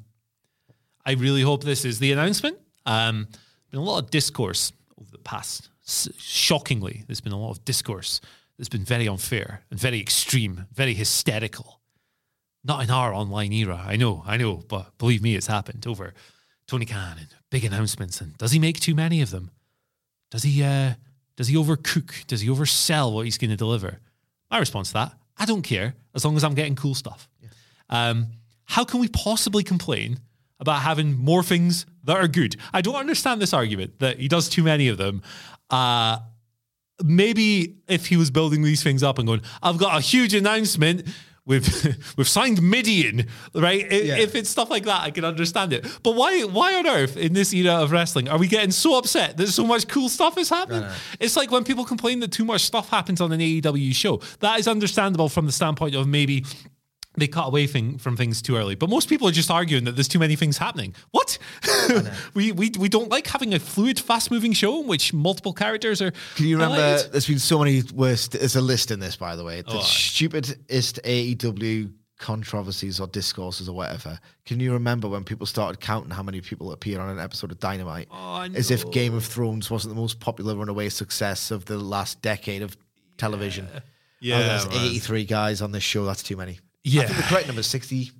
I 1.05 1.13
really 1.13 1.43
hope 1.43 1.63
this 1.63 1.85
is 1.85 1.99
the 1.99 2.11
announcement. 2.11 2.57
Um, 2.85 3.27
been 3.69 3.79
a 3.79 3.83
lot 3.83 3.99
of 3.99 4.09
discourse 4.09 4.71
over 4.99 5.11
the 5.11 5.19
past. 5.19 5.69
Shockingly, 5.85 7.03
there's 7.05 7.21
been 7.21 7.31
a 7.31 7.39
lot 7.39 7.51
of 7.51 7.63
discourse 7.63 8.21
that's 8.57 8.69
been 8.69 8.83
very 8.83 9.07
unfair 9.07 9.61
and 9.69 9.79
very 9.79 9.99
extreme, 9.99 10.65
very 10.73 10.95
hysterical. 10.95 11.79
Not 12.63 12.83
in 12.83 12.89
our 12.89 13.13
online 13.13 13.53
era, 13.53 13.83
I 13.85 13.95
know, 13.97 14.23
I 14.25 14.37
know, 14.37 14.63
but 14.67 14.97
believe 14.97 15.21
me, 15.21 15.35
it's 15.35 15.45
happened 15.45 15.85
over 15.85 16.15
Tony 16.67 16.87
Khan 16.87 17.17
and 17.19 17.27
big 17.51 17.63
announcements. 17.63 18.19
And 18.19 18.35
does 18.39 18.51
he 18.51 18.57
make 18.57 18.79
too 18.79 18.95
many 18.95 19.21
of 19.21 19.29
them? 19.29 19.51
Does 20.31 20.41
he? 20.41 20.63
Uh, 20.63 20.93
does 21.35 21.49
he 21.49 21.55
overcook? 21.55 22.25
Does 22.25 22.41
he 22.41 22.47
oversell 22.47 23.13
what 23.13 23.25
he's 23.25 23.37
going 23.37 23.51
to 23.51 23.57
deliver? 23.57 23.99
My 24.49 24.57
response 24.57 24.87
to 24.87 24.93
that: 24.95 25.13
I 25.37 25.45
don't 25.45 25.61
care 25.61 25.93
as 26.15 26.25
long 26.25 26.35
as 26.35 26.43
I'm 26.43 26.55
getting 26.55 26.75
cool 26.75 26.95
stuff. 26.95 27.29
Um, 27.89 28.27
how 28.65 28.83
can 28.83 28.99
we 28.99 29.07
possibly 29.07 29.63
complain 29.63 30.19
about 30.59 30.81
having 30.81 31.15
more 31.17 31.43
things 31.43 31.85
that 32.03 32.17
are 32.17 32.27
good? 32.27 32.55
I 32.73 32.81
don't 32.81 32.95
understand 32.95 33.41
this 33.41 33.53
argument 33.53 33.99
that 33.99 34.19
he 34.19 34.27
does 34.27 34.49
too 34.49 34.63
many 34.63 34.87
of 34.87 34.97
them. 34.97 35.21
Uh, 35.69 36.19
maybe 37.03 37.77
if 37.87 38.07
he 38.07 38.17
was 38.17 38.31
building 38.31 38.63
these 38.63 38.83
things 38.83 39.03
up 39.03 39.19
and 39.19 39.27
going, 39.27 39.41
I've 39.61 39.77
got 39.77 39.97
a 39.97 40.01
huge 40.01 40.33
announcement. 40.33 41.07
We've 41.47 41.67
we've 42.17 42.27
signed 42.27 42.61
Midian, 42.61 43.27
right? 43.53 43.81
Yeah. 43.91 44.17
If 44.17 44.33
it's 44.33 44.49
stuff 44.49 44.69
like 44.71 44.85
that, 44.85 45.01
I 45.01 45.11
can 45.11 45.23
understand 45.25 45.73
it. 45.73 45.85
But 46.01 46.15
why 46.15 46.41
why 46.41 46.73
on 46.75 46.87
earth 46.87 47.17
in 47.17 47.33
this 47.33 47.53
era 47.53 47.73
of 47.83 47.91
wrestling 47.91 48.27
are 48.29 48.39
we 48.39 48.47
getting 48.47 48.71
so 48.71 48.97
upset 48.97 49.37
that 49.37 49.47
so 49.47 49.65
much 49.65 49.87
cool 49.87 50.09
stuff 50.09 50.37
is 50.39 50.49
happening? 50.49 50.89
It's 51.19 51.35
like 51.37 51.51
when 51.51 51.63
people 51.63 51.85
complain 51.85 52.19
that 52.21 52.31
too 52.31 52.45
much 52.45 52.61
stuff 52.61 52.89
happens 52.89 53.21
on 53.21 53.31
an 53.31 53.39
AEW 53.39 53.93
show. 53.93 54.21
That 54.39 54.59
is 54.59 54.67
understandable 54.67 55.29
from 55.29 55.45
the 55.45 55.51
standpoint 55.51 55.93
of 55.93 56.07
maybe 56.07 56.45
they 57.17 57.27
cut 57.27 57.47
away 57.47 57.67
thing, 57.67 57.97
from 57.97 58.17
things 58.17 58.41
too 58.41 58.55
early. 58.57 58.75
But 58.75 58.89
most 58.89 59.09
people 59.09 59.27
are 59.27 59.31
just 59.31 59.49
arguing 59.51 59.83
that 59.85 59.93
there's 59.95 60.07
too 60.07 60.19
many 60.19 60.35
things 60.35 60.57
happening. 60.57 60.93
What? 61.11 61.37
we, 62.33 62.51
we 62.51 62.71
we 62.77 62.89
don't 62.89 63.09
like 63.09 63.27
having 63.27 63.53
a 63.53 63.59
fluid, 63.59 63.99
fast 63.99 64.31
moving 64.31 64.53
show 64.53 64.81
in 64.81 64.87
which 64.87 65.13
multiple 65.13 65.53
characters 65.53 66.01
are. 66.01 66.11
Can 66.35 66.45
you 66.47 66.57
remember? 66.57 66.77
highlighted? 66.77 67.11
There's 67.11 67.27
been 67.27 67.39
so 67.39 67.59
many 67.59 67.83
worst. 67.93 68.31
There's 68.33 68.55
a 68.55 68.61
list 68.61 68.91
in 68.91 68.99
this, 68.99 69.15
by 69.15 69.35
the 69.35 69.43
way. 69.43 69.61
The 69.61 69.77
Oh, 69.77 69.81
stupidest 69.81 71.01
AEW 71.03 71.91
controversies 72.17 72.99
or 72.99 73.07
discourses 73.07 73.67
or 73.67 73.75
whatever. 73.75 74.19
Can 74.45 74.59
you 74.59 74.71
remember 74.73 75.07
when 75.07 75.23
people 75.23 75.45
started 75.45 75.79
counting 75.81 76.11
how 76.11 76.23
many 76.23 76.41
people 76.41 76.71
appeared 76.71 77.01
on 77.01 77.09
an 77.09 77.19
episode 77.19 77.51
of 77.51 77.59
Dynamite? 77.59 78.07
Oh, 78.11 78.47
As 78.55 78.71
if 78.71 78.89
Game 78.91 79.13
of 79.13 79.25
Thrones 79.25 79.69
wasn't 79.69 79.93
the 79.93 79.99
most 79.99 80.19
popular 80.19 80.55
runaway 80.55 80.89
success 80.89 81.51
of 81.51 81.65
the 81.65 81.77
last 81.77 82.21
decade 82.21 82.61
of 82.61 82.77
television. 83.17 83.67
Yeah, 84.21 84.37
oh, 84.37 84.39
there's 84.39 84.67
man. 84.69 84.85
83 84.85 85.25
guys 85.25 85.61
on 85.61 85.71
this 85.71 85.83
show. 85.83 86.05
That's 86.05 86.23
too 86.23 86.37
many. 86.37 86.59
I 86.85 86.89
Yeah. 86.89 87.03
think 87.07 87.17
the 87.17 87.23
correct 87.23 87.47
number 87.47 87.59
is 87.61 87.67
60. 87.67 88.11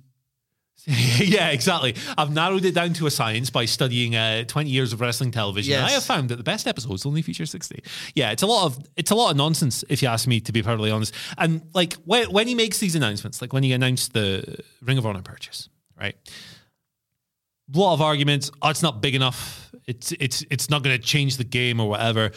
yeah, 0.86 1.48
exactly. 1.48 1.96
I've 2.16 2.32
narrowed 2.32 2.64
it 2.64 2.72
down 2.74 2.92
to 2.94 3.06
a 3.06 3.10
science 3.10 3.50
by 3.50 3.64
studying 3.64 4.14
uh, 4.14 4.44
20 4.44 4.70
years 4.70 4.92
of 4.92 5.00
wrestling 5.00 5.32
television. 5.32 5.74
And 5.74 5.84
I 5.84 5.90
have 5.90 6.04
found 6.04 6.28
that 6.28 6.36
the 6.36 6.44
best 6.44 6.68
episodes 6.68 7.04
only 7.04 7.22
feature 7.22 7.44
60. 7.44 7.82
Yeah, 8.14 8.30
it's 8.30 8.42
a 8.42 8.46
lot 8.46 8.66
of 8.66 8.78
it's 8.94 9.10
a 9.10 9.16
lot 9.16 9.32
of 9.32 9.36
nonsense 9.36 9.84
if 9.88 10.00
you 10.00 10.06
ask 10.08 10.28
me 10.28 10.40
to 10.40 10.52
be 10.52 10.62
perfectly 10.62 10.92
honest. 10.92 11.12
And 11.38 11.62
like 11.74 11.94
when, 12.04 12.30
when 12.30 12.46
he 12.46 12.54
makes 12.54 12.78
these 12.78 12.94
announcements, 12.94 13.40
like 13.42 13.52
when 13.52 13.64
he 13.64 13.72
announced 13.72 14.12
the 14.12 14.58
Ring 14.80 14.96
of 14.98 15.06
Honor 15.06 15.22
purchase, 15.22 15.68
right? 15.98 16.14
A 17.74 17.78
lot 17.78 17.94
of 17.94 18.00
arguments. 18.00 18.52
Oh, 18.62 18.68
it's 18.68 18.82
not 18.82 19.00
big 19.02 19.16
enough. 19.16 19.72
It's 19.86 20.12
it's 20.12 20.44
it's 20.50 20.70
not 20.70 20.84
going 20.84 20.96
to 20.96 21.02
change 21.02 21.36
the 21.36 21.44
game 21.44 21.80
or 21.80 21.88
whatever. 21.88 22.30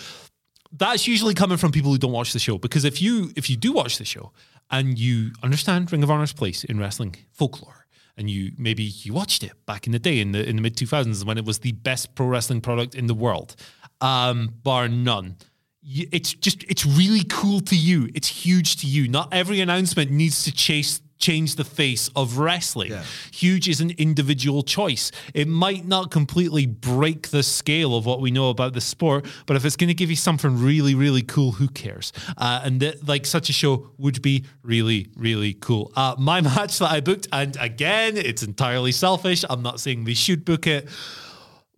That's 0.71 1.07
usually 1.07 1.36
coming 1.36 1.57
from 1.57 1.71
people 1.71 1.91
who 1.91 1.99
don't 1.99 2.11
watch 2.11 2.34
the 2.34 2.39
show 2.39 2.57
because 2.57 2.84
if 2.84 2.99
you 2.99 3.32
if 3.36 3.47
you 3.47 3.57
do 3.57 3.73
watch 3.73 3.99
the 3.99 4.05
show 4.05 4.32
and 4.72 4.97
you 4.99 5.32
understand 5.43 5.91
Ring 5.91 6.03
of 6.03 6.11
Honor's 6.11 6.34
place 6.34 6.63
in 6.63 6.80
wrestling 6.80 7.15
folklore 7.32 7.88
and 8.17 8.30
you 8.30 8.51
maybe 8.57 8.84
you 8.84 9.13
watched 9.13 9.43
it 9.43 9.53
back 9.65 9.86
in 9.86 9.93
the 9.93 9.99
day 9.99 10.20
in 10.20 10.32
the 10.32 10.47
in 10.47 10.55
the 10.57 10.61
mid 10.61 10.76
2000s 10.76 11.26
when 11.26 11.38
it 11.38 11.45
was 11.45 11.59
the 11.59 11.72
best 11.72 12.15
pro 12.15 12.28
wrestling 12.28 12.61
product 12.61 12.95
in 12.95 13.07
the 13.07 13.13
world 13.13 13.55
um 14.01 14.53
bar 14.63 14.88
none 14.88 15.36
it's 15.84 16.34
just 16.34 16.63
it's 16.63 16.86
really 16.86 17.24
cool 17.24 17.61
to 17.61 17.76
you. 17.76 18.09
It's 18.13 18.28
huge 18.28 18.78
to 18.78 18.88
you. 18.88 19.07
Not 19.07 19.34
every 19.34 19.61
announcement 19.61 20.11
needs 20.11 20.43
to 20.43 20.51
chase 20.51 21.01
change 21.20 21.55
the 21.55 21.63
face 21.63 22.09
of 22.15 22.38
wrestling. 22.38 22.91
Huge 23.32 23.67
is 23.67 23.82
an 23.82 23.91
individual 23.97 24.63
choice. 24.63 25.11
It 25.34 25.47
might 25.47 25.86
not 25.86 26.11
completely 26.11 26.65
break 26.65 27.30
the 27.30 27.43
scale 27.43 27.95
of 27.95 28.05
what 28.05 28.22
we 28.22 28.32
know 28.32 28.49
about 28.49 28.74
the 28.74 28.82
sport, 28.82 29.26
but 29.45 29.55
if 29.55 29.65
it's 29.65 29.76
going 29.76 29.89
to 29.89 29.93
give 29.93 30.09
you 30.09 30.15
something 30.15 30.57
really, 30.59 30.95
really 30.95 31.22
cool, 31.22 31.51
who 31.51 31.67
cares? 31.67 32.13
Uh, 32.38 32.61
and 32.63 32.80
th- 32.80 33.03
like 33.05 33.26
such 33.26 33.49
a 33.49 33.53
show 33.53 33.91
would 33.97 34.22
be 34.22 34.45
really, 34.63 35.07
really 35.15 35.53
cool. 35.53 35.91
Uh, 35.95 36.15
my 36.17 36.41
match 36.55 36.80
that 36.80 36.89
I 36.89 37.01
booked, 37.01 37.28
and 37.32 37.55
again, 37.59 38.17
it's 38.17 38.41
entirely 38.41 38.93
selfish. 38.93 39.43
I'm 39.49 39.61
not 39.61 39.80
saying 39.80 40.05
they 40.05 40.13
should 40.13 40.45
book 40.45 40.65
it. 40.65 40.88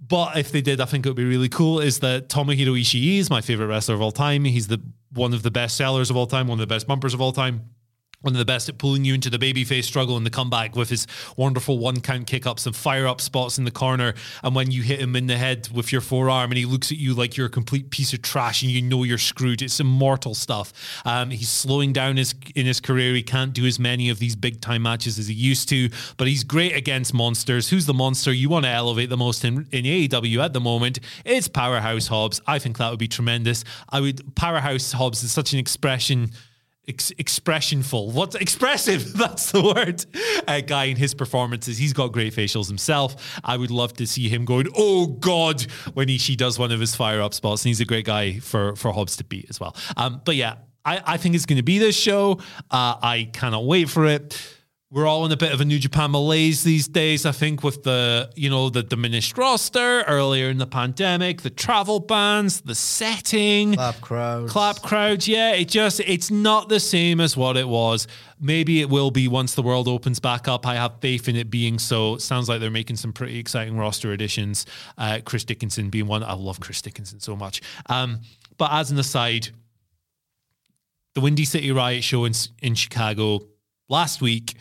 But 0.08 0.36
if 0.38 0.52
they 0.52 0.62
did, 0.62 0.82
I 0.82 0.86
think 0.86 1.06
it 1.06 1.10
would 1.10 1.16
be 1.16 1.26
really 1.26 1.50
cool. 1.50 1.80
Is 1.80 2.00
that 2.00 2.28
Tomohiro 2.28 2.80
Ishii 2.80 3.20
is 3.20 3.30
my 3.30 3.40
favorite 3.40 3.68
wrestler 3.68 3.94
of 3.94 4.02
all 4.02 4.12
time. 4.12 4.46
He's 4.46 4.68
the 4.68 4.82
one 5.14 5.34
of 5.34 5.44
the 5.44 5.52
best 5.52 5.78
sellers 5.78 6.10
of 6.10 6.18
all 6.18 6.26
time, 6.26 6.48
one 6.48 6.56
of 6.56 6.68
the 6.68 6.74
best 6.74 6.88
bumpers 6.88 7.14
of 7.14 7.22
all 7.22 7.32
time. 7.32 7.70
One 8.22 8.36
of 8.36 8.40
the 8.40 8.46
best 8.46 8.70
at 8.70 8.78
pulling 8.78 9.04
you 9.04 9.16
into 9.16 9.32
the 9.32 9.40
babyface 9.40 9.86
struggle 9.86 10.16
and 10.16 10.24
the 10.24 10.30
comeback 10.30 10.76
with 10.76 10.90
his 10.90 11.08
wonderful 11.38 11.80
one 11.80 12.02
count 12.02 12.28
kick 12.28 12.46
ups 12.46 12.68
and 12.68 12.76
fire 12.76 13.08
up 13.08 13.20
spots 13.20 13.58
in 13.58 13.64
the 13.64 13.72
corner. 13.72 14.14
And 14.44 14.54
when 14.54 14.70
you 14.70 14.84
hit 14.84 15.00
him 15.00 15.16
in 15.16 15.26
the 15.26 15.38
head 15.38 15.70
with 15.74 15.92
your 15.92 16.02
forearm 16.02 16.52
and 16.52 16.58
he 16.58 16.66
looks 16.66 16.92
at 16.92 17.00
you 17.00 17.16
like 17.16 17.36
you're 17.36 17.48
a 17.48 17.50
complete 17.50 17.90
piece 17.90 18.14
of 18.14 18.22
trash 18.22 18.62
and 18.62 18.72
you 18.72 18.82
know 18.82 19.04
you're 19.04 19.18
screwed. 19.18 19.64
It's 19.64 19.80
immortal 19.80 20.36
stuff. 20.36 20.72
Um, 21.04 21.32
he's 21.32 21.50
slowing 21.50 21.94
down 21.94 22.18
his 22.18 22.36
in 22.54 22.68
his 22.68 22.80
career. 22.80 23.16
He 23.16 23.24
can't 23.24 23.54
do 23.54 23.66
as 23.66 23.80
many 23.80 24.10
of 24.10 24.20
these 24.20 24.36
big 24.36 24.62
time 24.62 24.84
matches 24.84 25.18
as 25.18 25.28
he 25.28 25.34
used 25.34 25.68
to, 25.70 25.90
but 26.18 26.28
he's 26.28 26.44
great 26.44 26.76
against 26.76 27.16
monsters. 27.16 27.70
Who's 27.70 27.88
the 27.88 27.94
monster 27.94 28.32
you 28.32 28.50
want 28.50 28.66
to 28.66 28.72
elevate 28.72 29.10
the 29.10 29.18
most 29.18 29.44
in, 29.44 29.68
in 29.72 29.86
AEW 29.86 30.44
at 30.44 30.54
the 30.54 30.60
moment? 30.60 31.00
It's 31.26 31.48
Powerhouse 31.48 32.08
Hobbs. 32.08 32.40
I 32.46 32.60
think 32.60 32.78
that 32.78 32.92
would 32.92 33.00
be 33.00 33.08
tremendous. 33.08 33.64
I 33.90 34.00
would 34.00 34.36
Powerhouse 34.36 34.92
Hobbs 34.92 35.24
is 35.24 35.32
such 35.32 35.54
an 35.54 35.60
expression 35.60 36.32
ex- 36.92 37.12
expressionful. 37.18 38.14
What's 38.14 38.36
expressive? 38.36 39.14
That's 39.18 39.52
the 39.52 39.62
word. 39.62 40.06
A 40.48 40.62
guy 40.62 40.86
in 40.86 40.98
his 40.98 41.14
performances, 41.14 41.78
he's 41.78 41.94
got 41.94 42.12
great 42.12 42.34
facials 42.34 42.68
himself. 42.68 43.40
I 43.44 43.58
would 43.58 43.72
love 43.72 43.94
to 43.94 44.06
see 44.06 44.30
him 44.30 44.46
going, 44.46 44.68
"Oh 44.76 45.08
God," 45.08 45.62
when 45.94 46.08
he 46.08 46.18
she 46.18 46.36
does 46.36 46.60
one 46.60 46.72
of 46.72 46.80
his 46.80 46.96
fire 46.96 47.22
up 47.22 47.34
spots, 47.34 47.64
and 47.64 47.70
he's 47.70 47.82
a 47.82 47.86
great 47.86 48.06
guy 48.06 48.40
for 48.40 48.76
for 48.76 48.92
Hobbs 48.92 49.18
to 49.18 49.24
beat 49.24 49.48
as 49.50 49.60
well. 49.60 49.76
Um, 49.98 50.22
but 50.24 50.36
yeah, 50.36 50.56
I, 50.86 51.02
I 51.06 51.18
think 51.18 51.36
it's 51.36 51.46
going 51.46 51.58
to 51.58 51.64
be 51.64 51.80
this 51.80 51.96
show. 51.98 52.40
Uh, 52.70 52.96
I 53.02 53.30
cannot 53.34 53.66
wait 53.66 53.90
for 53.90 54.06
it 54.06 54.58
we're 54.94 55.08
all 55.08 55.26
in 55.26 55.32
a 55.32 55.38
bit 55.38 55.54
of 55.54 55.62
a 55.62 55.66
New 55.66 55.80
Japan 55.80 56.12
malaise 56.12 56.64
these 56.64 56.86
days. 56.86 57.26
I 57.26 57.32
think 57.32 57.64
with 57.64 57.84
the 57.84 58.30
you 58.36 58.50
know 58.50 58.70
the 58.70 58.84
diminished 58.84 59.38
roster 59.38 60.02
earlier 60.02 60.50
in 60.50 60.58
the 60.58 60.68
pandemic, 60.68 61.44
the 61.44 61.50
travel 61.50 62.02
bans, 62.02 62.60
the 62.62 62.76
setting, 62.76 63.76
Clap 63.76 64.02
crowds. 64.02 64.52
clap 64.52 64.82
crowds. 64.82 65.30
Yeah, 65.30 65.54
it 65.54 65.70
just 65.70 66.02
it's 66.02 66.30
not 66.30 66.68
the 66.68 66.80
same 66.80 67.22
as 67.22 67.38
what 67.38 67.56
it 67.56 67.70
was. 67.70 68.06
Maybe 68.38 68.82
it 68.82 68.90
will 68.90 69.12
be 69.12 69.30
once 69.30 69.56
the 69.56 69.62
world 69.62 69.88
opens 69.88 70.20
back 70.20 70.50
up. 70.50 70.68
I 70.68 70.76
have 70.76 71.00
faith 71.00 71.30
in 71.30 71.38
it 71.38 71.50
being 71.50 71.80
so. 71.80 72.16
It 72.16 72.22
sounds 72.22 72.50
like 72.50 72.60
they're 72.60 72.70
making 72.70 72.98
some 72.98 73.14
pretty 73.14 73.40
exciting 73.40 73.78
roster 73.78 74.12
additions. 74.12 74.66
Uh, 74.98 75.20
Chris 75.24 75.46
Dickinson 75.46 75.90
being 75.90 76.08
one. 76.08 76.22
I 76.22 76.34
love 76.34 76.60
Chris 76.60 76.82
Dickinson 76.82 77.22
so 77.22 77.38
much. 77.38 77.62
Um, 77.86 78.20
but 78.58 78.72
as 78.74 78.92
an 78.92 79.00
aside, 79.00 79.50
the 81.16 81.22
Windy 81.22 81.46
City 81.46 81.72
Riot 81.72 82.04
show 82.04 82.26
in 82.26 82.34
in 82.62 82.76
Chicago 82.76 83.40
last 83.88 84.22
week 84.22 84.56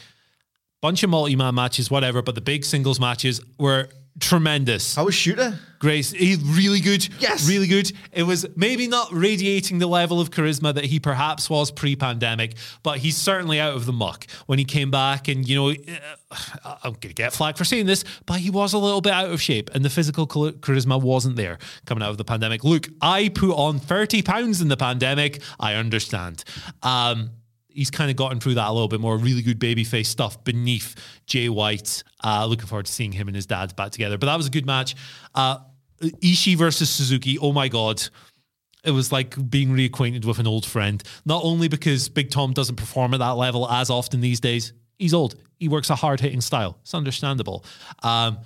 bunch 0.80 1.02
of 1.02 1.10
multi-man 1.10 1.54
matches, 1.54 1.90
whatever, 1.90 2.22
but 2.22 2.34
the 2.34 2.40
big 2.40 2.64
singles 2.64 2.98
matches 2.98 3.40
were 3.58 3.88
tremendous. 4.18 4.94
How 4.94 5.04
was 5.04 5.14
Shota? 5.14 5.58
Grace, 5.78 6.10
he's 6.10 6.38
really 6.42 6.80
good. 6.80 7.08
Yes. 7.20 7.48
Really 7.48 7.66
good. 7.66 7.90
It 8.12 8.24
was 8.24 8.46
maybe 8.54 8.86
not 8.86 9.08
radiating 9.12 9.78
the 9.78 9.86
level 9.86 10.20
of 10.20 10.30
charisma 10.30 10.74
that 10.74 10.84
he 10.84 11.00
perhaps 11.00 11.48
was 11.48 11.70
pre 11.70 11.96
pandemic, 11.96 12.54
but 12.82 12.98
he's 12.98 13.16
certainly 13.16 13.58
out 13.58 13.74
of 13.74 13.86
the 13.86 13.92
muck. 13.92 14.26
When 14.46 14.58
he 14.58 14.64
came 14.64 14.90
back, 14.90 15.28
and, 15.28 15.48
you 15.48 15.56
know, 15.56 15.70
uh, 16.30 16.76
I'm 16.82 16.92
going 16.92 17.00
to 17.00 17.14
get 17.14 17.32
flack 17.32 17.56
for 17.56 17.64
saying 17.64 17.86
this, 17.86 18.04
but 18.26 18.40
he 18.40 18.50
was 18.50 18.74
a 18.74 18.78
little 18.78 19.00
bit 19.00 19.12
out 19.12 19.30
of 19.30 19.40
shape, 19.40 19.70
and 19.74 19.82
the 19.82 19.90
physical 19.90 20.26
charisma 20.26 21.00
wasn't 21.00 21.36
there 21.36 21.58
coming 21.86 22.02
out 22.02 22.10
of 22.10 22.18
the 22.18 22.24
pandemic. 22.24 22.62
Look, 22.62 22.88
I 23.00 23.30
put 23.30 23.52
on 23.52 23.78
30 23.78 24.22
pounds 24.22 24.60
in 24.60 24.68
the 24.68 24.76
pandemic. 24.76 25.40
I 25.58 25.74
understand. 25.74 26.44
Um, 26.82 27.30
he's 27.72 27.90
kind 27.90 28.10
of 28.10 28.16
gotten 28.16 28.40
through 28.40 28.54
that 28.54 28.68
a 28.68 28.72
little 28.72 28.88
bit 28.88 29.00
more. 29.00 29.16
Really 29.16 29.42
good 29.42 29.60
babyface 29.60 30.06
stuff 30.06 30.42
beneath 30.44 30.94
Jay 31.26 31.48
White. 31.48 32.02
Uh, 32.22 32.46
looking 32.46 32.66
forward 32.66 32.86
to 32.86 32.92
seeing 32.92 33.12
him 33.12 33.28
and 33.28 33.34
his 33.34 33.46
dad 33.46 33.74
back 33.76 33.92
together. 33.92 34.18
But 34.18 34.26
that 34.26 34.36
was 34.36 34.46
a 34.46 34.50
good 34.50 34.66
match. 34.66 34.94
Uh, 35.34 35.58
Ishii 36.02 36.56
versus 36.56 36.90
Suzuki. 36.90 37.38
Oh 37.38 37.52
my 37.52 37.68
god. 37.68 38.02
It 38.82 38.92
was 38.92 39.12
like 39.12 39.50
being 39.50 39.70
reacquainted 39.70 40.24
with 40.24 40.38
an 40.38 40.46
old 40.46 40.64
friend. 40.64 41.02
Not 41.26 41.44
only 41.44 41.68
because 41.68 42.08
Big 42.08 42.30
Tom 42.30 42.52
doesn't 42.52 42.76
perform 42.76 43.12
at 43.12 43.18
that 43.18 43.32
level 43.32 43.68
as 43.70 43.90
often 43.90 44.20
these 44.20 44.40
days. 44.40 44.72
He's 44.98 45.12
old. 45.12 45.34
He 45.58 45.68
works 45.68 45.90
a 45.90 45.94
hard 45.94 46.20
hitting 46.20 46.40
style. 46.40 46.78
It's 46.82 46.94
understandable. 46.94 47.64
Um, 48.02 48.38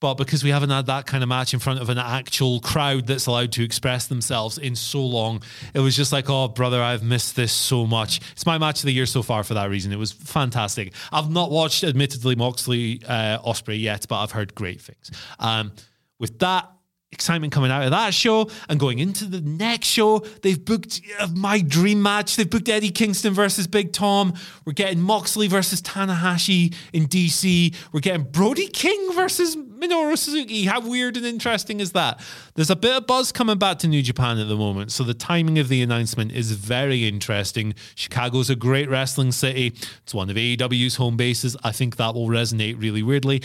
but 0.00 0.14
because 0.14 0.44
we 0.44 0.50
haven't 0.50 0.70
had 0.70 0.86
that 0.86 1.06
kind 1.06 1.22
of 1.22 1.28
match 1.28 1.52
in 1.52 1.60
front 1.60 1.80
of 1.80 1.88
an 1.88 1.98
actual 1.98 2.60
crowd 2.60 3.06
that's 3.06 3.26
allowed 3.26 3.52
to 3.52 3.64
express 3.64 4.06
themselves 4.06 4.56
in 4.56 4.76
so 4.76 5.04
long, 5.04 5.42
it 5.74 5.80
was 5.80 5.96
just 5.96 6.12
like, 6.12 6.30
oh, 6.30 6.48
brother, 6.48 6.82
I've 6.82 7.02
missed 7.02 7.34
this 7.34 7.52
so 7.52 7.86
much. 7.86 8.20
It's 8.32 8.46
my 8.46 8.58
match 8.58 8.80
of 8.80 8.86
the 8.86 8.92
year 8.92 9.06
so 9.06 9.22
far 9.22 9.42
for 9.42 9.54
that 9.54 9.68
reason. 9.70 9.92
It 9.92 9.98
was 9.98 10.12
fantastic. 10.12 10.92
I've 11.12 11.30
not 11.30 11.50
watched, 11.50 11.82
admittedly, 11.82 12.36
Moxley 12.36 13.02
uh, 13.06 13.38
Ospreay 13.40 13.80
yet, 13.80 14.06
but 14.08 14.22
I've 14.22 14.32
heard 14.32 14.54
great 14.54 14.80
things. 14.80 15.10
Um, 15.40 15.72
with 16.18 16.38
that, 16.38 16.70
excitement 17.10 17.52
coming 17.52 17.70
out 17.70 17.84
of 17.84 17.90
that 17.90 18.12
show 18.12 18.50
and 18.68 18.78
going 18.78 18.98
into 18.98 19.24
the 19.24 19.40
next 19.40 19.86
show. 19.86 20.18
They've 20.42 20.62
booked 20.62 21.00
uh, 21.18 21.28
my 21.34 21.60
dream 21.60 22.02
match. 22.02 22.36
They've 22.36 22.48
booked 22.48 22.68
Eddie 22.68 22.90
Kingston 22.90 23.32
versus 23.32 23.66
Big 23.66 23.92
Tom. 23.92 24.34
We're 24.64 24.74
getting 24.74 25.00
Moxley 25.00 25.48
versus 25.48 25.80
Tanahashi 25.80 26.74
in 26.92 27.06
DC. 27.08 27.74
We're 27.92 28.00
getting 28.00 28.24
Brody 28.24 28.68
King 28.68 29.12
versus 29.14 29.56
Minoru 29.80 30.16
Suzuki. 30.18 30.64
How 30.64 30.80
weird 30.80 31.16
and 31.16 31.24
interesting 31.26 31.80
is 31.80 31.92
that? 31.92 32.20
There's 32.54 32.70
a 32.70 32.76
bit 32.76 32.96
of 32.96 33.06
buzz 33.06 33.32
coming 33.32 33.58
back 33.58 33.78
to 33.80 33.88
New 33.88 34.02
Japan 34.02 34.38
at 34.38 34.48
the 34.48 34.56
moment, 34.56 34.92
so 34.92 35.04
the 35.04 35.14
timing 35.14 35.58
of 35.58 35.68
the 35.68 35.82
announcement 35.82 36.32
is 36.32 36.52
very 36.52 37.06
interesting. 37.06 37.74
Chicago's 37.94 38.50
a 38.50 38.56
great 38.56 38.88
wrestling 38.88 39.32
city. 39.32 39.68
It's 40.02 40.14
one 40.14 40.30
of 40.30 40.36
AEW's 40.36 40.96
home 40.96 41.16
bases. 41.16 41.56
I 41.62 41.72
think 41.72 41.96
that 41.96 42.14
will 42.14 42.28
resonate 42.28 42.80
really 42.80 43.02
weirdly 43.02 43.42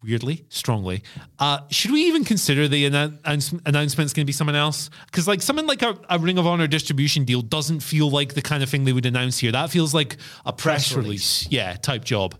weirdly, 0.00 0.44
strongly. 0.48 1.02
Uh, 1.40 1.58
should 1.70 1.90
we 1.90 2.02
even 2.02 2.24
consider 2.24 2.68
the 2.68 2.88
annou- 2.88 3.18
announce- 3.24 3.52
announcement 3.66 4.06
is 4.06 4.12
going 4.12 4.24
to 4.24 4.26
be 4.26 4.32
someone 4.32 4.54
else? 4.54 4.90
Because 5.06 5.26
like 5.26 5.42
something 5.42 5.66
like 5.66 5.82
a, 5.82 5.98
a 6.08 6.20
Ring 6.20 6.38
of 6.38 6.46
Honor 6.46 6.68
distribution 6.68 7.24
deal 7.24 7.42
doesn't 7.42 7.80
feel 7.80 8.08
like 8.08 8.34
the 8.34 8.40
kind 8.42 8.62
of 8.62 8.68
thing 8.68 8.84
they 8.84 8.92
would 8.92 9.06
announce 9.06 9.38
here. 9.40 9.50
That 9.50 9.70
feels 9.70 9.94
like 9.94 10.16
a 10.46 10.52
press, 10.52 10.92
Press 10.92 10.96
release. 10.96 11.48
yeah, 11.50 11.74
type 11.74 12.04
job. 12.04 12.36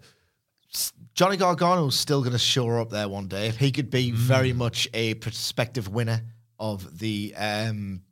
Johnny 1.19 1.37
Gargano's 1.37 1.97
still 1.97 2.21
going 2.21 2.31
to 2.31 2.39
show 2.39 2.69
up 2.81 2.91
there 2.91 3.09
one 3.09 3.27
day. 3.27 3.51
He 3.51 3.73
could 3.73 3.91
be 3.91 4.13
very 4.13 4.53
much 4.53 4.87
a 4.95 5.15
prospective 5.15 5.89
winner 5.89 6.23
of 6.61 7.01
the 7.01 7.35
um, 7.37 8.03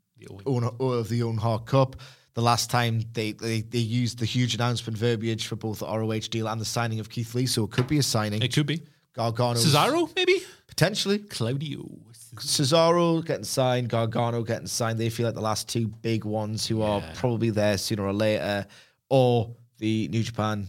own, 0.44 0.64
of 0.80 1.08
the 1.08 1.22
Owen 1.22 1.36
Hart 1.36 1.66
Cup. 1.66 1.94
The 2.34 2.42
last 2.42 2.68
time 2.68 3.02
they, 3.12 3.30
they 3.30 3.60
they 3.60 3.78
used 3.78 4.18
the 4.18 4.24
huge 4.24 4.56
announcement 4.56 4.98
verbiage 4.98 5.46
for 5.46 5.54
both 5.54 5.78
the 5.78 5.86
ROH 5.86 6.26
deal 6.32 6.48
and 6.48 6.60
the 6.60 6.64
signing 6.64 6.98
of 6.98 7.08
Keith 7.08 7.32
Lee, 7.36 7.46
so 7.46 7.62
it 7.62 7.70
could 7.70 7.86
be 7.86 7.98
a 7.98 8.02
signing. 8.02 8.42
It 8.42 8.52
could 8.52 8.66
be 8.66 8.82
Gargano, 9.12 9.60
Cesaro, 9.60 10.12
maybe 10.16 10.42
potentially. 10.66 11.20
Claudio. 11.20 11.88
Cesaro 12.34 13.24
getting 13.24 13.44
signed, 13.44 13.88
Gargano 13.88 14.42
getting 14.42 14.66
signed. 14.66 14.98
They 14.98 15.10
feel 15.10 15.26
like 15.26 15.36
the 15.36 15.40
last 15.40 15.68
two 15.68 15.86
big 15.86 16.24
ones 16.24 16.66
who 16.66 16.82
are 16.82 17.04
probably 17.14 17.50
there 17.50 17.78
sooner 17.78 18.02
or 18.02 18.12
later, 18.12 18.66
or 19.08 19.54
the 19.78 20.08
New 20.08 20.24
Japan 20.24 20.66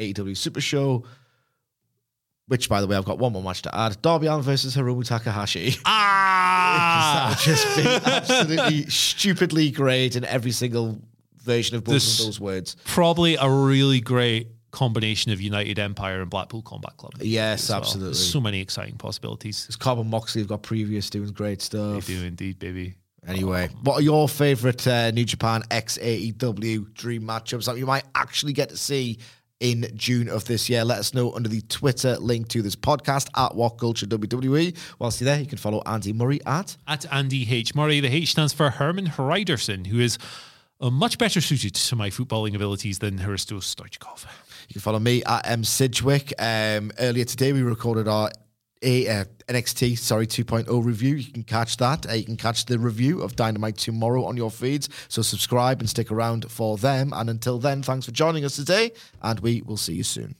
AEW 0.00 0.36
Super 0.36 0.60
Show. 0.60 1.04
Which, 2.48 2.68
by 2.68 2.80
the 2.80 2.86
way, 2.86 2.96
I've 2.96 3.04
got 3.04 3.18
one 3.18 3.32
more 3.32 3.42
match 3.42 3.62
to 3.62 3.74
add: 3.74 4.00
Darby 4.02 4.26
Allin 4.28 4.42
versus 4.42 4.76
Hiromu 4.76 5.04
Takahashi. 5.04 5.76
Ah, 5.86 7.28
that 7.28 7.46
would 7.46 7.56
just 7.56 7.76
be 7.76 8.10
absolutely 8.10 8.82
stupidly 8.90 9.70
great 9.70 10.16
in 10.16 10.24
every 10.24 10.50
single 10.52 11.00
version 11.38 11.76
of 11.76 11.84
both 11.84 11.94
This- 11.94 12.20
of 12.20 12.26
those 12.26 12.40
words. 12.40 12.76
probably 12.84 13.36
a 13.36 13.48
really 13.48 14.00
great 14.00 14.48
combination 14.72 15.32
of 15.32 15.40
United 15.40 15.78
Empire 15.78 16.20
and 16.20 16.28
Blackpool 16.30 16.62
Combat 16.62 16.96
Club. 16.96 17.12
Yes, 17.20 17.68
well. 17.68 17.78
absolutely. 17.78 18.08
There's 18.10 18.30
so 18.32 18.40
many 18.40 18.60
exciting 18.60 18.96
possibilities. 18.96 19.62
Because 19.62 19.76
Carbon 19.76 20.08
Moxley 20.10 20.42
have 20.42 20.48
got 20.48 20.62
previous 20.62 21.08
doing 21.10 21.30
great 21.30 21.62
stuff. 21.62 22.06
They 22.06 22.14
do 22.14 22.24
indeed, 22.24 22.58
baby. 22.58 22.96
Anyway, 23.26 23.68
what 23.82 23.94
are 23.94 24.02
your 24.02 24.28
favorite 24.28 24.86
uh, 24.86 25.10
New 25.12 25.24
Japan 25.24 25.62
X 25.70 25.98
AEW 25.98 26.92
dream 26.94 27.22
matchups 27.22 27.64
that 27.66 27.76
you 27.78 27.86
might 27.86 28.04
actually 28.14 28.52
get 28.52 28.68
to 28.68 28.76
see 28.76 29.18
in 29.60 29.90
June 29.94 30.28
of 30.28 30.44
this 30.44 30.68
year? 30.68 30.84
Let 30.84 30.98
us 30.98 31.14
know 31.14 31.32
under 31.32 31.48
the 31.48 31.62
Twitter 31.62 32.16
link 32.18 32.48
to 32.48 32.62
this 32.62 32.76
podcast 32.76 33.28
at 33.36 33.54
What 33.54 33.78
Culture 33.78 34.06
WWE. 34.06 34.76
Whilst 34.98 35.20
you're 35.20 35.26
there, 35.26 35.40
you 35.40 35.46
can 35.46 35.58
follow 35.58 35.82
Andy 35.86 36.12
Murray 36.12 36.40
at 36.46 36.76
At 36.86 37.10
Andy 37.12 37.46
H. 37.50 37.74
Murray, 37.74 38.00
the 38.00 38.08
H 38.08 38.32
stands 38.32 38.52
for 38.52 38.70
Herman 38.70 39.06
Hreidarsson, 39.06 39.86
who 39.86 40.00
is 40.00 40.18
much 40.80 41.18
better 41.18 41.40
suited 41.40 41.74
to 41.74 41.96
my 41.96 42.10
footballing 42.10 42.54
abilities 42.54 42.98
than 42.98 43.18
Hristos 43.18 43.74
Stoichkov. 43.74 44.24
You 44.68 44.74
can 44.74 44.80
follow 44.80 44.98
me 44.98 45.22
at 45.24 45.46
M 45.46 45.64
Sidgwick. 45.64 46.32
Um, 46.38 46.92
earlier 46.98 47.24
today, 47.24 47.52
we 47.52 47.62
recorded 47.62 48.08
our 48.08 48.30
a 48.82 49.08
uh, 49.08 49.24
NXT 49.48 49.98
sorry 49.98 50.26
2.0 50.26 50.84
review. 50.84 51.16
You 51.16 51.32
can 51.32 51.42
catch 51.44 51.76
that. 51.78 52.08
Uh, 52.08 52.12
you 52.12 52.24
can 52.24 52.36
catch 52.36 52.66
the 52.66 52.78
review 52.78 53.22
of 53.22 53.36
Dynamite 53.36 53.76
tomorrow 53.76 54.24
on 54.24 54.36
your 54.36 54.50
feeds. 54.50 54.88
So 55.08 55.22
subscribe 55.22 55.80
and 55.80 55.88
stick 55.88 56.10
around 56.10 56.50
for 56.50 56.76
them. 56.76 57.12
And 57.14 57.30
until 57.30 57.58
then, 57.58 57.82
thanks 57.82 58.06
for 58.06 58.12
joining 58.12 58.44
us 58.44 58.56
today, 58.56 58.92
and 59.22 59.40
we 59.40 59.62
will 59.62 59.76
see 59.76 59.94
you 59.94 60.04
soon. 60.04 60.36